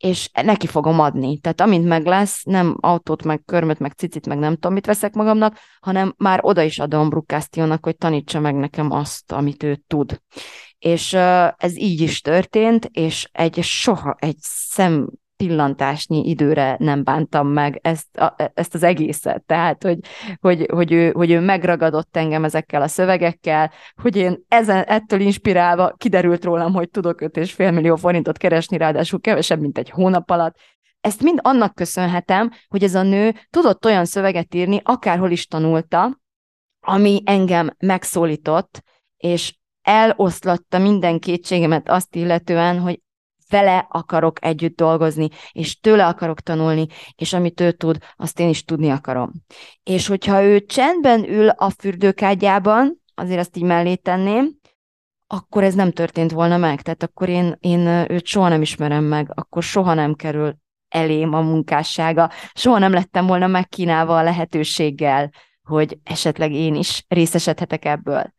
és 0.00 0.30
neki 0.42 0.66
fogom 0.66 1.00
adni. 1.00 1.38
Tehát 1.38 1.60
amint 1.60 1.84
meg 1.86 2.06
lesz, 2.06 2.42
nem 2.44 2.76
autót, 2.80 3.24
meg 3.24 3.42
körmöt, 3.44 3.78
meg 3.78 3.92
cicit, 3.92 4.26
meg 4.26 4.38
nem 4.38 4.54
tudom, 4.54 4.72
mit 4.72 4.86
veszek 4.86 5.14
magamnak, 5.14 5.56
hanem 5.80 6.14
már 6.16 6.38
oda 6.42 6.62
is 6.62 6.78
adom 6.78 7.08
Brukásztiónak, 7.08 7.84
hogy 7.84 7.96
tanítsa 7.96 8.40
meg 8.40 8.54
nekem 8.54 8.90
azt, 8.90 9.32
amit 9.32 9.62
ő 9.62 9.82
tud. 9.86 10.20
És 10.78 11.12
ez 11.56 11.76
így 11.76 12.00
is 12.00 12.20
történt, 12.20 12.84
és 12.84 13.28
egy 13.32 13.62
soha 13.62 14.16
egy 14.18 14.36
szem 14.40 15.08
pillantásnyi 15.40 16.28
időre 16.28 16.76
nem 16.78 17.04
bántam 17.04 17.48
meg 17.48 17.78
ezt, 17.82 18.16
a, 18.16 18.34
ezt 18.54 18.74
az 18.74 18.82
egészet. 18.82 19.42
Tehát, 19.42 19.82
hogy, 19.82 19.98
hogy, 20.40 20.66
hogy, 20.72 20.92
ő, 20.92 21.10
hogy 21.10 21.30
ő 21.30 21.40
megragadott 21.40 22.16
engem 22.16 22.44
ezekkel 22.44 22.82
a 22.82 22.88
szövegekkel, 22.88 23.72
hogy 24.02 24.16
én 24.16 24.44
ezen, 24.48 24.82
ettől 24.82 25.20
inspirálva 25.20 25.94
kiderült 25.96 26.44
rólam, 26.44 26.72
hogy 26.72 26.90
tudok 26.90 27.20
5,5 27.20 27.74
millió 27.74 27.96
forintot 27.96 28.36
keresni, 28.36 28.76
ráadásul 28.76 29.20
kevesebb, 29.20 29.60
mint 29.60 29.78
egy 29.78 29.90
hónap 29.90 30.30
alatt. 30.30 30.56
Ezt 31.00 31.22
mind 31.22 31.38
annak 31.42 31.74
köszönhetem, 31.74 32.50
hogy 32.68 32.82
ez 32.82 32.94
a 32.94 33.02
nő 33.02 33.34
tudott 33.50 33.84
olyan 33.84 34.04
szöveget 34.04 34.54
írni, 34.54 34.80
akárhol 34.84 35.30
is 35.30 35.46
tanulta, 35.46 36.20
ami 36.80 37.22
engem 37.24 37.70
megszólított, 37.78 38.82
és 39.16 39.54
eloszlatta 39.82 40.78
minden 40.78 41.18
kétségemet 41.18 41.88
azt 41.88 42.16
illetően, 42.16 42.78
hogy 42.78 43.00
vele 43.50 43.86
akarok 43.90 44.44
együtt 44.44 44.76
dolgozni, 44.76 45.28
és 45.52 45.80
tőle 45.80 46.06
akarok 46.06 46.40
tanulni, 46.40 46.86
és 47.14 47.32
amit 47.32 47.60
ő 47.60 47.72
tud, 47.72 47.98
azt 48.16 48.40
én 48.40 48.48
is 48.48 48.64
tudni 48.64 48.90
akarom. 48.90 49.32
És 49.82 50.06
hogyha 50.06 50.42
ő 50.42 50.64
csendben 50.64 51.28
ül 51.28 51.48
a 51.48 51.70
fürdőkádjában, 51.70 53.02
azért 53.14 53.40
azt 53.40 53.56
így 53.56 53.62
mellé 53.62 53.94
tenném, 53.94 54.58
akkor 55.26 55.64
ez 55.64 55.74
nem 55.74 55.92
történt 55.92 56.30
volna 56.30 56.56
meg. 56.56 56.82
Tehát 56.82 57.02
akkor 57.02 57.28
én, 57.28 57.56
én 57.60 57.86
őt 57.86 58.26
soha 58.26 58.48
nem 58.48 58.62
ismerem 58.62 59.04
meg, 59.04 59.30
akkor 59.34 59.62
soha 59.62 59.94
nem 59.94 60.14
kerül 60.14 60.56
elém 60.88 61.32
a 61.32 61.40
munkássága, 61.40 62.30
soha 62.52 62.78
nem 62.78 62.92
lettem 62.92 63.26
volna 63.26 63.46
megkínálva 63.46 64.18
a 64.18 64.22
lehetőséggel, 64.22 65.30
hogy 65.62 65.98
esetleg 66.04 66.52
én 66.52 66.74
is 66.74 67.04
részesedhetek 67.08 67.84
ebből. 67.84 68.32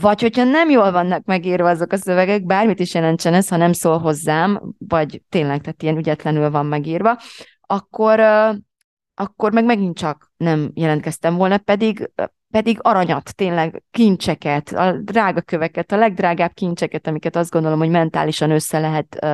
Vagy 0.00 0.20
hogyha 0.20 0.44
nem 0.44 0.70
jól 0.70 0.92
vannak 0.92 1.24
megírva 1.24 1.68
azok 1.68 1.92
a 1.92 1.96
szövegek, 1.96 2.44
bármit 2.44 2.80
is 2.80 2.94
jelentsen 2.94 3.34
ez, 3.34 3.48
ha 3.48 3.56
nem 3.56 3.72
szól 3.72 3.98
hozzám, 3.98 4.60
vagy 4.78 5.22
tényleg, 5.28 5.60
tehát 5.60 5.82
ilyen 5.82 5.96
ügyetlenül 5.96 6.50
van 6.50 6.66
megírva, 6.66 7.18
akkor, 7.60 8.20
akkor 9.14 9.52
meg 9.52 9.64
megint 9.64 9.98
csak 9.98 10.32
nem 10.36 10.70
jelentkeztem 10.74 11.36
volna, 11.36 11.58
pedig 11.58 12.10
pedig 12.50 12.78
aranyat, 12.82 13.34
tényleg 13.34 13.82
kincseket, 13.90 14.68
a 14.68 14.92
drága 14.92 15.40
köveket, 15.40 15.92
a 15.92 15.96
legdrágább 15.96 16.52
kincseket, 16.52 17.06
amiket 17.06 17.36
azt 17.36 17.50
gondolom, 17.50 17.78
hogy 17.78 17.88
mentálisan 17.88 18.50
össze 18.50 18.78
lehet, 18.78 19.26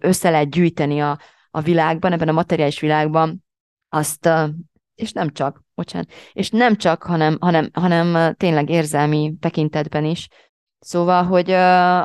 össze 0.00 0.30
lehet 0.30 0.50
gyűjteni 0.50 1.00
a, 1.00 1.18
a 1.50 1.60
világban, 1.60 2.12
ebben 2.12 2.28
a 2.28 2.32
materiális 2.32 2.80
világban, 2.80 3.44
azt, 3.88 4.28
és 4.94 5.12
nem 5.12 5.30
csak, 5.30 5.63
bocsánat, 5.74 6.08
és 6.32 6.50
nem 6.50 6.76
csak, 6.76 7.02
hanem, 7.02 7.36
hanem, 7.40 7.70
hanem 7.72 8.34
tényleg 8.34 8.70
érzelmi 8.70 9.34
tekintetben 9.40 10.04
is. 10.04 10.28
Szóval, 10.78 11.24
hogy 11.24 11.50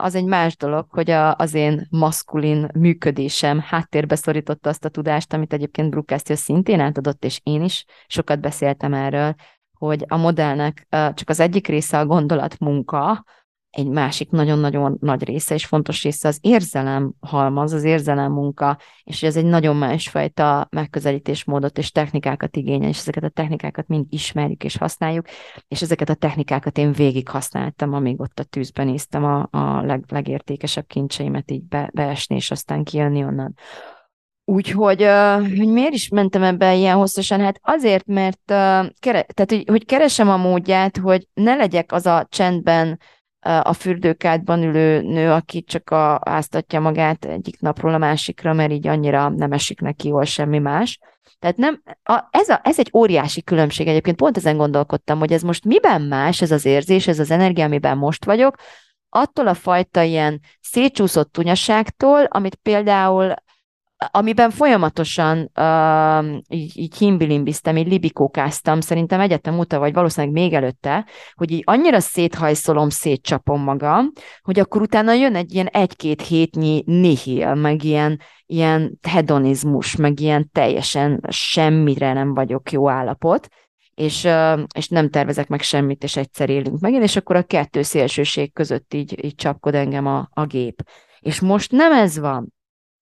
az 0.06 0.16
egy 0.16 0.26
más 0.26 0.58
dolog, 0.58 0.86
hogy 0.90 1.10
az 1.12 1.54
én 1.54 1.88
maszkulin 1.90 2.68
működésem 2.74 3.60
háttérbe 3.60 4.16
szorította 4.16 4.70
azt 4.70 4.86
a 4.86 4.90
tudást, 4.90 5.34
amit 5.34 5.54
egyébként 5.54 5.90
Brooke 5.90 6.18
szintén 6.18 6.80
átadott, 6.80 7.26
és 7.26 7.40
én 7.44 7.64
is 7.64 7.86
sokat 8.08 8.40
beszéltem 8.40 8.94
erről, 8.94 9.36
hogy 9.74 10.06
a 10.08 10.18
modellnek 10.18 10.88
csak 10.90 11.30
az 11.30 11.40
egyik 11.40 11.68
része 11.68 12.00
a 12.00 12.06
gondolatmunka, 12.06 13.26
egy 13.72 13.88
másik 13.88 14.30
nagyon-nagyon 14.30 14.98
nagy 15.02 15.24
része 15.24 15.54
és 15.54 15.66
fontos 15.66 16.04
része 16.04 16.28
az 16.28 16.38
érzelem 16.42 17.14
halmaz, 17.20 17.74
az 17.74 17.84
érzelem 17.84 18.32
munka, 18.32 18.78
és 19.04 19.24
ez 19.24 19.36
egy 19.36 19.46
nagyon 19.46 19.76
másfajta 19.76 20.68
megközelítésmódot 20.72 21.78
és 21.78 21.92
technikákat 21.92 22.56
igényel, 22.56 22.90
és 22.90 22.98
ezeket 22.98 23.24
a 23.24 23.30
technikákat 23.30 23.88
mind 23.88 24.06
ismerjük 24.10 24.64
és 24.64 24.78
használjuk, 24.78 25.26
és 25.68 25.82
ezeket 25.82 26.10
a 26.10 26.14
technikákat 26.14 26.78
én 26.78 26.92
végig 26.92 27.28
használtam, 27.28 27.94
amíg 27.94 28.20
ott 28.20 28.40
a 28.40 28.44
tűzben 28.44 28.88
néztem 28.88 29.24
a, 29.24 29.48
a 29.52 29.82
leg, 29.82 30.04
legértékesebb 30.08 30.88
kincseimet 30.88 31.52
így 31.52 31.64
be, 31.64 31.90
beesni, 31.94 32.36
és 32.36 32.52
aztán 32.52 32.84
kijönni 32.84 33.24
onnan. 33.24 33.54
Úgyhogy, 34.46 35.06
hogy 35.58 35.68
miért 35.68 35.94
is 35.94 36.10
mentem 36.10 36.44
ebbe 36.44 36.76
ilyen 36.76 36.96
hosszasan? 36.96 37.40
Hát 37.40 37.60
azért, 37.62 38.06
mert 38.06 38.40
tehát, 38.46 39.46
hogy, 39.48 39.64
hogy 39.68 39.86
keresem 39.86 40.30
a 40.30 40.38
módját, 40.38 40.98
hogy 40.98 41.28
ne 41.34 41.56
legyek 41.56 41.92
az 41.92 42.06
a 42.06 42.28
csendben 42.30 43.00
a 43.42 43.74
fürdőkádban 43.74 44.64
ülő 44.64 45.02
nő, 45.02 45.32
aki 45.32 45.64
csak 45.64 45.90
a, 45.90 46.22
áztatja 46.24 46.80
magát 46.80 47.26
egyik 47.26 47.60
napról 47.60 47.94
a 47.94 47.98
másikra, 47.98 48.54
mert 48.54 48.72
így 48.72 48.88
annyira 48.88 49.30
nem 49.30 49.52
esik 49.52 49.82
neki 49.82 50.08
jól 50.08 50.26
semmi 50.26 50.60
más. 50.60 51.00
Tehát 51.40 51.58
nem, 51.58 51.82
a, 52.04 52.24
ez, 52.30 52.50
a, 52.50 52.62
ez 52.64 52.80
egy 52.80 52.90
óriási 52.94 53.44
különbség 53.44 53.88
egyébként, 53.88 54.18
pont 54.18 54.38
ezen 54.38 54.58
gondolkodtam, 54.58 55.20
hogy 55.20 55.34
ez 55.34 55.42
most 55.42 55.66
miben 55.66 56.02
más, 56.02 56.42
ez 56.42 56.52
az 56.52 56.66
érzés, 56.66 57.08
ez 57.08 57.20
az 57.20 57.32
energia, 57.32 57.66
amiben 57.66 57.98
most 57.98 58.26
vagyok, 58.26 58.56
attól 59.10 59.48
a 59.48 59.54
fajta 59.54 60.02
ilyen 60.02 60.40
szétcsúszott 60.62 61.32
tunyaságtól, 61.32 62.24
amit 62.24 62.56
például 62.56 63.34
amiben 64.12 64.50
folyamatosan 64.50 65.52
uh, 65.60 66.40
így, 66.50 66.78
így 66.78 66.98
himbilimbiztem, 66.98 67.78
így 67.78 67.88
libikókáztam, 67.88 68.82
szerintem 68.82 69.20
egyetem 69.20 69.60
óta, 69.60 69.80
vagy 69.80 69.94
valószínűleg 69.94 70.36
még 70.36 70.54
előtte, 70.54 71.06
hogy 71.34 71.52
így 71.52 71.62
annyira 71.66 72.00
széthajszolom, 72.00 72.90
szétcsapom 72.90 73.64
magam, 73.64 74.12
hogy 74.42 74.60
akkor 74.60 74.82
utána 74.82 75.14
jön 75.14 75.36
egy 75.36 75.54
ilyen 75.54 75.68
egy-két 75.68 76.22
hétnyi 76.22 76.84
nihil, 76.86 77.56
meg 77.56 77.84
ilyen, 77.84 78.20
ilyen 78.46 79.00
hedonizmus, 79.02 79.96
meg 79.96 80.20
ilyen 80.20 80.50
teljesen 80.52 81.22
semmire 81.30 82.14
nem 82.14 82.34
vagyok 82.34 82.72
jó 82.72 82.90
állapot, 82.90 83.48
és, 83.96 84.28
és 84.76 84.88
nem 84.88 85.10
tervezek 85.10 85.48
meg 85.48 85.62
semmit, 85.62 86.04
és 86.04 86.16
egyszer 86.16 86.50
élünk 86.50 86.80
megint, 86.80 87.04
és 87.04 87.16
akkor 87.16 87.36
a 87.36 87.44
kettő 87.44 87.82
szélsőség 87.82 88.54
között 88.54 88.94
így, 88.94 89.24
így 89.26 89.36
csapkod 89.36 89.76
engem 89.76 90.06
a, 90.06 90.30
a 90.34 90.46
gép. 90.46 90.84
És 91.20 91.40
most 91.40 91.72
nem 91.72 91.92
ez 91.92 92.20
van. 92.20 92.54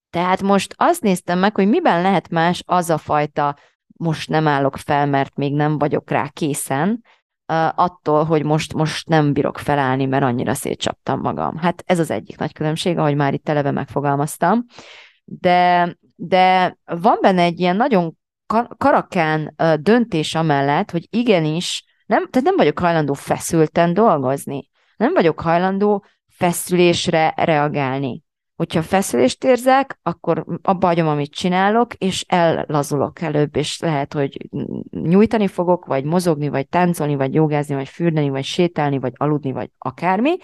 Tehát 0.09 0.41
most 0.41 0.73
azt 0.77 1.01
néztem 1.01 1.39
meg, 1.39 1.55
hogy 1.55 1.67
miben 1.67 2.01
lehet 2.01 2.29
más 2.29 2.63
az 2.65 2.89
a 2.89 2.97
fajta, 2.97 3.57
most 3.97 4.29
nem 4.29 4.47
állok 4.47 4.77
fel, 4.77 5.05
mert 5.05 5.35
még 5.35 5.53
nem 5.53 5.77
vagyok 5.77 6.09
rá 6.09 6.27
készen, 6.27 7.03
attól, 7.75 8.23
hogy 8.23 8.43
most, 8.43 8.73
most 8.73 9.07
nem 9.07 9.33
bírok 9.33 9.57
felállni, 9.57 10.05
mert 10.05 10.23
annyira 10.23 10.53
szétcsaptam 10.53 11.19
magam. 11.19 11.57
Hát 11.57 11.83
ez 11.85 11.99
az 11.99 12.11
egyik 12.11 12.37
nagy 12.37 12.53
különbség, 12.53 12.97
ahogy 12.97 13.15
már 13.15 13.33
itt 13.33 13.49
eleve 13.49 13.71
megfogalmaztam. 13.71 14.65
De, 15.23 15.95
de 16.15 16.77
van 16.85 17.17
benne 17.21 17.41
egy 17.41 17.59
ilyen 17.59 17.75
nagyon 17.75 18.17
karakán 18.77 19.55
döntés 19.79 20.35
amellett, 20.35 20.91
hogy 20.91 21.07
igenis, 21.09 21.85
nem, 22.05 22.29
tehát 22.29 22.47
nem 22.47 22.55
vagyok 22.55 22.79
hajlandó 22.79 23.13
feszülten 23.13 23.93
dolgozni. 23.93 24.69
Nem 24.97 25.13
vagyok 25.13 25.39
hajlandó 25.39 26.05
feszülésre 26.27 27.33
reagálni. 27.35 28.23
Hogyha 28.57 28.81
feszülést 28.81 29.43
érzek, 29.43 29.99
akkor 30.03 30.45
abba 30.61 30.87
hagyom, 30.87 31.07
amit 31.07 31.31
csinálok, 31.31 31.93
és 31.93 32.25
ellazulok 32.27 33.21
előbb, 33.21 33.55
és 33.55 33.79
lehet, 33.79 34.13
hogy 34.13 34.49
nyújtani 34.89 35.47
fogok, 35.47 35.85
vagy 35.85 36.03
mozogni, 36.03 36.47
vagy 36.47 36.67
táncolni, 36.67 37.15
vagy 37.15 37.33
jogázni, 37.33 37.75
vagy 37.75 37.87
fürdeni, 37.87 38.29
vagy 38.29 38.43
sétálni, 38.43 38.99
vagy 38.99 39.13
aludni, 39.15 39.51
vagy 39.51 39.69
akármi, 39.77 40.37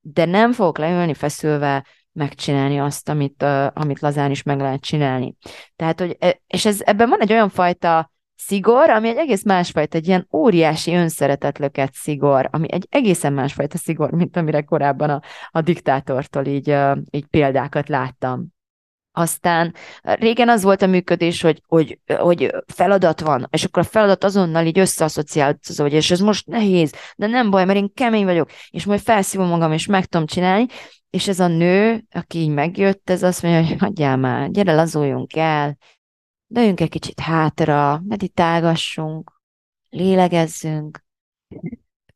de 0.00 0.24
nem 0.24 0.52
fogok 0.52 0.78
leülni 0.78 1.14
feszülve 1.14 1.86
megcsinálni 2.12 2.78
azt, 2.78 3.08
amit, 3.08 3.42
uh, 3.42 3.66
amit 3.74 4.00
lazán 4.00 4.30
is 4.30 4.42
meg 4.42 4.60
lehet 4.60 4.80
csinálni. 4.80 5.34
Tehát, 5.76 6.00
hogy, 6.00 6.16
és 6.46 6.64
ez, 6.66 6.80
ebben 6.84 7.08
van 7.08 7.20
egy 7.20 7.32
olyan 7.32 7.48
fajta 7.48 8.10
szigor, 8.36 8.90
ami 8.90 9.08
egy 9.08 9.16
egész 9.16 9.44
másfajta, 9.44 9.96
egy 9.96 10.06
ilyen 10.06 10.28
óriási 10.32 10.94
önszeretetlöket 10.94 11.94
szigor, 11.94 12.48
ami 12.50 12.72
egy 12.72 12.86
egészen 12.90 13.32
másfajta 13.32 13.78
szigor, 13.78 14.10
mint 14.10 14.36
amire 14.36 14.60
korábban 14.60 15.10
a, 15.10 15.20
a 15.50 15.60
diktátortól 15.60 16.46
így, 16.46 16.76
így 17.10 17.26
példákat 17.26 17.88
láttam. 17.88 18.54
Aztán 19.18 19.74
régen 20.02 20.48
az 20.48 20.62
volt 20.62 20.82
a 20.82 20.86
működés, 20.86 21.40
hogy, 21.40 21.62
hogy, 21.66 21.98
hogy 22.06 22.54
feladat 22.66 23.20
van, 23.20 23.46
és 23.50 23.64
akkor 23.64 23.82
a 23.82 23.86
feladat 23.86 24.24
azonnal 24.24 24.66
így 24.66 24.78
összeasszociálódsz, 24.78 25.78
hogy 25.78 25.92
és 25.92 26.10
ez 26.10 26.20
most 26.20 26.46
nehéz, 26.46 26.92
de 27.16 27.26
nem 27.26 27.50
baj, 27.50 27.64
mert 27.64 27.78
én 27.78 27.92
kemény 27.94 28.24
vagyok, 28.24 28.50
és 28.70 28.84
majd 28.84 29.00
felszívom 29.00 29.48
magam, 29.48 29.72
és 29.72 29.86
meg 29.86 30.04
tudom 30.04 30.26
csinálni, 30.26 30.66
és 31.10 31.28
ez 31.28 31.40
a 31.40 31.46
nő, 31.46 32.04
aki 32.10 32.38
így 32.38 32.48
megjött, 32.48 33.10
ez 33.10 33.22
azt 33.22 33.42
mondja, 33.42 33.66
hogy 33.66 33.78
hagyjál 33.78 34.16
már, 34.16 34.50
gyere, 34.50 34.74
lazuljunk 34.74 35.36
el, 35.36 35.76
dőjünk 36.46 36.80
egy 36.80 36.88
kicsit 36.88 37.20
hátra, 37.20 38.02
meditálgassunk, 38.08 39.40
lélegezzünk. 39.88 41.04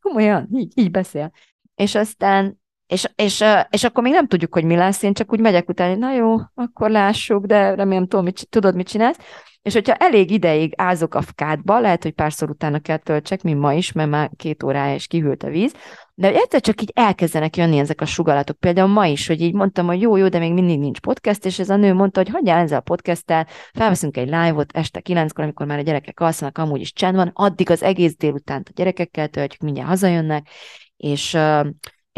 Komolyan, 0.01 0.49
így, 0.53 0.73
így 0.75 0.91
beszél. 0.91 1.31
És 1.75 1.95
aztán, 1.95 2.61
és, 2.87 3.09
és, 3.15 3.45
és 3.71 3.85
akkor 3.85 4.03
még 4.03 4.13
nem 4.13 4.27
tudjuk, 4.27 4.55
hogy 4.55 4.65
mi 4.65 4.77
lesz, 4.77 5.03
én 5.03 5.15
csak 5.15 5.33
úgy 5.33 5.41
megyek 5.41 5.69
utána, 5.69 5.95
na 5.95 6.15
jó, 6.15 6.37
akkor 6.55 6.91
lássuk, 6.91 7.47
de 7.47 7.75
remélem 7.75 8.07
tudom, 8.07 8.25
mit, 8.25 8.49
tudod, 8.49 8.75
mit 8.75 8.89
csinálsz. 8.89 9.19
És 9.63 9.73
hogyha 9.73 9.95
elég 9.95 10.31
ideig 10.31 10.73
ázok 10.77 11.15
a 11.15 11.23
fkádba, 11.23 11.81
lehet, 11.81 12.03
hogy 12.03 12.13
párszor 12.13 12.51
utána 12.51 12.79
kell 12.79 12.97
töltsek, 12.97 13.43
mint 13.43 13.61
ma 13.61 13.73
is, 13.73 13.93
mert 13.93 14.11
már 14.11 14.31
két 14.37 14.63
órája 14.63 14.95
is 14.95 15.07
kihűlt 15.07 15.43
a 15.43 15.49
víz, 15.49 15.75
de 16.21 16.35
egyszer 16.35 16.61
csak 16.61 16.83
így 16.83 16.93
elkezdenek 16.95 17.57
jönni 17.57 17.79
ezek 17.79 18.01
a 18.01 18.05
sugalatok. 18.05 18.59
Például 18.59 18.89
ma 18.89 19.07
is, 19.07 19.27
hogy 19.27 19.41
így 19.41 19.55
mondtam, 19.55 19.87
hogy 19.87 20.01
jó, 20.01 20.17
jó, 20.17 20.29
de 20.29 20.39
még 20.39 20.53
mindig 20.53 20.79
nincs 20.79 21.01
podcast, 21.01 21.45
és 21.45 21.59
ez 21.59 21.71
a 21.71 21.77
nő 21.77 21.95
mondta, 21.95 22.21
hogy 22.21 22.29
hagyjál 22.29 22.61
ezzel 22.61 22.79
a 22.79 22.81
podcasttel, 22.81 23.47
felveszünk 23.73 24.17
egy 24.17 24.27
live-ot 24.27 24.73
este 24.73 25.01
kilenckor, 25.01 25.45
amikor 25.45 25.67
már 25.67 25.79
a 25.79 25.83
gyerekek 25.83 26.21
alszanak, 26.21 26.59
amúgy 26.59 26.81
is 26.81 26.93
csend 26.93 27.17
van, 27.17 27.31
addig 27.35 27.71
az 27.71 27.83
egész 27.83 28.17
délután 28.17 28.63
a 28.69 28.71
gyerekekkel 28.75 29.29
töltjük, 29.29 29.61
mindjárt 29.61 29.89
hazajönnek, 29.89 30.49
és, 30.97 31.37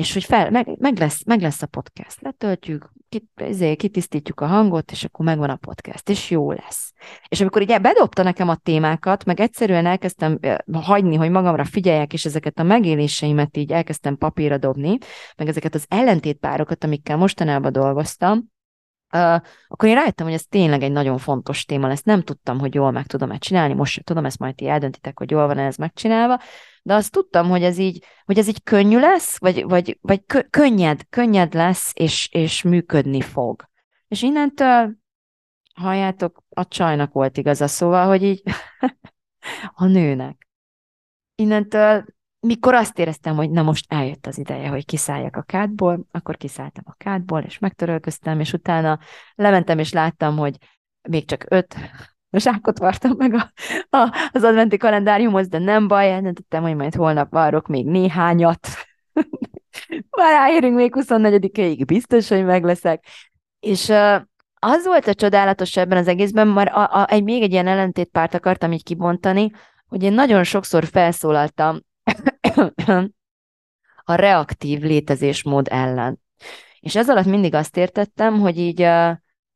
és 0.02 0.12
hogy 0.12 0.24
fel, 0.24 0.50
meg, 0.50 0.76
meg, 0.78 0.98
lesz, 0.98 1.24
meg 1.24 1.40
lesz 1.40 1.62
a 1.62 1.66
podcast, 1.66 2.20
letöltjük, 2.20 2.92
kit, 3.08 3.24
ezért 3.34 3.78
kitisztítjuk 3.78 4.40
a 4.40 4.46
hangot, 4.46 4.90
és 4.90 5.04
akkor 5.04 5.24
megvan 5.24 5.50
a 5.50 5.56
podcast, 5.56 6.08
és 6.08 6.30
jó 6.30 6.52
lesz. 6.52 6.92
És 7.28 7.40
amikor 7.40 7.62
így 7.62 7.80
bedobta 7.80 8.22
nekem 8.22 8.48
a 8.48 8.56
témákat, 8.56 9.24
meg 9.24 9.40
egyszerűen 9.40 9.86
elkezdtem 9.86 10.38
hagyni, 10.72 11.16
hogy 11.16 11.30
magamra 11.30 11.64
figyeljek, 11.64 12.12
és 12.12 12.24
ezeket 12.24 12.58
a 12.58 12.62
megéléseimet 12.62 13.56
így 13.56 13.72
elkezdtem 13.72 14.16
papírra 14.16 14.58
dobni, 14.58 14.98
meg 15.36 15.48
ezeket 15.48 15.74
az 15.74 15.84
ellentétpárokat, 15.88 16.84
amikkel 16.84 17.16
mostanában 17.16 17.72
dolgoztam, 17.72 18.50
Uh, 19.14 19.40
akkor 19.68 19.88
én 19.88 19.94
rájöttem, 19.94 20.26
hogy 20.26 20.34
ez 20.34 20.44
tényleg 20.44 20.82
egy 20.82 20.92
nagyon 20.92 21.18
fontos 21.18 21.64
téma 21.64 21.88
lesz. 21.88 22.02
Nem 22.02 22.22
tudtam, 22.22 22.58
hogy 22.58 22.74
jól 22.74 22.90
meg 22.90 23.06
tudom-e 23.06 23.38
csinálni, 23.38 23.74
most 23.74 23.92
sem 23.92 24.02
tudom, 24.02 24.24
ezt 24.24 24.38
majd 24.38 24.54
ti 24.54 24.68
eldöntitek, 24.68 25.18
hogy 25.18 25.30
jól 25.30 25.46
van-e 25.46 25.66
ez 25.66 25.76
megcsinálva, 25.76 26.40
de 26.82 26.94
azt 26.94 27.12
tudtam, 27.12 27.48
hogy 27.48 27.62
ez 27.62 27.78
így, 27.78 28.04
hogy 28.24 28.38
ez 28.38 28.48
így 28.48 28.62
könnyű 28.62 28.98
lesz, 28.98 29.38
vagy, 29.38 29.64
vagy, 29.64 29.98
vagy 30.00 30.24
kö, 30.26 30.40
könnyed, 30.50 31.08
könnyed 31.08 31.54
lesz, 31.54 31.92
és, 31.94 32.28
és 32.32 32.62
működni 32.62 33.20
fog. 33.20 33.68
És 34.08 34.22
innentől, 34.22 34.96
halljátok, 35.74 36.42
a 36.48 36.68
csajnak 36.68 37.12
volt 37.12 37.36
igaza, 37.36 37.66
szóval, 37.66 38.06
hogy 38.06 38.22
így 38.22 38.42
a 39.74 39.86
nőnek. 39.86 40.48
Innentől, 41.34 42.04
mikor 42.40 42.74
azt 42.74 42.98
éreztem, 42.98 43.36
hogy 43.36 43.50
na 43.50 43.62
most 43.62 43.92
eljött 43.92 44.26
az 44.26 44.38
ideje, 44.38 44.68
hogy 44.68 44.84
kiszálljak 44.84 45.36
a 45.36 45.42
kádból, 45.42 46.06
akkor 46.10 46.36
kiszálltam 46.36 46.84
a 46.86 46.94
kádból, 46.96 47.42
és 47.42 47.58
megtörölköztem, 47.58 48.40
és 48.40 48.52
utána 48.52 48.98
lementem, 49.34 49.78
és 49.78 49.92
láttam, 49.92 50.36
hogy 50.36 50.56
még 51.08 51.24
csak 51.24 51.44
öt 51.48 51.76
zsákot 52.38 52.78
vartam 52.78 53.14
meg 53.16 53.34
a, 53.34 53.52
a, 53.96 54.30
az 54.32 54.44
adventi 54.44 54.76
kalendáriumhoz, 54.76 55.48
de 55.48 55.58
nem 55.58 55.88
baj, 55.88 56.12
eldöntöttem, 56.12 56.62
hogy 56.62 56.76
majd 56.76 56.94
holnap 56.94 57.30
várok 57.30 57.66
még 57.66 57.86
néhányat. 57.86 58.68
Már 60.16 60.32
ráérünk 60.32 60.76
még 60.76 60.92
24-ig, 60.96 61.82
biztos, 61.86 62.28
hogy 62.28 62.44
meg. 62.44 62.78
És 63.60 63.88
uh, 63.88 64.20
az 64.64 64.86
volt 64.86 65.06
a 65.06 65.14
csodálatos 65.14 65.76
ebben 65.76 65.98
az 65.98 66.08
egészben, 66.08 66.48
mert 66.48 66.72
a, 66.72 67.00
a, 67.00 67.10
egy, 67.10 67.22
még 67.22 67.42
egy 67.42 67.52
ilyen 67.52 67.66
ellentétpárt 67.66 68.34
akartam 68.34 68.72
így 68.72 68.82
kibontani, 68.82 69.50
hogy 69.86 70.02
én 70.02 70.12
nagyon 70.12 70.44
sokszor 70.44 70.84
felszólaltam 70.84 71.80
a 74.04 74.14
reaktív 74.14 74.80
létezésmód 74.80 75.68
ellen. 75.70 76.20
És 76.80 76.96
ez 76.96 77.10
alatt 77.10 77.24
mindig 77.24 77.54
azt 77.54 77.76
értettem, 77.76 78.40
hogy 78.40 78.58
így, 78.58 78.88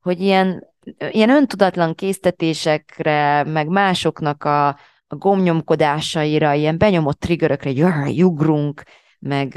hogy 0.00 0.20
ilyen 0.20 0.66
ilyen 1.10 1.30
öntudatlan 1.30 1.94
késztetésekre, 1.94 3.44
meg 3.44 3.68
másoknak 3.68 4.44
a, 4.44 4.68
a 5.06 5.16
gomnyomkodásaira, 5.16 6.52
ilyen 6.52 6.78
benyomott 6.78 7.20
triggerökre, 7.20 7.92
hogy 7.92 8.16
jugrunk, 8.16 8.82
meg, 9.18 9.54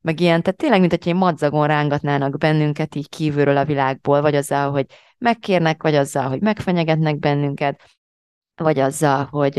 meg 0.00 0.20
ilyen, 0.20 0.42
tehát 0.42 0.56
tényleg, 0.56 0.80
mint 0.80 0.90
hogy 0.90 1.08
egy 1.08 1.14
madzagon 1.14 1.66
rángatnának 1.66 2.38
bennünket 2.38 2.94
így 2.94 3.08
kívülről 3.08 3.56
a 3.56 3.64
világból, 3.64 4.20
vagy 4.20 4.34
azzal, 4.34 4.70
hogy 4.70 4.86
megkérnek, 5.18 5.82
vagy 5.82 5.94
azzal, 5.94 6.28
hogy 6.28 6.40
megfenyegetnek 6.40 7.18
bennünket, 7.18 7.82
vagy 8.54 8.78
azzal, 8.78 9.24
hogy 9.24 9.54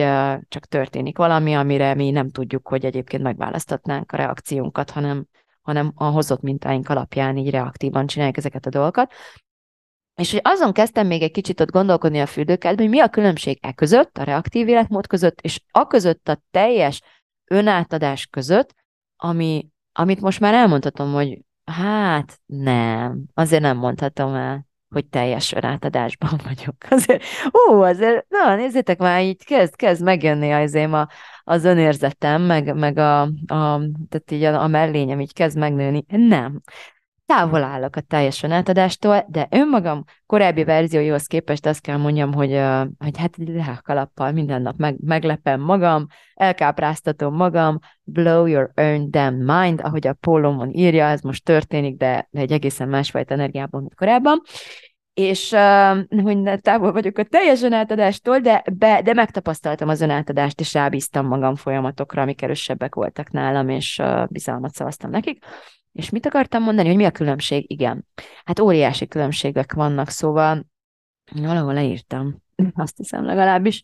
csak 0.47 0.65
történik 0.65 1.17
valami, 1.17 1.53
amire 1.53 1.93
mi 1.93 2.09
nem 2.09 2.29
tudjuk, 2.29 2.67
hogy 2.67 2.85
egyébként 2.85 3.23
megválasztatnánk 3.23 4.11
a 4.11 4.17
reakciónkat, 4.17 4.89
hanem, 4.89 5.25
hanem 5.61 5.91
a 5.95 6.03
hozott 6.03 6.41
mintáink 6.41 6.89
alapján 6.89 7.37
így 7.37 7.49
reaktívan 7.49 8.07
csináljuk 8.07 8.37
ezeket 8.37 8.65
a 8.65 8.69
dolgokat. 8.69 9.13
És 10.21 10.31
hogy 10.31 10.41
azon 10.43 10.73
kezdtem 10.73 11.07
még 11.07 11.21
egy 11.21 11.31
kicsit 11.31 11.59
ott 11.59 11.71
gondolkodni 11.71 12.19
a 12.19 12.25
fürdőkertben, 12.25 12.85
hogy 12.85 12.95
mi 12.95 13.01
a 13.01 13.09
különbség 13.09 13.57
e 13.61 13.73
között, 13.73 14.17
a 14.17 14.23
reaktív 14.23 14.67
életmód 14.67 15.07
között, 15.07 15.41
és 15.41 15.61
a 15.71 15.87
között 15.87 16.27
a 16.29 16.41
teljes 16.51 17.01
önátadás 17.45 18.27
között, 18.27 18.73
ami, 19.15 19.67
amit 19.91 20.21
most 20.21 20.39
már 20.39 20.53
elmondhatom, 20.53 21.13
hogy 21.13 21.39
hát 21.65 22.39
nem, 22.45 23.23
azért 23.33 23.61
nem 23.61 23.77
mondhatom 23.77 24.33
el, 24.33 24.65
hogy 24.89 25.05
teljes 25.05 25.53
önátadásban 25.53 26.39
vagyok. 26.47 26.75
Azért, 26.89 27.23
ó, 27.53 27.81
azért, 27.81 28.25
na, 28.29 28.55
nézzétek 28.55 28.97
már, 28.97 29.23
így 29.23 29.45
kezd, 29.45 29.75
kezd 29.75 30.03
megjönni 30.03 30.51
azért 30.51 30.93
a, 30.93 31.09
az 31.43 31.63
önérzetem, 31.63 32.41
meg, 32.41 32.75
meg 32.75 32.97
a, 32.97 33.21
a, 33.21 33.81
tehát 34.09 34.31
így 34.31 34.43
a, 34.43 34.61
a 34.61 34.67
mellényem 34.67 35.19
így 35.19 35.33
kezd 35.33 35.57
megnőni. 35.57 36.05
Nem 36.07 36.61
távol 37.27 37.63
állok 37.63 37.95
a 37.95 38.01
teljes 38.01 38.43
átadástól, 38.43 39.25
de 39.27 39.47
önmagam 39.49 40.03
korábbi 40.25 40.63
verzióihoz 40.63 41.25
képest 41.25 41.65
azt 41.65 41.81
kell 41.81 41.97
mondjam, 41.97 42.33
hogy, 42.33 42.61
hogy 42.99 43.17
hát 43.17 43.35
kalappal 43.83 44.31
minden 44.31 44.61
nap 44.61 44.77
meg, 44.77 44.95
meglepem 44.99 45.61
magam, 45.61 46.07
elkápráztatom 46.33 47.35
magam, 47.35 47.79
blow 48.03 48.45
your 48.45 48.71
own 48.75 49.11
damn 49.11 49.35
mind, 49.35 49.81
ahogy 49.83 50.07
a 50.07 50.13
pólomon 50.13 50.69
írja, 50.71 51.05
ez 51.05 51.21
most 51.21 51.43
történik, 51.43 51.97
de, 51.97 52.27
de 52.31 52.39
egy 52.39 52.51
egészen 52.51 52.87
másfajta 52.87 53.33
energiában, 53.33 53.81
mint 53.81 53.95
korábban. 53.95 54.41
és 55.13 55.55
hogy 56.23 56.59
távol 56.61 56.91
vagyok 56.91 57.17
a 57.17 57.23
teljes 57.23 57.61
önátadástól, 57.61 58.39
de, 58.39 58.63
be, 58.73 59.01
de 59.01 59.13
megtapasztaltam 59.13 59.89
az 59.89 60.01
önátadást, 60.01 60.59
és 60.59 60.73
rábíztam 60.73 61.27
magam 61.27 61.55
folyamatokra, 61.55 62.21
amik 62.21 62.41
erősebbek 62.41 62.95
voltak 62.95 63.31
nálam, 63.31 63.69
és 63.69 64.01
bizalmat 64.29 64.73
szavaztam 64.73 65.09
nekik. 65.09 65.45
És 65.97 66.09
mit 66.09 66.25
akartam 66.25 66.63
mondani, 66.63 66.87
hogy 66.87 66.97
mi 66.97 67.05
a 67.05 67.11
különbség? 67.11 67.71
Igen. 67.71 68.07
Hát 68.43 68.59
óriási 68.59 69.07
különbségek 69.07 69.73
vannak, 69.73 70.09
szóval 70.09 70.65
valahol 71.31 71.73
leírtam, 71.73 72.43
azt 72.73 72.97
hiszem 72.97 73.25
legalábbis, 73.25 73.83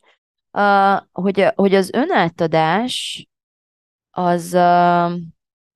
uh, 0.52 1.02
hogy, 1.12 1.46
hogy 1.56 1.76
az 1.76 1.92
önátadás 1.94 3.28
az, 4.10 4.54
uh, 4.54 5.12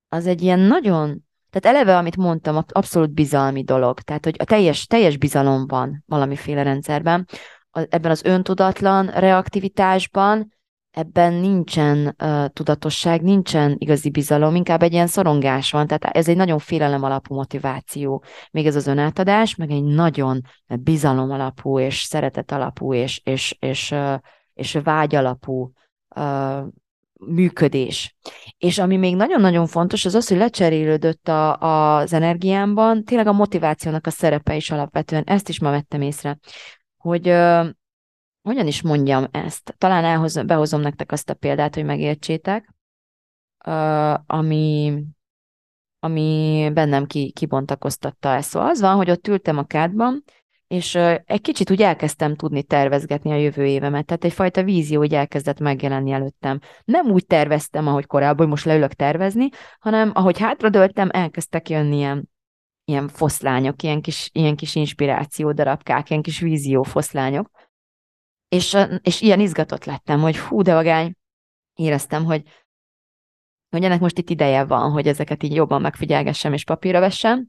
az 0.07 0.25
egy 0.27 0.41
ilyen 0.41 0.59
nagyon 0.59 1.25
tehát 1.49 1.77
eleve, 1.77 1.97
amit 1.97 2.17
mondtam, 2.17 2.63
abszolút 2.67 3.11
bizalmi 3.11 3.63
dolog. 3.63 3.99
Tehát, 3.99 4.23
hogy 4.23 4.35
a 4.39 4.43
teljes, 4.43 4.85
teljes 4.85 5.17
bizalom 5.17 5.67
van 5.67 6.03
valamiféle 6.07 6.63
rendszerben. 6.63 7.27
Ebben 7.71 8.11
az 8.11 8.23
öntudatlan 8.23 9.07
reaktivitásban 9.07 10.56
ebben 10.97 11.33
nincsen 11.33 12.15
uh, 12.23 12.45
tudatosság, 12.45 13.21
nincsen 13.21 13.75
igazi 13.77 14.09
bizalom, 14.09 14.55
inkább 14.55 14.83
egy 14.83 14.93
ilyen 14.93 15.07
szorongás 15.07 15.71
van, 15.71 15.87
tehát 15.87 16.03
ez 16.15 16.27
egy 16.27 16.35
nagyon 16.35 16.59
félelem 16.59 17.03
alapú 17.03 17.35
motiváció. 17.35 18.23
Még 18.51 18.65
ez 18.65 18.75
az 18.75 18.87
önátadás, 18.87 19.55
meg 19.55 19.71
egy 19.71 19.83
nagyon 19.83 20.41
bizalom 20.67 21.31
alapú, 21.31 21.79
és 21.79 22.01
szeretet 22.01 22.51
alapú, 22.51 22.93
és, 22.93 23.21
és, 23.23 23.55
és, 23.59 23.91
uh, 23.91 24.13
és 24.53 24.77
vágy 24.83 25.15
alapú 25.15 25.71
uh, 26.15 26.63
működés. 27.19 28.15
És 28.57 28.79
ami 28.79 28.97
még 28.97 29.15
nagyon-nagyon 29.15 29.67
fontos, 29.67 30.05
az 30.05 30.15
az, 30.15 30.27
hogy 30.27 30.37
lecserélődött 30.37 31.27
a, 31.27 31.57
az 31.57 32.13
energiámban, 32.13 33.03
tényleg 33.03 33.27
a 33.27 33.33
motivációnak 33.33 34.07
a 34.07 34.09
szerepe 34.09 34.55
is 34.55 34.71
alapvetően, 34.71 35.23
ezt 35.23 35.49
is 35.49 35.59
ma 35.59 35.69
vettem 35.69 36.01
észre, 36.01 36.37
hogy 36.97 37.27
hogyan 38.47 38.67
is 38.67 38.81
mondjam 38.81 39.25
ezt? 39.31 39.75
Talán 39.77 40.03
elhozom, 40.03 40.47
behozom 40.47 40.81
nektek 40.81 41.11
azt 41.11 41.29
a 41.29 41.33
példát, 41.33 41.75
hogy 41.75 41.85
megértsétek, 41.85 42.73
ami, 44.25 45.03
ami 45.99 46.69
bennem 46.73 47.05
ki, 47.05 47.31
kibontakoztatta 47.31 48.29
ezt. 48.29 48.49
Szóval 48.49 48.69
az 48.69 48.81
van, 48.81 48.95
hogy 48.95 49.11
ott 49.11 49.27
ültem 49.27 49.57
a 49.57 49.63
kádban, 49.63 50.23
és 50.67 50.95
egy 51.25 51.41
kicsit 51.41 51.71
úgy 51.71 51.81
elkezdtem 51.81 52.35
tudni 52.35 52.63
tervezgetni 52.63 53.31
a 53.31 53.35
jövő 53.35 53.65
évemet, 53.65 54.05
tehát 54.05 54.23
egyfajta 54.23 54.63
vízió 54.63 54.99
úgy 54.99 55.13
elkezdett 55.13 55.59
megjelenni 55.59 56.11
előttem. 56.11 56.59
Nem 56.85 57.11
úgy 57.11 57.25
terveztem, 57.25 57.87
ahogy 57.87 58.05
korábban, 58.05 58.37
hogy 58.37 58.47
most 58.47 58.65
leülök 58.65 58.93
tervezni, 58.93 59.49
hanem 59.79 60.11
ahogy 60.13 60.39
hátradöltem, 60.39 61.09
elkezdtek 61.11 61.69
jönni 61.69 61.95
ilyen, 61.95 62.29
ilyen 62.85 63.07
foszlányok, 63.07 63.83
ilyen 63.83 64.01
kis, 64.01 64.29
ilyen 64.33 64.55
kis 64.55 64.75
inspiráció 64.75 65.51
darabkák, 65.51 66.09
ilyen 66.09 66.21
kis 66.21 66.39
vízió 66.39 66.83
foszlányok. 66.83 67.49
És, 68.49 68.77
és 69.01 69.21
ilyen 69.21 69.39
izgatott 69.39 69.85
lettem, 69.85 70.19
hogy 70.19 70.37
hú, 70.37 70.61
de 70.61 70.73
vagány, 70.73 71.15
éreztem, 71.73 72.25
hogy, 72.25 72.43
hogy 73.69 73.83
ennek 73.83 73.99
most 73.99 74.17
itt 74.17 74.29
ideje 74.29 74.63
van, 74.63 74.91
hogy 74.91 75.07
ezeket 75.07 75.43
így 75.43 75.55
jobban 75.55 75.81
megfigyelgessem 75.81 76.53
és 76.53 76.63
papírra 76.63 76.99
vessem, 76.99 77.47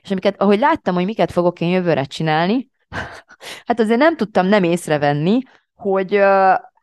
és 0.00 0.10
amiket, 0.10 0.40
ahogy 0.40 0.58
láttam, 0.58 0.94
hogy 0.94 1.04
miket 1.04 1.32
fogok 1.32 1.60
én 1.60 1.68
jövőre 1.68 2.04
csinálni, 2.04 2.68
hát 3.66 3.80
azért 3.80 3.98
nem 3.98 4.16
tudtam 4.16 4.46
nem 4.46 4.64
észrevenni, 4.64 5.38
hogy, 5.74 6.20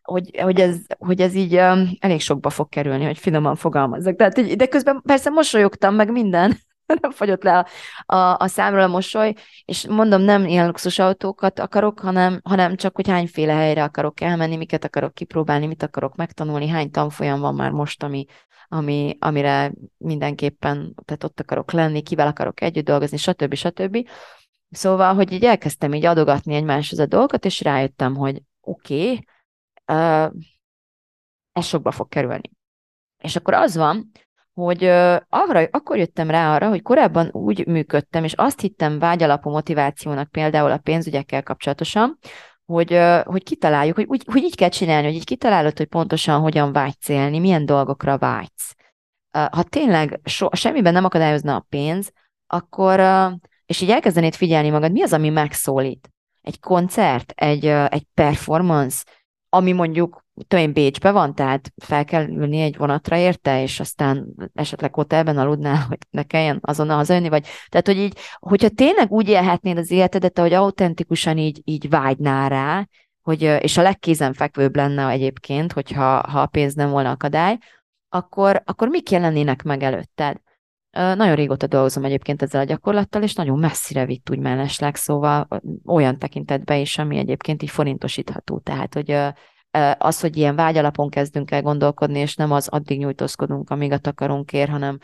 hogy, 0.02 0.40
hogy, 0.40 0.60
ez, 0.60 0.78
hogy 0.98 1.22
ez 1.22 1.34
így 1.34 1.56
elég 2.00 2.22
sokba 2.22 2.50
fog 2.50 2.70
kerülni, 2.70 3.06
hogy 3.06 3.18
finoman 3.18 3.56
fogalmazzak. 3.56 4.16
Tehát, 4.16 4.56
de 4.56 4.68
közben 4.68 5.02
persze 5.06 5.30
mosolyogtam 5.30 5.96
meg 5.96 6.12
minden, 6.12 6.58
nem 7.02 7.12
fagyott 7.12 7.44
le 7.44 7.58
a, 7.58 7.66
a, 8.16 8.38
a 8.40 8.48
számról 8.48 8.82
a 8.82 8.88
mosoly, 8.88 9.34
és 9.66 9.88
mondom, 9.88 10.22
nem 10.22 10.46
ilyen 10.46 10.66
luxusautókat 10.66 11.60
akarok, 11.60 12.00
hanem, 12.00 12.40
hanem 12.44 12.76
csak, 12.76 12.96
hogy 12.96 13.08
hányféle 13.08 13.54
helyre 13.54 13.84
akarok 13.84 14.22
elmenni, 14.22 14.56
miket 14.56 14.84
akarok 14.84 15.14
kipróbálni, 15.14 15.66
mit 15.66 15.84
akarok 15.84 16.16
megtanulni, 16.16 16.68
hány 16.68 16.92
tanfolyam 16.92 17.40
van 17.40 17.56
már 17.56 17.72
most, 17.72 18.04
ami, 18.04 18.26
ami, 18.68 19.18
amire 19.20 19.72
mindenképpen, 19.98 20.96
tehát 21.06 21.24
ott 21.24 21.40
akarok 21.40 21.72
lenni, 21.72 22.02
kivel 22.02 22.28
akarok 22.28 22.62
együtt 22.62 22.86
dolgozni, 22.86 23.18
stb. 23.18 23.54
stb. 23.54 24.10
Szóval, 24.70 25.14
hogy 25.14 25.32
így 25.32 25.46
elkezdtem 25.46 25.94
így 25.94 26.06
adogatni 26.06 26.56
egymáshoz 26.56 27.00
a 27.00 27.06
dolgokat, 27.06 27.46
és 27.46 27.62
rájöttem, 27.62 28.16
hogy 28.16 28.42
oké, 28.62 29.12
okay, 29.12 29.28
uh, 29.88 30.32
ez 31.52 31.66
sokba 31.66 31.92
fog 31.92 32.10
kerülni. 32.10 32.52
És 33.18 33.36
akkor 33.36 33.54
az 33.54 33.76
van, 33.76 34.12
hogy 34.58 34.84
arra, 35.30 35.68
akkor 35.72 35.98
jöttem 35.98 36.30
rá 36.30 36.54
arra, 36.56 36.70
hogy 36.70 36.82
korábban 36.82 37.30
úgy 37.32 37.68
működtem, 37.68 38.24
és 38.24 38.34
azt 38.34 38.60
hittem 38.60 39.00
vágyalapú 39.00 39.50
motivációnak 39.50 40.32
például 40.32 40.72
a 40.72 40.78
pénzügyekkel 40.78 41.44
kapcsolatosan, 41.44 42.18
hogy, 42.66 43.00
hogy 43.24 43.44
kitaláljuk, 43.44 43.96
hogy, 43.96 44.06
úgy, 44.08 44.24
hogy 44.32 44.44
így 44.44 44.56
kell 44.56 44.70
csinálni, 44.70 45.06
hogy 45.08 45.16
így 45.16 45.26
kitalálod, 45.26 45.78
hogy 45.78 45.86
pontosan 45.86 46.40
hogyan 46.40 46.72
vágysz 46.72 47.10
élni, 47.10 47.40
milyen 47.40 47.66
dolgokra 47.66 48.18
vágysz. 48.18 48.76
Ha 49.32 49.64
tényleg 49.64 50.20
so, 50.24 50.48
semmiben 50.52 50.94
nem 50.94 51.06
akadályozna 51.06 51.56
a 51.56 51.66
pénz, 51.70 52.12
akkor, 52.48 53.00
és 53.66 53.82
így 53.82 53.90
elkezdenéd 53.90 54.36
figyelni 54.36 54.70
magad, 54.70 54.92
mi 54.92 55.02
az, 55.02 55.14
ami 55.14 55.30
megszólít? 55.30 56.10
Egy 56.42 56.60
koncert, 56.60 57.32
egy, 57.36 57.66
egy 57.66 58.06
performance, 58.14 59.04
ami 59.50 59.72
mondjuk 59.72 60.26
tudom 60.48 60.66
én, 60.66 60.74
Bécsbe 60.74 61.12
van, 61.12 61.36
tehát 61.36 61.72
fel 61.76 62.06
kell 62.06 62.28
ülni 62.28 62.62
egy 62.62 62.78
vonatra 62.78 63.18
érte, 63.18 63.62
és 63.62 63.80
aztán 63.80 64.28
esetleg 64.54 64.94
hotelben 64.94 65.38
aludnál, 65.38 65.86
hogy 65.88 65.98
ne 66.10 66.24
kelljen 66.24 66.60
azonnal 66.62 66.96
hazajönni, 66.96 67.30
vagy 67.30 67.48
tehát, 67.70 67.88
hogy 67.88 67.98
így, 67.98 68.18
hogyha 68.40 68.70
tényleg 68.70 69.12
úgy 69.12 69.30
élhetnéd 69.30 69.78
az 69.78 69.92
életedet, 69.92 70.40
hogy 70.40 70.54
autentikusan 70.54 71.38
így, 71.38 71.62
így 71.64 71.90
vágynál 71.90 72.50
rá, 72.50 72.88
hogy, 73.22 73.42
és 73.42 73.78
a 73.78 73.82
legkézenfekvőbb 73.82 74.76
lenne 74.76 75.10
egyébként, 75.10 75.72
hogyha 75.72 76.30
ha 76.30 76.42
a 76.42 76.46
pénz 76.46 76.74
nem 76.74 76.90
volna 76.90 77.10
akadály, 77.12 77.58
akkor, 78.10 78.62
akkor 78.66 78.88
mik 78.88 79.12
jelennének 79.12 79.64
meg 79.64 79.84
előtted? 79.84 80.38
Nagyon 80.92 81.36
régóta 81.36 81.68
dolgozom 81.68 82.04
egyébként 82.06 82.42
ezzel 82.42 82.62
a 82.62 82.64
gyakorlattal, 82.64 83.24
és 83.24 83.34
nagyon 83.34 83.60
messzire 83.60 84.06
vitt 84.06 84.30
úgy 84.30 84.40
mellesleg, 84.40 84.96
szóval 84.96 85.48
olyan 85.86 86.18
tekintetbe 86.20 86.78
is, 86.78 86.98
ami 86.98 87.18
egyébként 87.18 87.64
így 87.64 87.70
forintosítható. 87.70 88.60
Tehát, 88.60 88.94
hogy 88.94 89.18
az, 89.98 90.20
hogy 90.20 90.38
ilyen 90.38 90.56
vágyalapon 90.56 91.10
kezdünk 91.10 91.52
el 91.52 91.62
gondolkodni, 91.62 92.20
és 92.20 92.36
nem 92.36 92.52
az 92.52 92.68
addig 92.68 93.00
nyújtózkodunk, 93.00 93.70
amíg 93.70 93.92
a 93.92 93.98
takarunk 93.98 94.54
ér, 94.54 94.70
hanem 94.70 94.98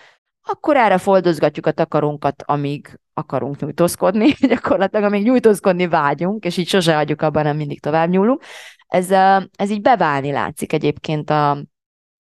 akkor 0.46 0.78
erre 0.78 0.98
foldozgatjuk 0.98 1.66
a 1.66 1.72
takarunkat, 1.72 2.44
amíg 2.46 3.00
akarunk 3.14 3.60
nyújtózkodni, 3.60 4.28
gyakorlatilag 4.54 5.06
amíg 5.06 5.24
nyújtózkodni 5.24 5.88
vágyunk, 5.88 6.46
és 6.46 6.58
így 6.58 6.68
sose 6.68 6.96
hagyjuk 6.96 7.22
abban, 7.22 7.44
nem 7.44 7.56
mindig 7.56 7.82
tovább 7.82 8.10
nyúlunk. 8.10 8.44
Ez, 8.88 9.12
ez 9.56 9.70
így 9.70 9.82
beválni 9.82 10.32
látszik 10.32 10.74
egyébként 10.74 11.30
a, 11.30 11.58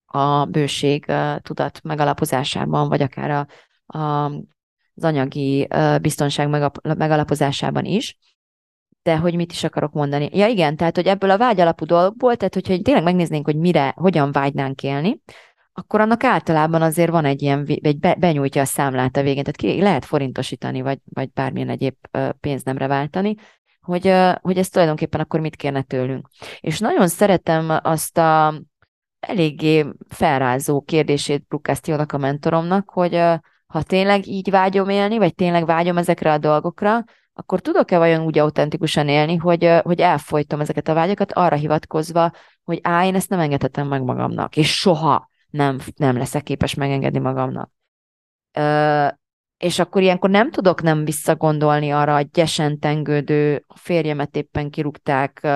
a 0.05 0.45
bőség 0.45 1.05
tudat 1.41 1.81
megalapozásában, 1.83 2.89
vagy 2.89 3.01
akár 3.01 3.29
a, 3.29 3.47
a, 3.97 4.25
az 4.95 5.03
anyagi 5.03 5.67
biztonság 6.01 6.49
megalapozásában 6.81 7.85
is 7.85 8.17
de 9.03 9.17
hogy 9.17 9.35
mit 9.35 9.51
is 9.51 9.63
akarok 9.63 9.93
mondani. 9.93 10.29
Ja 10.31 10.47
igen, 10.47 10.75
tehát 10.75 10.95
hogy 10.95 11.07
ebből 11.07 11.29
a 11.29 11.37
vágyalapú 11.37 11.85
dolgból, 11.85 12.35
tehát 12.35 12.53
hogyha 12.53 12.81
tényleg 12.81 13.03
megnéznénk, 13.03 13.45
hogy 13.45 13.57
mire, 13.57 13.93
hogyan 13.95 14.31
vágynánk 14.31 14.83
élni, 14.83 15.21
akkor 15.73 16.01
annak 16.01 16.23
általában 16.23 16.81
azért 16.81 17.11
van 17.11 17.25
egy 17.25 17.41
ilyen, 17.41 17.65
egy 17.81 17.99
be, 17.99 18.15
benyújtja 18.15 18.61
a 18.61 18.65
számlát 18.65 19.17
a 19.17 19.21
végén, 19.21 19.43
tehát 19.43 19.55
ki 19.55 19.81
lehet 19.81 20.05
forintosítani, 20.05 20.81
vagy, 20.81 20.99
vagy 21.03 21.31
bármilyen 21.31 21.69
egyéb 21.69 21.95
pénznemre 22.39 22.87
váltani, 22.87 23.35
hogy, 23.81 24.13
hogy 24.41 24.57
ez 24.57 24.69
tulajdonképpen 24.69 25.19
akkor 25.19 25.39
mit 25.39 25.55
kérne 25.55 25.81
tőlünk. 25.81 26.29
És 26.59 26.79
nagyon 26.79 27.07
szeretem 27.07 27.79
azt 27.83 28.17
a 28.17 28.61
eléggé 29.19 29.85
felrázó 30.09 30.81
kérdését 30.81 31.45
Brukasztiónak 31.47 32.11
a 32.11 32.17
mentoromnak, 32.17 32.89
hogy 32.89 33.21
ha 33.65 33.81
tényleg 33.83 34.27
így 34.27 34.49
vágyom 34.49 34.89
élni, 34.89 35.17
vagy 35.17 35.35
tényleg 35.35 35.65
vágyom 35.65 35.97
ezekre 35.97 36.31
a 36.31 36.37
dolgokra, 36.37 37.03
akkor 37.33 37.61
tudok-e 37.61 37.97
vajon 37.97 38.25
úgy 38.25 38.39
autentikusan 38.39 39.07
élni, 39.07 39.35
hogy, 39.35 39.69
hogy 39.83 39.99
elfolytom 39.99 40.59
ezeket 40.59 40.87
a 40.87 40.93
vágyakat 40.93 41.33
arra 41.33 41.55
hivatkozva, 41.55 42.31
hogy 42.63 42.79
á, 42.81 43.05
én 43.05 43.15
ezt 43.15 43.29
nem 43.29 43.39
engedhetem 43.39 43.87
meg 43.87 44.01
magamnak, 44.01 44.57
és 44.57 44.77
soha 44.77 45.29
nem, 45.49 45.79
nem 45.95 46.17
leszek 46.17 46.43
képes 46.43 46.73
megengedni 46.73 47.19
magamnak. 47.19 47.71
Ö, 48.51 49.07
és 49.57 49.79
akkor 49.79 50.01
ilyenkor 50.01 50.29
nem 50.29 50.51
tudok 50.51 50.81
nem 50.81 51.05
visszagondolni 51.05 51.91
arra 51.91 52.15
a 52.15 52.21
gyesen 52.21 52.79
tengődő, 52.79 53.65
férjemet 53.75 54.35
éppen 54.35 54.69
kirúgták, 54.69 55.47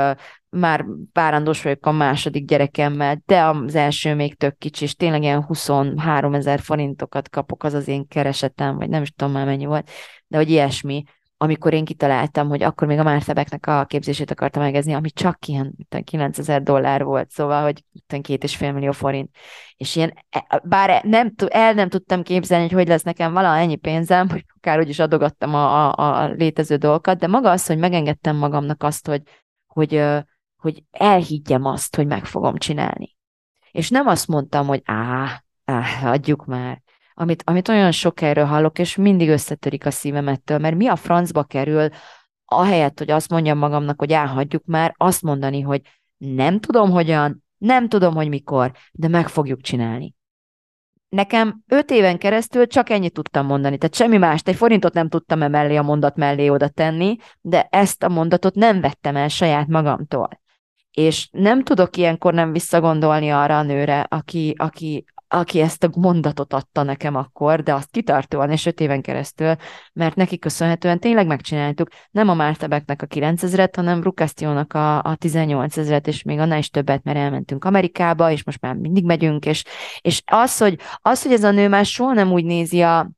már 0.49 0.85
várandós 1.13 1.61
vagyok 1.61 1.85
a 1.85 1.91
második 1.91 2.45
gyerekemmel, 2.45 3.21
de 3.25 3.43
az 3.43 3.75
első 3.75 4.15
még 4.15 4.35
tök 4.35 4.57
kicsi, 4.57 4.83
és 4.83 4.95
tényleg 4.95 5.21
ilyen 5.21 5.43
23 5.43 6.33
ezer 6.33 6.59
forintokat 6.59 7.29
kapok, 7.29 7.63
az 7.63 7.73
az 7.73 7.87
én 7.87 8.07
keresetem, 8.07 8.77
vagy 8.77 8.89
nem 8.89 9.01
is 9.01 9.11
tudom 9.11 9.33
már 9.33 9.45
mennyi 9.45 9.65
volt, 9.65 9.89
de 10.27 10.37
hogy 10.37 10.49
ilyesmi 10.49 11.03
amikor 11.37 11.73
én 11.73 11.85
kitaláltam, 11.85 12.47
hogy 12.47 12.63
akkor 12.63 12.87
még 12.87 12.99
a 12.99 13.03
Mártebeknek 13.03 13.67
a 13.67 13.85
képzését 13.85 14.31
akartam 14.31 14.63
megezni, 14.63 14.93
ami 14.93 15.09
csak 15.09 15.45
ilyen 15.45 15.75
9000 16.03 16.63
dollár 16.63 17.03
volt, 17.03 17.29
szóval, 17.29 17.63
hogy 17.63 17.83
két 18.21 18.43
és 18.43 18.55
fél 18.55 18.71
millió 18.71 18.91
forint. 18.91 19.29
És 19.75 19.95
ilyen, 19.95 20.13
e, 20.29 20.61
bár 20.63 21.03
nem, 21.03 21.33
el 21.47 21.73
nem 21.73 21.89
tudtam 21.89 22.23
képzelni, 22.23 22.63
hogy 22.63 22.73
hogy 22.73 22.87
lesz 22.87 23.03
nekem 23.03 23.33
vala 23.33 23.57
ennyi 23.57 23.75
pénzem, 23.75 24.29
hogy 24.29 24.45
akár 24.55 24.79
úgy 24.79 24.89
is 24.89 24.99
adogattam 24.99 25.55
a, 25.55 25.93
a, 25.93 26.21
a 26.21 26.27
létező 26.27 26.75
dolgokat, 26.75 27.17
de 27.17 27.27
maga 27.27 27.51
az, 27.51 27.65
hogy 27.65 27.77
megengedtem 27.77 28.35
magamnak 28.35 28.83
azt, 28.83 29.07
hogy, 29.07 29.21
hogy, 29.67 30.03
hogy 30.55 30.83
elhiggyem 30.91 31.65
azt, 31.65 31.95
hogy 31.95 32.07
meg 32.07 32.25
fogom 32.25 32.57
csinálni. 32.57 33.15
És 33.71 33.89
nem 33.89 34.07
azt 34.07 34.27
mondtam, 34.27 34.67
hogy 34.67 34.81
á, 34.85 35.43
á 35.65 36.11
adjuk 36.11 36.45
már, 36.45 36.81
amit, 37.19 37.43
amit 37.45 37.67
olyan 37.67 37.91
sok 37.91 38.21
erről 38.21 38.45
hallok, 38.45 38.79
és 38.79 38.95
mindig 38.95 39.29
összetörik 39.29 39.85
a 39.85 39.91
szívemettől, 39.91 40.57
mert 40.57 40.75
mi 40.75 40.87
a 40.87 40.95
francba 40.95 41.43
kerül, 41.43 41.89
ahelyett, 42.45 42.97
hogy 42.97 43.11
azt 43.11 43.29
mondjam 43.29 43.57
magamnak, 43.57 43.99
hogy 43.99 44.11
elhagyjuk 44.11 44.65
már, 44.65 44.93
azt 44.97 45.21
mondani, 45.21 45.61
hogy 45.61 45.81
nem 46.17 46.59
tudom 46.59 46.91
hogyan, 46.91 47.43
nem 47.57 47.87
tudom, 47.89 48.13
hogy 48.13 48.29
mikor, 48.29 48.71
de 48.91 49.07
meg 49.07 49.27
fogjuk 49.27 49.61
csinálni. 49.61 50.15
Nekem 51.09 51.63
öt 51.67 51.91
éven 51.91 52.17
keresztül 52.17 52.67
csak 52.67 52.89
ennyit 52.89 53.13
tudtam 53.13 53.45
mondani, 53.45 53.77
tehát 53.77 53.95
semmi 53.95 54.17
mást, 54.17 54.47
egy 54.47 54.55
forintot 54.55 54.93
nem 54.93 55.09
tudtam 55.09 55.41
emellé 55.41 55.75
a 55.75 55.81
mondat 55.81 56.15
mellé 56.15 56.47
oda 56.47 56.67
tenni, 56.67 57.17
de 57.41 57.67
ezt 57.71 58.03
a 58.03 58.09
mondatot 58.09 58.55
nem 58.55 58.81
vettem 58.81 59.15
el 59.15 59.27
saját 59.27 59.67
magamtól. 59.67 60.29
És 60.91 61.29
nem 61.31 61.63
tudok 61.63 61.97
ilyenkor 61.97 62.33
nem 62.33 62.51
visszagondolni 62.51 63.29
arra 63.29 63.57
a 63.57 63.63
nőre, 63.63 64.05
aki, 64.09 64.53
aki, 64.57 65.05
aki 65.27 65.59
ezt 65.59 65.83
a 65.83 65.89
mondatot 65.95 66.53
adta 66.53 66.83
nekem 66.83 67.15
akkor, 67.15 67.63
de 67.63 67.73
azt 67.73 67.91
kitartóan 67.91 68.51
és 68.51 68.65
öt 68.65 68.79
éven 68.79 69.01
keresztül, 69.01 69.55
mert 69.93 70.15
neki 70.15 70.39
köszönhetően 70.39 70.99
tényleg 70.99 71.27
megcsináltuk. 71.27 71.89
Nem 72.11 72.29
a 72.29 72.33
Mártebeknek 72.33 73.01
a 73.01 73.05
9000-et, 73.07 73.71
hanem 73.75 74.03
Rukasztiónak 74.03 74.73
a, 74.73 75.03
a 75.03 75.15
18 75.15 75.77
ezeret, 75.77 76.07
és 76.07 76.23
még 76.23 76.39
annál 76.39 76.57
is 76.57 76.69
többet, 76.69 77.03
mert 77.03 77.17
elmentünk 77.17 77.65
Amerikába, 77.65 78.31
és 78.31 78.43
most 78.43 78.61
már 78.61 78.75
mindig 78.75 79.05
megyünk, 79.05 79.45
és, 79.45 79.63
és 80.01 80.21
az, 80.25 80.57
hogy, 80.57 80.79
az, 81.01 81.23
hogy 81.23 81.31
ez 81.31 81.43
a 81.43 81.51
nő 81.51 81.67
már 81.67 81.85
soha 81.85 82.13
nem 82.13 82.31
úgy 82.31 82.45
nézi 82.45 82.81
a, 82.81 83.11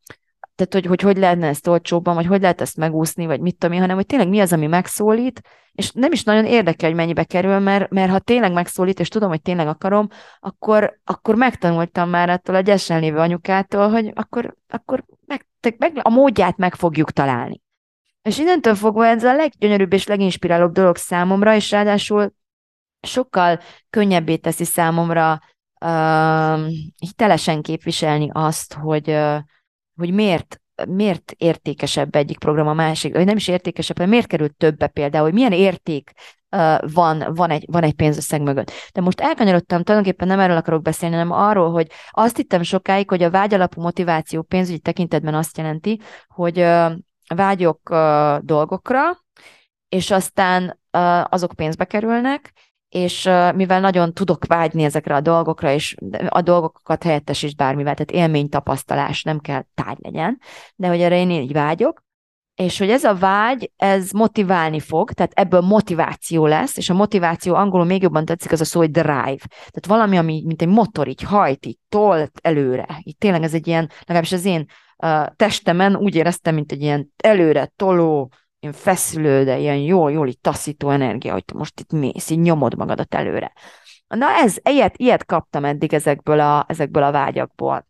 tehát 0.56 0.74
hogy, 0.74 0.86
hogy 0.86 1.02
hogy 1.02 1.18
lehetne 1.18 1.48
ezt 1.48 1.68
olcsóbban, 1.68 2.16
vagy 2.16 2.26
hogy 2.26 2.42
lehet 2.42 2.62
ezt 2.62 2.78
megúszni, 2.78 3.26
vagy 3.26 3.40
mit 3.40 3.58
tudom 3.58 3.76
én, 3.76 3.82
hanem 3.82 3.96
hogy 3.96 4.06
tényleg 4.06 4.30
mi 4.30 4.40
az, 4.40 4.54
ami 4.54 4.68
megszólít, 4.68 5.42
és 5.80 5.92
nem 5.92 6.12
is 6.12 6.24
nagyon 6.24 6.46
érdekel, 6.46 6.90
hogy 6.90 6.98
mennyibe 6.98 7.24
kerül, 7.24 7.60
mert, 7.60 7.90
mert 7.90 8.12
ha 8.12 8.20
tényleg 8.20 8.52
megszólít, 8.52 9.00
és 9.00 9.08
tudom, 9.08 9.30
hogy 9.30 9.42
tényleg 9.42 9.68
akarom, 9.68 10.08
akkor, 10.40 11.00
akkor 11.04 11.36
megtanultam 11.36 12.10
már 12.10 12.30
attól 12.30 12.56
a 12.56 12.62
gyesen 12.62 13.00
lévő 13.00 13.18
anyukától, 13.18 13.90
hogy 13.90 14.12
akkor, 14.16 14.56
akkor 14.68 15.06
meg, 15.26 15.46
meg, 15.78 16.00
a 16.02 16.10
módját 16.10 16.58
meg 16.58 16.76
fogjuk 16.76 17.12
találni. 17.12 17.62
És 18.22 18.38
innentől 18.38 18.76
fogva 18.76 19.06
ez 19.06 19.24
a 19.24 19.36
leggyönyörűbb 19.36 19.94
és 19.94 20.08
leginspirálóbb 20.08 20.72
dolog 20.72 20.96
számomra, 20.96 21.56
és 21.56 21.72
ráadásul 21.72 22.34
sokkal 23.02 23.60
könnyebbé 23.90 24.36
teszi 24.36 24.64
számomra 24.64 25.42
uh, 25.86 26.68
hitelesen 26.98 27.62
képviselni 27.62 28.30
azt, 28.34 28.74
hogy, 28.74 29.10
uh, 29.10 29.38
hogy 29.96 30.12
miért, 30.12 30.62
miért 30.88 31.34
értékesebb 31.38 32.16
egyik 32.16 32.40
program 32.40 32.68
a 32.68 32.74
másik, 32.74 33.14
vagy 33.14 33.26
nem 33.26 33.36
is 33.36 33.48
értékesebb, 33.48 33.98
hanem 33.98 34.12
miért 34.12 34.28
került 34.28 34.56
többe 34.56 34.88
például, 34.88 35.24
hogy 35.24 35.34
milyen 35.34 35.52
érték 35.52 36.12
van, 36.94 37.26
van, 37.34 37.50
egy, 37.50 37.66
van 37.72 37.84
egy 37.84 37.94
pénzösszeg 37.94 38.42
mögött. 38.42 38.72
De 38.94 39.02
most 39.02 39.22
elkanyarodtam, 39.22 39.84
tulajdonképpen 39.84 40.28
nem 40.28 40.40
erről 40.40 40.58
akarok 40.58 40.82
beszélni, 40.82 41.16
hanem 41.16 41.32
arról, 41.32 41.72
hogy 41.72 41.88
azt 42.12 42.36
hittem 42.36 42.62
sokáig, 42.62 43.10
hogy 43.10 43.24
a 43.24 43.32
vágyalapú 43.32 43.82
motiváció 43.82 44.42
pénzügyi 44.42 44.80
tekintetben 44.80 45.34
azt 45.36 45.58
jelenti, 45.58 46.00
hogy 46.28 46.66
vágyok 47.36 47.90
dolgokra, 48.40 49.02
és 49.90 50.12
aztán 50.12 50.80
azok 51.30 51.54
pénzbe 51.56 51.86
kerülnek, 51.86 52.54
és 52.90 53.30
mivel 53.56 53.80
nagyon 53.80 54.14
tudok 54.14 54.46
vágyni 54.46 54.84
ezekre 54.84 55.16
a 55.16 55.22
dolgokra, 55.22 55.72
és 55.72 55.96
a 56.30 56.42
dolgokat 56.42 57.04
helyettesíts 57.04 57.56
bármivel, 57.56 57.94
tehát 57.94 58.12
élménytapasztalás 58.12 59.24
nem 59.24 59.40
kell 59.40 59.64
tárgy 59.74 60.00
legyen, 60.02 60.40
de 60.76 60.88
hogy 60.88 61.02
erre 61.02 61.18
én 61.18 61.32
így 61.32 61.54
vágyok, 61.54 62.08
és 62.56 62.78
hogy 62.78 62.90
ez 62.90 63.04
a 63.04 63.16
vágy, 63.16 63.72
ez 63.76 64.12
motiválni 64.12 64.80
fog, 64.80 65.12
tehát 65.12 65.32
ebből 65.34 65.62
motiváció 65.62 66.46
lesz, 66.46 66.78
és 66.78 66.90
a 66.90 66.94
motiváció 66.94 67.56
angolul 67.56 67.86
még 67.86 68.02
jobban 68.02 68.26
tetszik 68.26 68.52
az 68.52 68.62
a 68.62 68.66
szó, 68.66 68.80
hogy 68.80 68.92
drive. 68.92 69.48
Tehát 69.48 69.86
valami, 69.88 70.18
ami 70.18 70.44
mint 70.46 70.62
egy 70.62 70.68
motor, 70.68 71.08
így 71.08 71.22
hajt, 71.22 71.66
így 71.66 71.78
tolt 71.90 72.32
előre. 72.42 73.00
Így 73.04 73.18
tényleg 73.18 73.44
ez 73.44 73.54
egy 73.54 73.68
ilyen, 73.68 73.90
legalábbis 74.00 74.32
az 74.32 74.46
én 74.46 74.66
uh, 75.04 75.26
testemen 75.36 75.96
úgy 75.96 76.16
éreztem, 76.16 76.56
mint 76.56 76.72
egy 76.72 76.82
ilyen 76.82 77.14
előre 77.18 77.72
toló, 77.76 78.32
ilyen 78.60 78.74
feszülő, 78.74 79.44
de 79.44 79.58
ilyen 79.58 79.78
jól, 79.78 80.12
jól 80.12 80.28
így 80.28 80.40
taszító 80.40 80.90
energia, 80.90 81.32
hogy 81.32 81.46
te 81.46 81.54
most 81.58 81.80
itt 81.80 81.92
mész, 81.92 82.30
így 82.30 82.40
nyomod 82.40 82.76
magadat 82.76 83.16
előre. 83.16 83.54
Na 84.08 84.28
ez, 84.30 84.58
ilyet, 84.70 84.98
ilyet 84.98 85.26
kaptam 85.26 85.66
eddig 85.66 85.94
ezekből 85.94 86.40
a, 86.40 86.66
ezekből 86.68 87.04
a 87.04 87.12
vágyakból. 87.12 87.88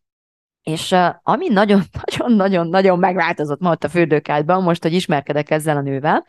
És 0.64 0.92
uh, 0.92 1.16
ami 1.24 1.48
nagyon-nagyon-nagyon-nagyon 1.48 3.00
megváltozott 3.08 3.60
ma 3.60 3.72
ott 3.72 3.84
a 3.84 3.90
fürdőkádban, 3.90 4.64
most, 4.64 4.84
hogy 4.84 4.94
ismerkedek 4.94 5.50
ezzel 5.50 5.78
a 5.78 5.82
nővel, 5.82 6.26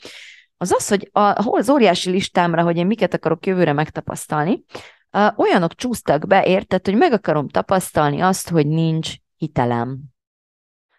az 0.56 0.72
az, 0.72 0.88
hogy 0.88 1.08
a, 1.12 1.20
az 1.34 1.70
óriási 1.70 2.10
listámra, 2.10 2.62
hogy 2.62 2.76
én 2.76 2.86
miket 2.86 3.14
akarok 3.14 3.46
jövőre 3.46 3.72
megtapasztalni, 3.72 4.64
uh, 5.12 5.38
olyanok 5.38 5.74
csúsztak 5.74 6.26
be, 6.26 6.44
érted, 6.44 6.84
hogy 6.84 6.96
meg 6.96 7.12
akarom 7.12 7.48
tapasztalni 7.48 8.20
azt, 8.20 8.48
hogy 8.48 8.66
nincs 8.66 9.14
hitelem. 9.36 9.98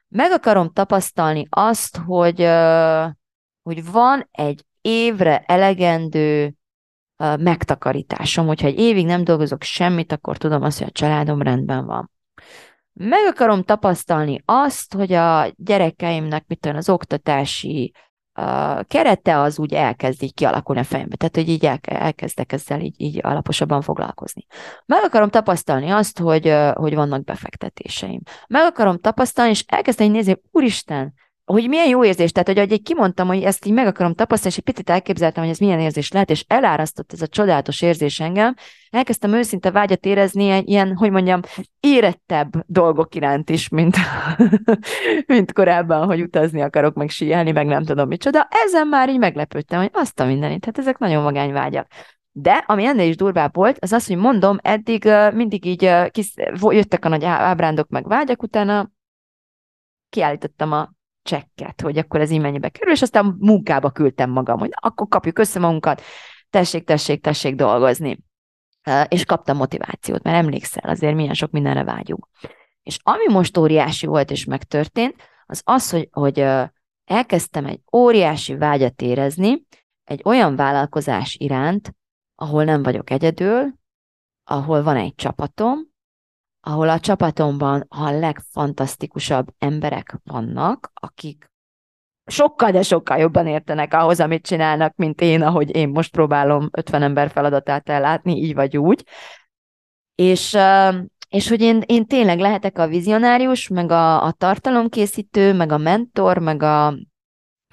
Meg 0.08 0.32
akarom 0.32 0.74
tapasztalni 0.74 1.48
azt, 1.50 1.98
hogy 1.98 2.42
uh, 2.42 3.10
hogy 3.64 3.92
van 3.92 4.28
egy 4.32 4.66
évre 4.82 5.44
elegendő 5.46 6.56
uh, 7.18 7.38
megtakarításom, 7.38 8.48
hogyha 8.48 8.68
egy 8.68 8.80
évig 8.80 9.06
nem 9.06 9.24
dolgozok 9.24 9.64
semmit, 9.64 10.12
akkor 10.12 10.38
tudom 10.38 10.64
azt, 10.64 10.78
hogy 10.78 10.88
a 10.88 10.92
családom 10.92 11.42
rendben 11.42 11.86
van. 11.86 12.12
Meg 12.94 13.26
akarom 13.26 13.64
tapasztalni 13.64 14.42
azt, 14.46 14.94
hogy 14.94 15.14
a 15.14 15.54
gyerekeimnek 15.56 16.44
mit 16.48 16.60
tudom, 16.60 16.78
az 16.78 16.90
oktatási 16.90 17.94
uh, 18.36 18.86
kerete 18.88 19.40
az 19.40 19.60
úgy 19.60 19.74
elkezd 19.74 20.24
így 20.24 20.34
kialakulni 20.34 20.82
a 20.82 20.84
fejembe, 20.84 21.16
tehát 21.16 21.36
hogy 21.36 21.50
így 21.50 21.66
el, 21.66 21.80
elkezdek 21.82 22.52
ezzel 22.52 22.82
így, 22.82 22.96
így 22.98 23.20
alaposabban 23.22 23.82
foglalkozni. 23.82 24.46
Meg 24.86 25.04
akarom 25.04 25.30
tapasztalni 25.30 25.90
azt, 25.90 26.20
hogy, 26.20 26.48
uh, 26.48 26.74
hogy 26.74 26.96
vannak 26.96 27.24
befektetéseim. 27.24 28.22
Meg 28.48 28.64
akarom 28.66 28.98
tapasztalni, 28.98 29.52
és 29.52 29.64
elkezdeni 29.68 30.10
nézni, 30.10 30.42
úristen, 30.52 31.14
hogy 31.52 31.68
milyen 31.68 31.88
jó 31.88 32.06
érzés, 32.06 32.32
tehát 32.32 32.48
hogy 32.48 32.72
egy 32.72 32.82
kimondtam, 32.82 33.28
hogy 33.28 33.44
ezt 33.44 33.66
így 33.66 33.74
meg 33.74 33.88
akarom 33.88 34.14
tapasztalni, 34.14 34.56
és 34.56 34.58
egy 34.58 34.74
picit 34.74 34.90
elképzeltem, 34.90 35.44
hogy 35.44 35.52
ez 35.52 35.60
milyen 35.60 35.80
érzés 35.80 36.12
lehet, 36.12 36.30
és 36.30 36.46
elárasztott 36.48 37.14
ez 37.14 37.22
a 37.22 37.28
csodálatos 37.28 37.82
érzés 37.82 38.20
engem, 38.20 38.56
elkezdtem 38.90 39.34
őszinte 39.34 39.72
vágyat 39.72 40.06
érezni 40.06 40.64
ilyen, 40.66 40.96
hogy 40.96 41.12
mondjam, 41.12 41.40
érettebb 41.80 42.52
dolgok 42.66 43.16
iránt 43.16 43.50
is, 43.50 43.70
mint, 43.70 43.96
mint 45.28 45.54
korábban, 45.54 46.06
hogy 46.06 46.22
utazni 46.22 46.62
akarok, 46.62 46.96
meg 46.96 47.10
síelni, 47.10 47.52
meg 47.52 47.66
nem 47.66 47.84
tudom 47.84 48.08
micsoda. 48.08 48.48
Ezen 48.66 48.88
már 48.88 49.10
így 49.10 49.20
meglepődtem, 49.20 49.80
hogy 49.80 49.90
azt 49.94 50.20
a 50.20 50.26
mindenit, 50.26 50.66
hát 50.66 50.78
ezek 50.78 50.98
nagyon 50.98 51.24
magány 51.24 51.52
vágyak. 51.52 51.88
De 52.32 52.64
ami 52.68 52.86
ennél 52.86 53.08
is 53.08 53.16
durvább 53.16 53.56
volt, 53.56 53.78
az 53.80 53.92
az, 53.92 54.08
hogy 54.08 54.18
mondom, 54.18 54.58
eddig 54.62 55.10
mindig 55.34 55.66
így 55.66 55.90
kis, 56.12 56.34
jöttek 56.70 57.06
a 57.06 57.10
nagy 57.10 57.24
ábrándok 57.24 57.90
meg 57.90 58.08
vágyak, 58.08 58.44
utána 58.44 58.90
kiállítottam 60.10 60.72
a 60.72 60.92
csekket, 61.24 61.82
hogy 61.82 61.98
akkor 61.98 62.22
ez 62.22 62.32
így 62.32 62.42
mennyibe 62.42 62.70
kerül, 62.70 62.94
és 62.94 63.02
aztán 63.02 63.36
munkába 63.40 63.90
küldtem 63.92 64.30
magam, 64.30 64.60
hogy 64.60 64.70
akkor 64.74 65.08
kapjuk 65.08 65.40
össze 65.40 65.60
magunkat, 65.60 66.02
tessék, 66.50 66.84
tessék, 66.84 67.22
tessék 67.22 67.56
dolgozni. 67.56 68.24
És 69.08 69.26
kaptam 69.26 69.58
motivációt, 69.58 70.24
mert 70.24 70.38
emlékszel, 70.38 70.90
azért 70.90 71.16
milyen 71.16 71.34
sok 71.34 71.52
mindenre 71.52 71.84
vágyunk. 71.84 72.28
És 72.84 73.00
ami 73.04 73.28
most 73.28 73.58
óriási 73.58 74.06
volt 74.06 74.32
és 74.32 74.46
megtörtént, 74.46 75.16
az 75.46 75.62
az, 75.66 75.90
hogy, 75.90 76.08
hogy 76.12 76.46
elkezdtem 77.06 77.66
egy 77.66 77.82
óriási 77.96 78.56
vágyat 78.56 79.02
érezni 79.02 79.66
egy 80.04 80.22
olyan 80.26 80.56
vállalkozás 80.56 81.36
iránt, 81.40 81.96
ahol 82.36 82.64
nem 82.64 82.84
vagyok 82.84 83.10
egyedül, 83.10 83.74
ahol 84.44 84.84
van 84.84 84.96
egy 84.96 85.16
csapatom, 85.16 85.91
ahol 86.62 86.90
a 86.90 87.00
csapatomban 87.00 87.86
a 87.90 88.10
legfantasztikusabb 88.10 89.48
emberek 89.58 90.20
vannak, 90.24 90.92
akik 90.94 91.52
sokkal, 92.26 92.72
de 92.72 92.82
sokkal 92.82 93.18
jobban 93.18 93.48
értenek 93.48 93.94
ahhoz, 93.94 94.20
amit 94.20 94.46
csinálnak, 94.46 94.96
mint 94.96 95.22
én, 95.22 95.42
ahogy 95.42 95.76
én 95.76 95.90
most 95.90 96.12
próbálom 96.12 96.70
50 96.72 97.02
ember 97.02 97.30
feladatát 97.30 97.90
ellátni, 97.90 98.36
így 98.36 98.54
vagy 98.54 98.78
úgy. 98.78 99.06
És, 100.16 100.58
és 101.30 101.50
hogy 101.50 101.62
én, 101.62 101.82
én 101.86 102.06
tényleg 102.06 102.40
lehetek 102.40 102.78
a 102.78 102.88
vizionárius, 102.88 103.68
meg 103.68 103.92
a, 103.92 104.24
a 104.24 104.32
tartalomkészítő, 104.32 105.54
meg 105.54 105.72
a 105.72 105.78
mentor, 105.78 106.38
meg 106.38 106.64
a, 106.64 106.88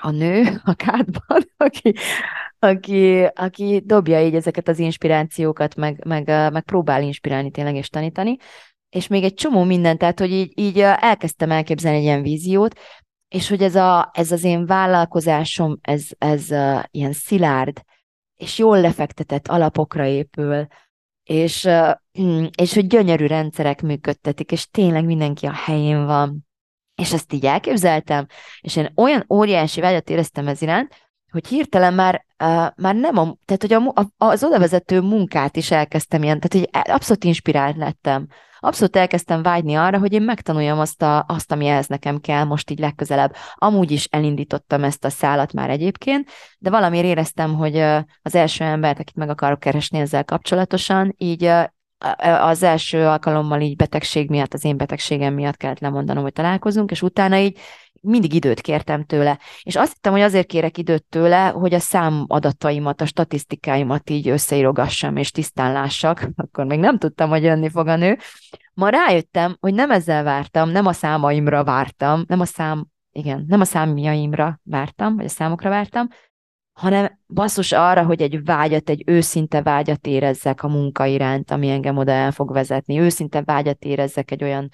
a 0.01 0.11
nő 0.11 0.61
a 0.65 0.75
kádban, 0.75 1.43
aki, 1.57 1.95
aki, 2.59 3.25
aki 3.35 3.83
dobja 3.85 4.23
így 4.23 4.35
ezeket 4.35 4.69
az 4.69 4.79
inspirációkat, 4.79 5.75
meg, 5.75 6.05
meg, 6.07 6.27
meg 6.27 6.63
próbál 6.63 7.03
inspirálni 7.03 7.51
tényleg 7.51 7.75
és 7.75 7.89
tanítani 7.89 8.37
és 8.89 9.07
még 9.07 9.25
egy 9.25 9.35
csomó 9.35 9.63
minden, 9.63 9.99
tehát 9.99 10.19
hogy 10.19 10.33
így, 10.33 10.53
így 10.55 10.81
elkezdtem 10.81 11.51
elképzelni 11.51 11.99
egy 11.99 12.05
ilyen 12.05 12.23
víziót, 12.23 12.79
és 13.29 13.49
hogy 13.49 13.63
ez, 13.63 13.75
a, 13.75 14.11
ez 14.13 14.33
az 14.33 14.45
én 14.45 14.67
vállalkozásom, 14.67 15.79
ez, 15.83 16.07
ez 16.19 16.51
uh, 16.51 16.83
ilyen 16.91 17.13
szilárd, 17.13 17.83
és 18.35 18.59
jól 18.59 18.81
lefektetett 18.81 19.49
alapokra 19.49 20.05
épül, 20.07 20.67
és, 21.25 21.65
uh, 21.65 22.51
és 22.57 22.75
hogy 22.75 22.87
gyönyörű 22.87 23.27
rendszerek 23.27 23.83
működtetik, 23.83 24.53
és 24.53 24.67
tényleg 24.71 25.05
mindenki 25.05 25.47
a 25.47 25.53
helyén 25.53 26.07
van. 26.07 26.47
És 26.95 27.13
ezt 27.13 27.33
így 27.33 27.47
elképzeltem, 27.47 28.27
és 28.61 28.77
én 28.77 28.93
olyan 28.97 29.25
óriási 29.29 29.81
vágyat 29.81 30.11
éreztem 30.11 30.49
ez 30.49 30.63
iránt, 30.63 30.95
hogy 31.31 31.47
hirtelen 31.47 31.95
már, 31.95 32.27
uh, 32.45 32.67
már 32.77 32.95
nem 32.95 33.17
a, 33.17 33.37
tehát 33.45 33.63
hogy 33.63 33.73
a, 33.73 33.93
a, 34.01 34.07
az 34.17 34.45
odavezető 34.45 35.01
munkát 35.01 35.57
is 35.57 35.71
elkezdtem 35.71 36.23
ilyen, 36.23 36.41
tehát 36.41 36.69
hogy 36.69 36.93
abszolút 36.93 37.25
inspirált 37.25 37.77
lettem. 37.77 38.29
Abszolút 38.61 38.97
elkezdtem 38.97 39.43
vágyni 39.43 39.75
arra, 39.75 39.99
hogy 39.99 40.13
én 40.13 40.23
megtanuljam 40.23 40.79
azt, 40.79 41.03
a, 41.03 41.25
azt, 41.29 41.53
ami 41.53 41.67
ehhez 41.67 41.87
nekem 41.87 42.21
kell 42.21 42.45
most 42.45 42.71
így 42.71 42.79
legközelebb. 42.79 43.35
Amúgy 43.55 43.91
is 43.91 44.05
elindítottam 44.05 44.85
ezt 44.85 45.05
a 45.05 45.11
szállat 45.11 45.53
már 45.53 45.71
egyébként, 45.71 46.31
de 46.59 46.71
valamiért 46.71 47.07
éreztem, 47.07 47.55
hogy 47.55 47.77
az 48.23 48.35
első 48.35 48.65
embert, 48.65 48.99
akit 48.99 49.17
meg 49.17 49.29
akarok 49.29 49.61
keresni 49.61 49.99
ezzel 49.99 50.25
kapcsolatosan, 50.25 51.15
így 51.17 51.51
az 52.41 52.63
első 52.63 53.07
alkalommal 53.07 53.61
így 53.61 53.77
betegség 53.77 54.29
miatt, 54.29 54.55
az 54.55 54.65
én 54.65 54.77
betegségem 54.77 55.35
miatt 55.35 55.57
kellett 55.57 55.79
lemondanom, 55.79 56.23
hogy 56.23 56.33
találkozunk, 56.33 56.91
és 56.91 57.03
utána 57.03 57.37
így 57.37 57.59
mindig 58.01 58.35
időt 58.35 58.61
kértem 58.61 59.05
tőle. 59.05 59.39
És 59.63 59.77
azt 59.77 59.93
hittem, 59.93 60.13
hogy 60.13 60.21
azért 60.21 60.47
kérek 60.47 60.79
időt 60.79 61.05
tőle, 61.05 61.49
hogy 61.49 61.75
a 61.75 61.79
számadataimat, 61.79 63.01
a 63.01 63.07
statisztikáimat 63.07 64.11
így 64.11 64.29
összeírogassam 64.29 65.17
és 65.17 65.31
tisztán 65.31 65.73
lássak. 65.73 66.29
Akkor 66.37 66.65
még 66.65 66.79
nem 66.79 66.99
tudtam, 66.99 67.29
hogy 67.29 67.43
jönni 67.43 67.69
fog 67.69 67.87
a 67.87 67.97
nő. 67.97 68.19
Ma 68.75 68.89
rájöttem, 68.89 69.57
hogy 69.61 69.75
nem 69.75 69.91
ezzel 69.91 70.23
vártam, 70.23 70.71
nem 70.71 70.87
a 70.87 70.93
számaimra 70.93 71.65
vártam, 71.65 72.25
nem 72.27 72.41
a 72.41 72.45
szám, 72.45 72.87
igen, 73.13 73.45
nem 73.49 73.61
a 73.61 73.65
számjaimra 73.65 74.61
vártam, 74.63 75.17
vagy 75.17 75.25
a 75.25 75.29
számokra 75.29 75.71
vártam, 75.71 76.09
hanem 76.79 77.19
basszus 77.27 77.73
arra, 77.73 78.05
hogy 78.05 78.23
egy 78.23 78.45
vágyat, 78.45 78.91
egy 78.91 79.03
őszinte 79.07 79.63
vágyat 79.63 80.07
érezzek 80.07 80.63
a 80.63 80.69
munka 80.69 81.07
iránt, 81.07 81.51
ami 81.51 81.71
engem 81.71 81.97
oda 81.97 82.13
el 82.13 82.33
fog 82.33 82.53
vezetni. 82.53 82.99
Őszinte 82.99 83.43
vágyat 83.43 83.85
érezzek 83.85 84.31
egy 84.31 84.43
olyan 84.43 84.71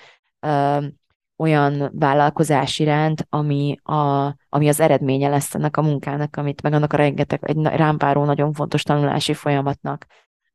olyan 1.36 1.90
vállalkozás 1.94 2.78
iránt, 2.78 3.26
ami, 3.28 3.76
a, 3.82 4.24
ami 4.48 4.68
az 4.68 4.80
eredménye 4.80 5.28
lesz 5.28 5.54
ennek 5.54 5.76
a 5.76 5.82
munkának, 5.82 6.36
amit 6.36 6.62
meg 6.62 6.72
annak 6.72 6.92
a 6.92 6.96
rengeteg, 6.96 7.40
egy 7.42 7.62
rámpáró 7.62 8.24
nagyon 8.24 8.52
fontos 8.52 8.82
tanulási 8.82 9.34
folyamatnak, 9.34 10.06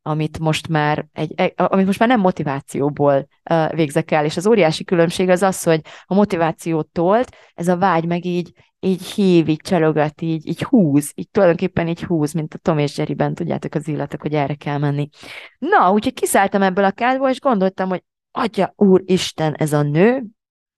amit 0.01 0.39
most 0.39 0.67
már, 0.67 1.07
egy, 1.13 1.53
amit 1.55 1.85
most 1.85 1.99
már 1.99 2.09
nem 2.09 2.19
motivációból 2.19 3.27
végzek 3.71 4.11
el, 4.11 4.25
és 4.25 4.37
az 4.37 4.47
óriási 4.47 4.83
különbség 4.83 5.29
az 5.29 5.41
az, 5.41 5.63
hogy 5.63 5.81
a 6.05 6.13
motivációt 6.13 6.87
tolt, 6.87 7.35
ez 7.53 7.67
a 7.67 7.77
vágy 7.77 8.05
meg 8.05 8.25
így, 8.25 8.51
így 8.79 9.03
hív, 9.03 9.47
így 9.47 9.61
csalogat, 9.61 10.21
így, 10.21 10.47
így 10.47 10.63
húz, 10.63 11.11
így 11.15 11.29
tulajdonképpen 11.29 11.87
így 11.87 12.03
húz, 12.03 12.33
mint 12.33 12.53
a 12.53 12.57
Tom 12.57 12.77
és 12.77 12.97
Jerryben, 12.97 13.33
tudjátok 13.33 13.75
az 13.75 13.87
illetek, 13.87 14.21
hogy 14.21 14.33
erre 14.33 14.55
kell 14.55 14.77
menni. 14.77 15.09
Na, 15.57 15.91
úgyhogy 15.91 16.13
kiszálltam 16.13 16.61
ebből 16.61 16.83
a 16.83 16.91
kádból, 16.91 17.29
és 17.29 17.39
gondoltam, 17.39 17.89
hogy 17.89 18.03
Atya 18.31 18.73
Isten, 19.05 19.53
ez 19.53 19.73
a 19.73 19.81
nő, 19.81 20.23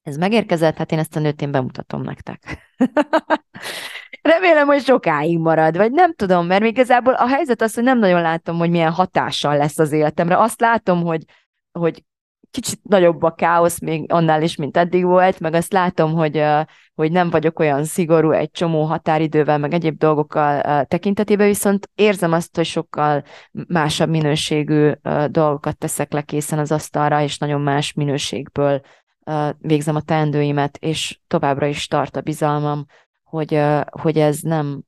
ez 0.03 0.17
megérkezett, 0.17 0.77
hát 0.77 0.91
én 0.91 0.99
ezt 0.99 1.15
a 1.15 1.19
nőt 1.19 1.41
én 1.41 1.51
bemutatom 1.51 2.01
nektek. 2.01 2.57
Remélem, 4.21 4.67
hogy 4.67 4.83
sokáig 4.83 5.39
marad, 5.39 5.77
vagy 5.77 5.91
nem 5.91 6.13
tudom, 6.13 6.45
mert 6.45 6.63
igazából 6.63 7.13
a 7.13 7.27
helyzet 7.27 7.61
az, 7.61 7.73
hogy 7.73 7.83
nem 7.83 7.99
nagyon 7.99 8.21
látom, 8.21 8.57
hogy 8.57 8.69
milyen 8.69 8.91
hatással 8.91 9.57
lesz 9.57 9.79
az 9.79 9.91
életemre. 9.91 10.37
Azt 10.37 10.61
látom, 10.61 11.03
hogy, 11.03 11.23
hogy 11.71 12.03
kicsit 12.51 12.79
nagyobb 12.83 13.23
a 13.23 13.33
káosz 13.33 13.79
még 13.79 14.11
annál 14.11 14.41
is, 14.41 14.55
mint 14.55 14.77
eddig 14.77 15.05
volt, 15.05 15.39
meg 15.39 15.53
azt 15.53 15.73
látom, 15.73 16.13
hogy, 16.13 16.43
hogy 16.95 17.11
nem 17.11 17.29
vagyok 17.29 17.59
olyan 17.59 17.83
szigorú 17.83 18.31
egy 18.31 18.51
csomó 18.51 18.83
határidővel, 18.83 19.57
meg 19.57 19.73
egyéb 19.73 19.97
dolgokkal 19.97 20.83
tekintetében, 20.85 21.47
viszont 21.47 21.89
érzem 21.95 22.31
azt, 22.31 22.55
hogy 22.55 22.65
sokkal 22.65 23.23
másabb 23.51 24.09
minőségű 24.09 24.91
dolgokat 25.27 25.77
teszek 25.77 26.13
le 26.13 26.21
készen 26.21 26.59
az 26.59 26.71
asztalra, 26.71 27.21
és 27.21 27.37
nagyon 27.37 27.61
más 27.61 27.93
minőségből 27.93 28.81
végzem 29.57 29.95
a 29.95 30.01
teendőimet, 30.01 30.77
és 30.77 31.19
továbbra 31.27 31.65
is 31.65 31.87
tart 31.87 32.15
a 32.15 32.21
bizalmam, 32.21 32.85
hogy, 33.23 33.61
hogy 33.89 34.17
ez 34.17 34.39
nem, 34.39 34.81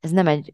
ez 0.00 0.10
nem 0.10 0.26
egy, 0.26 0.52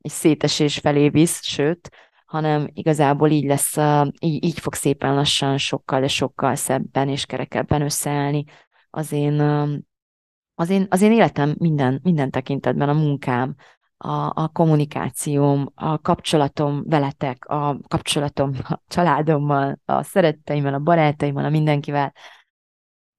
egy 0.00 0.10
szétesés 0.10 0.78
felé 0.78 1.08
visz, 1.08 1.44
sőt, 1.44 1.90
hanem 2.26 2.68
igazából 2.72 3.30
így 3.30 3.44
lesz, 3.44 3.76
így, 4.20 4.44
így 4.44 4.58
fog 4.58 4.74
szépen 4.74 5.14
lassan 5.14 5.58
sokkal, 5.58 6.00
de 6.00 6.08
sokkal 6.08 6.54
szebben 6.54 7.08
és 7.08 7.26
kerekebben 7.26 7.82
összeállni 7.82 8.44
az 8.90 9.12
én, 9.12 9.40
az 10.54 10.70
én, 10.70 10.86
az 10.88 11.02
én 11.02 11.12
életem 11.12 11.54
minden, 11.58 12.00
minden 12.02 12.30
tekintetben, 12.30 12.88
a 12.88 12.92
munkám, 12.92 13.54
a, 13.96 14.32
a 14.34 14.48
kommunikációm, 14.52 15.72
a 15.74 16.00
kapcsolatom 16.00 16.82
veletek, 16.86 17.44
a 17.44 17.78
kapcsolatom 17.88 18.52
a 18.68 18.80
családommal, 18.88 19.80
a 19.84 20.02
szeretteimmel, 20.02 20.74
a 20.74 20.78
barátaimmal, 20.78 21.44
a 21.44 21.50
mindenkivel, 21.50 22.12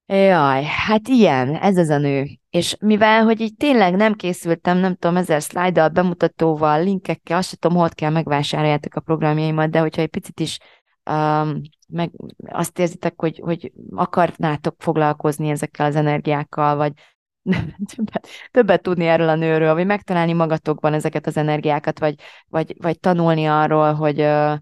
Jaj, 0.05 0.63
hát 0.63 1.07
ilyen, 1.07 1.55
ez 1.55 1.77
az 1.77 1.89
a 1.89 1.97
nő. 1.97 2.25
És 2.49 2.75
mivel, 2.79 3.23
hogy 3.23 3.41
így 3.41 3.55
tényleg 3.55 3.95
nem 3.95 4.13
készültem, 4.13 4.77
nem 4.77 4.95
tudom, 4.95 5.17
ezer 5.17 5.41
szlájddal, 5.41 5.89
bemutatóval, 5.89 6.83
linkekkel, 6.83 7.37
azt 7.37 7.49
sem 7.49 7.57
tudom, 7.59 7.77
hol 7.77 7.89
kell 7.89 8.11
megvásároljátok 8.11 8.95
a 8.95 8.99
programjaimat, 8.99 9.69
de 9.69 9.79
hogyha 9.79 10.01
egy 10.01 10.09
picit 10.09 10.39
is 10.39 10.59
um, 11.09 11.61
meg 11.87 12.11
azt 12.45 12.79
érzitek, 12.79 13.13
hogy, 13.15 13.39
hogy 13.43 13.71
akarnátok 13.95 14.75
foglalkozni 14.79 15.49
ezekkel 15.49 15.85
az 15.85 15.95
energiákkal, 15.95 16.75
vagy 16.75 16.93
többet, 17.95 18.27
többet 18.51 18.81
tudni 18.81 19.05
erről 19.05 19.29
a 19.29 19.35
nőről, 19.35 19.73
vagy 19.73 19.85
megtalálni 19.85 20.33
magatokban 20.33 20.93
ezeket 20.93 21.27
az 21.27 21.37
energiákat, 21.37 21.99
vagy, 21.99 22.15
vagy, 22.47 22.75
vagy 22.77 22.99
tanulni 22.99 23.45
arról, 23.45 23.93
hogy, 23.93 24.21
uh, 24.21 24.57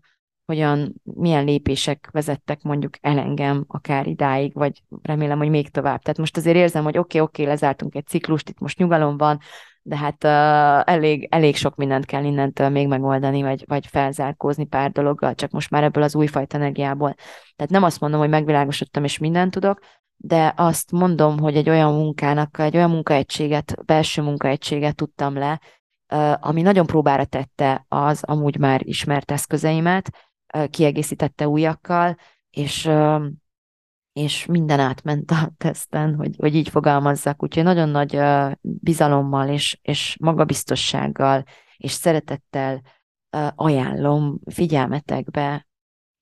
hogyan, 0.52 0.94
milyen 1.04 1.46
lépések 1.46 2.10
vezettek 2.12 2.62
mondjuk 2.62 2.94
el 3.02 3.18
engem 3.18 3.66
akár 3.68 4.08
idáig, 4.08 4.54
vagy 4.54 4.84
remélem, 5.02 5.38
hogy 5.38 5.50
még 5.50 5.70
tovább. 5.70 6.02
Tehát 6.02 6.18
most 6.18 6.38
azért 6.38 6.56
érzem, 6.56 6.84
hogy 6.84 6.98
oké, 6.98 7.18
okay, 7.18 7.22
oké, 7.22 7.42
okay, 7.42 7.54
lezártunk 7.54 7.96
egy 7.96 8.08
ciklust, 8.08 8.50
itt 8.50 8.60
most 8.60 8.78
nyugalom 8.78 9.18
van, 9.18 9.40
de 9.82 9.98
hát 9.98 10.24
uh, 10.24 10.94
elég, 10.94 11.28
elég 11.32 11.56
sok 11.56 11.76
mindent 11.76 12.06
kell 12.06 12.24
innentől 12.24 12.70
még 12.70 12.88
megoldani, 12.88 13.42
vagy, 13.42 13.64
vagy 13.68 13.88
felzárkózni 13.88 14.66
pár 14.66 14.92
dologgal, 14.92 15.36
csak 15.36 15.52
most 15.52 15.70
már 15.70 15.84
ebből 15.84 16.04
az 16.04 16.16
újfajta 16.16 16.58
energiából. 16.58 17.14
Tehát 17.56 17.72
nem 17.72 17.84
azt 17.84 18.00
mondom, 18.00 18.20
hogy 18.20 18.30
megvilágosodtam 18.30 19.04
és 19.04 19.18
mindent 19.18 19.52
tudok, 19.52 19.80
de 20.16 20.54
azt 20.56 20.92
mondom, 20.92 21.40
hogy 21.40 21.56
egy 21.56 21.70
olyan 21.70 21.94
munkának, 21.94 22.60
egy 22.60 22.76
olyan 22.76 22.90
munkaegységet, 22.90 23.76
belső 23.86 24.22
munkaegységet 24.22 24.96
tudtam 24.96 25.34
le, 25.34 25.60
ami 26.40 26.62
nagyon 26.62 26.86
próbára 26.86 27.26
tette 27.26 27.86
az 27.88 28.24
amúgy 28.24 28.58
már 28.58 28.82
ismert 28.84 29.32
eszközeimet, 29.32 30.10
kiegészítette 30.70 31.48
újakkal, 31.48 32.18
és, 32.50 32.90
és 34.14 34.46
minden 34.46 34.80
átment 34.80 35.32
a 35.32 35.52
teszten, 35.58 36.16
hogy, 36.16 36.36
hogy 36.38 36.56
így 36.56 36.70
fogalmazzak. 36.70 37.44
Úgyhogy 37.44 37.64
nagyon 37.64 37.90
nagy 37.90 38.20
bizalommal 38.62 39.50
és, 39.50 39.80
és 39.82 40.18
magabiztossággal 40.20 41.44
és 41.78 41.92
szeretettel 41.92 42.82
ajánlom 43.56 44.40
figyelmetekbe 44.46 45.68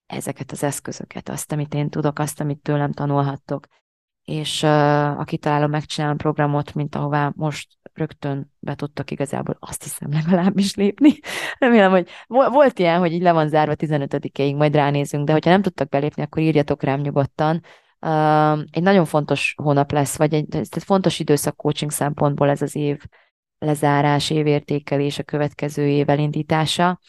ezeket 0.05 0.51
az 0.51 0.63
eszközöket, 0.63 1.29
azt, 1.29 1.51
amit 1.51 1.73
én 1.73 1.89
tudok, 1.89 2.19
azt, 2.19 2.39
amit 2.39 2.61
tőlem 2.61 2.91
tanulhattok. 2.91 3.67
És 4.23 4.63
uh, 4.63 5.19
aki 5.19 5.37
találom, 5.37 5.69
megcsinálom 5.69 6.17
programot, 6.17 6.73
mint 6.73 6.95
ahová 6.95 7.31
most 7.35 7.78
rögtön 7.99 8.53
be 8.59 8.75
tudtak 8.75 9.11
igazából 9.11 9.57
azt 9.59 9.83
hiszem 9.83 10.11
legalábbis 10.11 10.75
lépni. 10.75 11.19
Remélem, 11.59 11.91
hogy 11.91 12.09
volt 12.27 12.79
ilyen, 12.79 12.99
hogy 12.99 13.13
így 13.13 13.21
le 13.21 13.31
van 13.31 13.47
zárva 13.47 13.73
15-ig, 13.77 14.55
majd 14.55 14.75
ránézünk, 14.75 15.25
de 15.25 15.31
hogyha 15.31 15.49
nem 15.49 15.61
tudtak 15.61 15.89
belépni, 15.89 16.23
akkor 16.23 16.41
írjatok 16.41 16.83
rám 16.83 16.99
nyugodtan. 16.99 17.61
Egy 18.71 18.83
nagyon 18.83 19.05
fontos 19.05 19.53
hónap 19.63 19.91
lesz, 19.91 20.17
vagy 20.17 20.33
egy 20.33 20.45
tehát 20.49 20.83
fontos 20.83 21.19
időszak 21.19 21.55
coaching 21.55 21.91
szempontból 21.91 22.49
ez 22.49 22.61
az 22.61 22.75
év 22.75 23.01
lezárás, 23.59 24.29
évértékelés, 24.29 25.19
a 25.19 25.23
következő 25.23 25.87
év 25.87 26.09
elindítása 26.09 26.99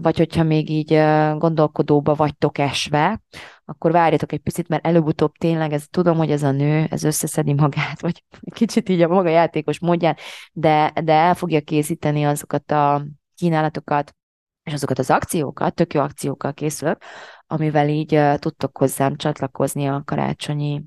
vagy 0.00 0.16
hogyha 0.16 0.42
még 0.42 0.70
így 0.70 0.94
gondolkodóba 1.38 2.14
vagytok 2.14 2.58
esve, 2.58 3.22
akkor 3.64 3.92
várjatok 3.92 4.32
egy 4.32 4.40
picit, 4.40 4.68
mert 4.68 4.86
előbb-utóbb 4.86 5.32
tényleg 5.32 5.72
ez, 5.72 5.86
tudom, 5.90 6.16
hogy 6.16 6.30
ez 6.30 6.42
a 6.42 6.50
nő, 6.50 6.86
ez 6.90 7.04
összeszedi 7.04 7.52
magát, 7.52 8.00
vagy 8.00 8.24
kicsit 8.54 8.88
így 8.88 9.02
a 9.02 9.08
maga 9.08 9.28
játékos 9.28 9.78
módján, 9.78 10.16
de, 10.52 10.92
de 11.04 11.12
el 11.12 11.34
fogja 11.34 11.60
készíteni 11.60 12.24
azokat 12.24 12.70
a 12.70 13.06
kínálatokat, 13.34 14.14
és 14.62 14.72
azokat 14.72 14.98
az 14.98 15.10
akciókat, 15.10 15.74
tök 15.74 15.94
jó 15.94 16.00
akciókkal 16.00 16.52
készülök, 16.52 17.02
amivel 17.46 17.88
így 17.88 18.20
tudtok 18.38 18.78
hozzám 18.78 19.16
csatlakozni 19.16 19.86
a 19.86 20.02
karácsonyi 20.04 20.84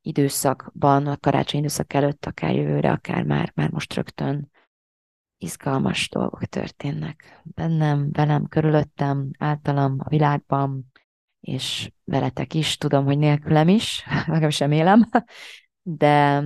időszakban, 0.00 1.06
a 1.06 1.16
karácsonyi 1.16 1.62
időszak 1.62 1.92
előtt, 1.92 2.26
akár 2.26 2.54
jövőre, 2.54 2.90
akár 2.90 3.22
már, 3.22 3.52
már 3.54 3.70
most 3.70 3.94
rögtön 3.94 4.50
izgalmas 5.42 6.08
dolgok 6.08 6.44
történnek 6.44 7.40
bennem, 7.44 8.12
velem, 8.12 8.46
körülöttem, 8.46 9.30
általam, 9.38 9.96
a 9.98 10.08
világban, 10.08 10.92
és 11.40 11.92
veletek 12.04 12.54
is, 12.54 12.76
tudom, 12.76 13.04
hogy 13.04 13.18
nélkülem 13.18 13.68
is, 13.68 14.04
sem 14.48 14.72
élem, 14.72 15.08
de 15.82 16.44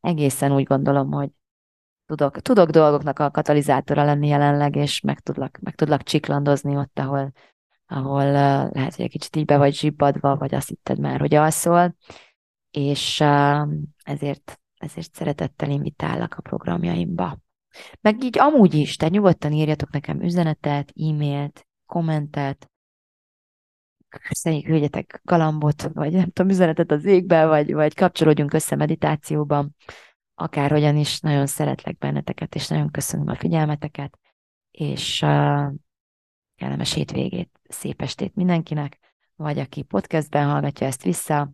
egészen 0.00 0.52
úgy 0.52 0.64
gondolom, 0.64 1.12
hogy 1.12 1.30
tudok, 2.06 2.40
tudok 2.40 2.70
dolgoknak 2.70 3.18
a 3.18 3.30
katalizátora 3.30 4.04
lenni 4.04 4.28
jelenleg, 4.28 4.76
és 4.76 5.00
meg 5.00 5.20
tudlak, 5.20 5.58
meg 5.62 5.74
tudlak 5.74 6.02
csiklandozni 6.02 6.76
ott, 6.76 6.98
ahol, 6.98 7.32
ahol 7.86 8.24
lehet, 8.32 8.94
hogy 8.94 9.04
egy 9.04 9.10
kicsit 9.10 9.36
így 9.36 9.44
be 9.44 9.56
vagy 9.56 9.74
zsibbadva, 9.74 10.36
vagy 10.36 10.54
azt 10.54 10.68
hitted 10.68 10.98
már, 10.98 11.20
hogy 11.20 11.34
alszol, 11.34 11.94
és 12.70 13.20
ezért, 14.02 14.60
ezért 14.78 15.14
szeretettel 15.14 15.70
invitálok 15.70 16.34
a 16.36 16.40
programjaimba. 16.40 17.38
Meg 18.00 18.24
így 18.24 18.38
amúgy 18.38 18.74
is, 18.74 18.96
tehát 18.96 19.14
nyugodtan 19.14 19.52
írjatok 19.52 19.90
nekem 19.90 20.22
üzenetet, 20.22 20.92
e-mailt, 20.96 21.66
kommentet, 21.86 22.68
szerintem 24.30 24.70
küldjetek 24.70 25.20
galambot, 25.24 25.82
vagy 25.82 26.12
nem 26.12 26.30
tudom, 26.30 26.50
üzenetet 26.50 26.90
az 26.90 27.04
égbe, 27.04 27.46
vagy, 27.46 27.72
vagy 27.72 27.94
kapcsolódjunk 27.94 28.52
össze 28.52 28.76
meditációban, 28.76 29.76
akárhogyan 30.34 30.96
is, 30.96 31.20
nagyon 31.20 31.46
szeretlek 31.46 31.98
benneteket, 31.98 32.54
és 32.54 32.68
nagyon 32.68 32.90
köszönöm 32.90 33.28
a 33.28 33.34
figyelmeteket, 33.34 34.18
és 34.70 35.22
uh, 35.22 35.72
kellemes 36.54 36.92
hétvégét, 36.92 37.60
szép 37.68 38.02
estét 38.02 38.34
mindenkinek, 38.34 38.98
vagy 39.36 39.58
aki 39.58 39.82
podcastben 39.82 40.48
hallgatja 40.48 40.86
ezt 40.86 41.02
vissza, 41.02 41.52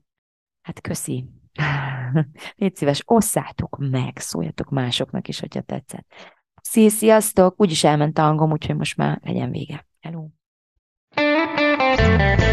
hát 0.60 0.80
köszi. 0.80 1.39
Légy 2.56 2.76
szíves, 2.76 3.02
osszátok 3.04 3.76
meg, 3.90 4.18
szóljatok 4.18 4.70
másoknak 4.70 5.28
is, 5.28 5.40
hogyha 5.40 5.60
tetszett. 5.60 6.06
Szia, 6.62 6.90
sziasztok! 6.90 7.60
Úgyis 7.60 7.84
elment 7.84 8.18
a 8.18 8.22
hangom, 8.22 8.50
úgyhogy 8.52 8.76
most 8.76 8.96
már 8.96 9.20
legyen 9.22 9.50
vége. 9.50 9.86
Hello! 10.00 10.26
thank 11.12 12.40
you 12.40 12.49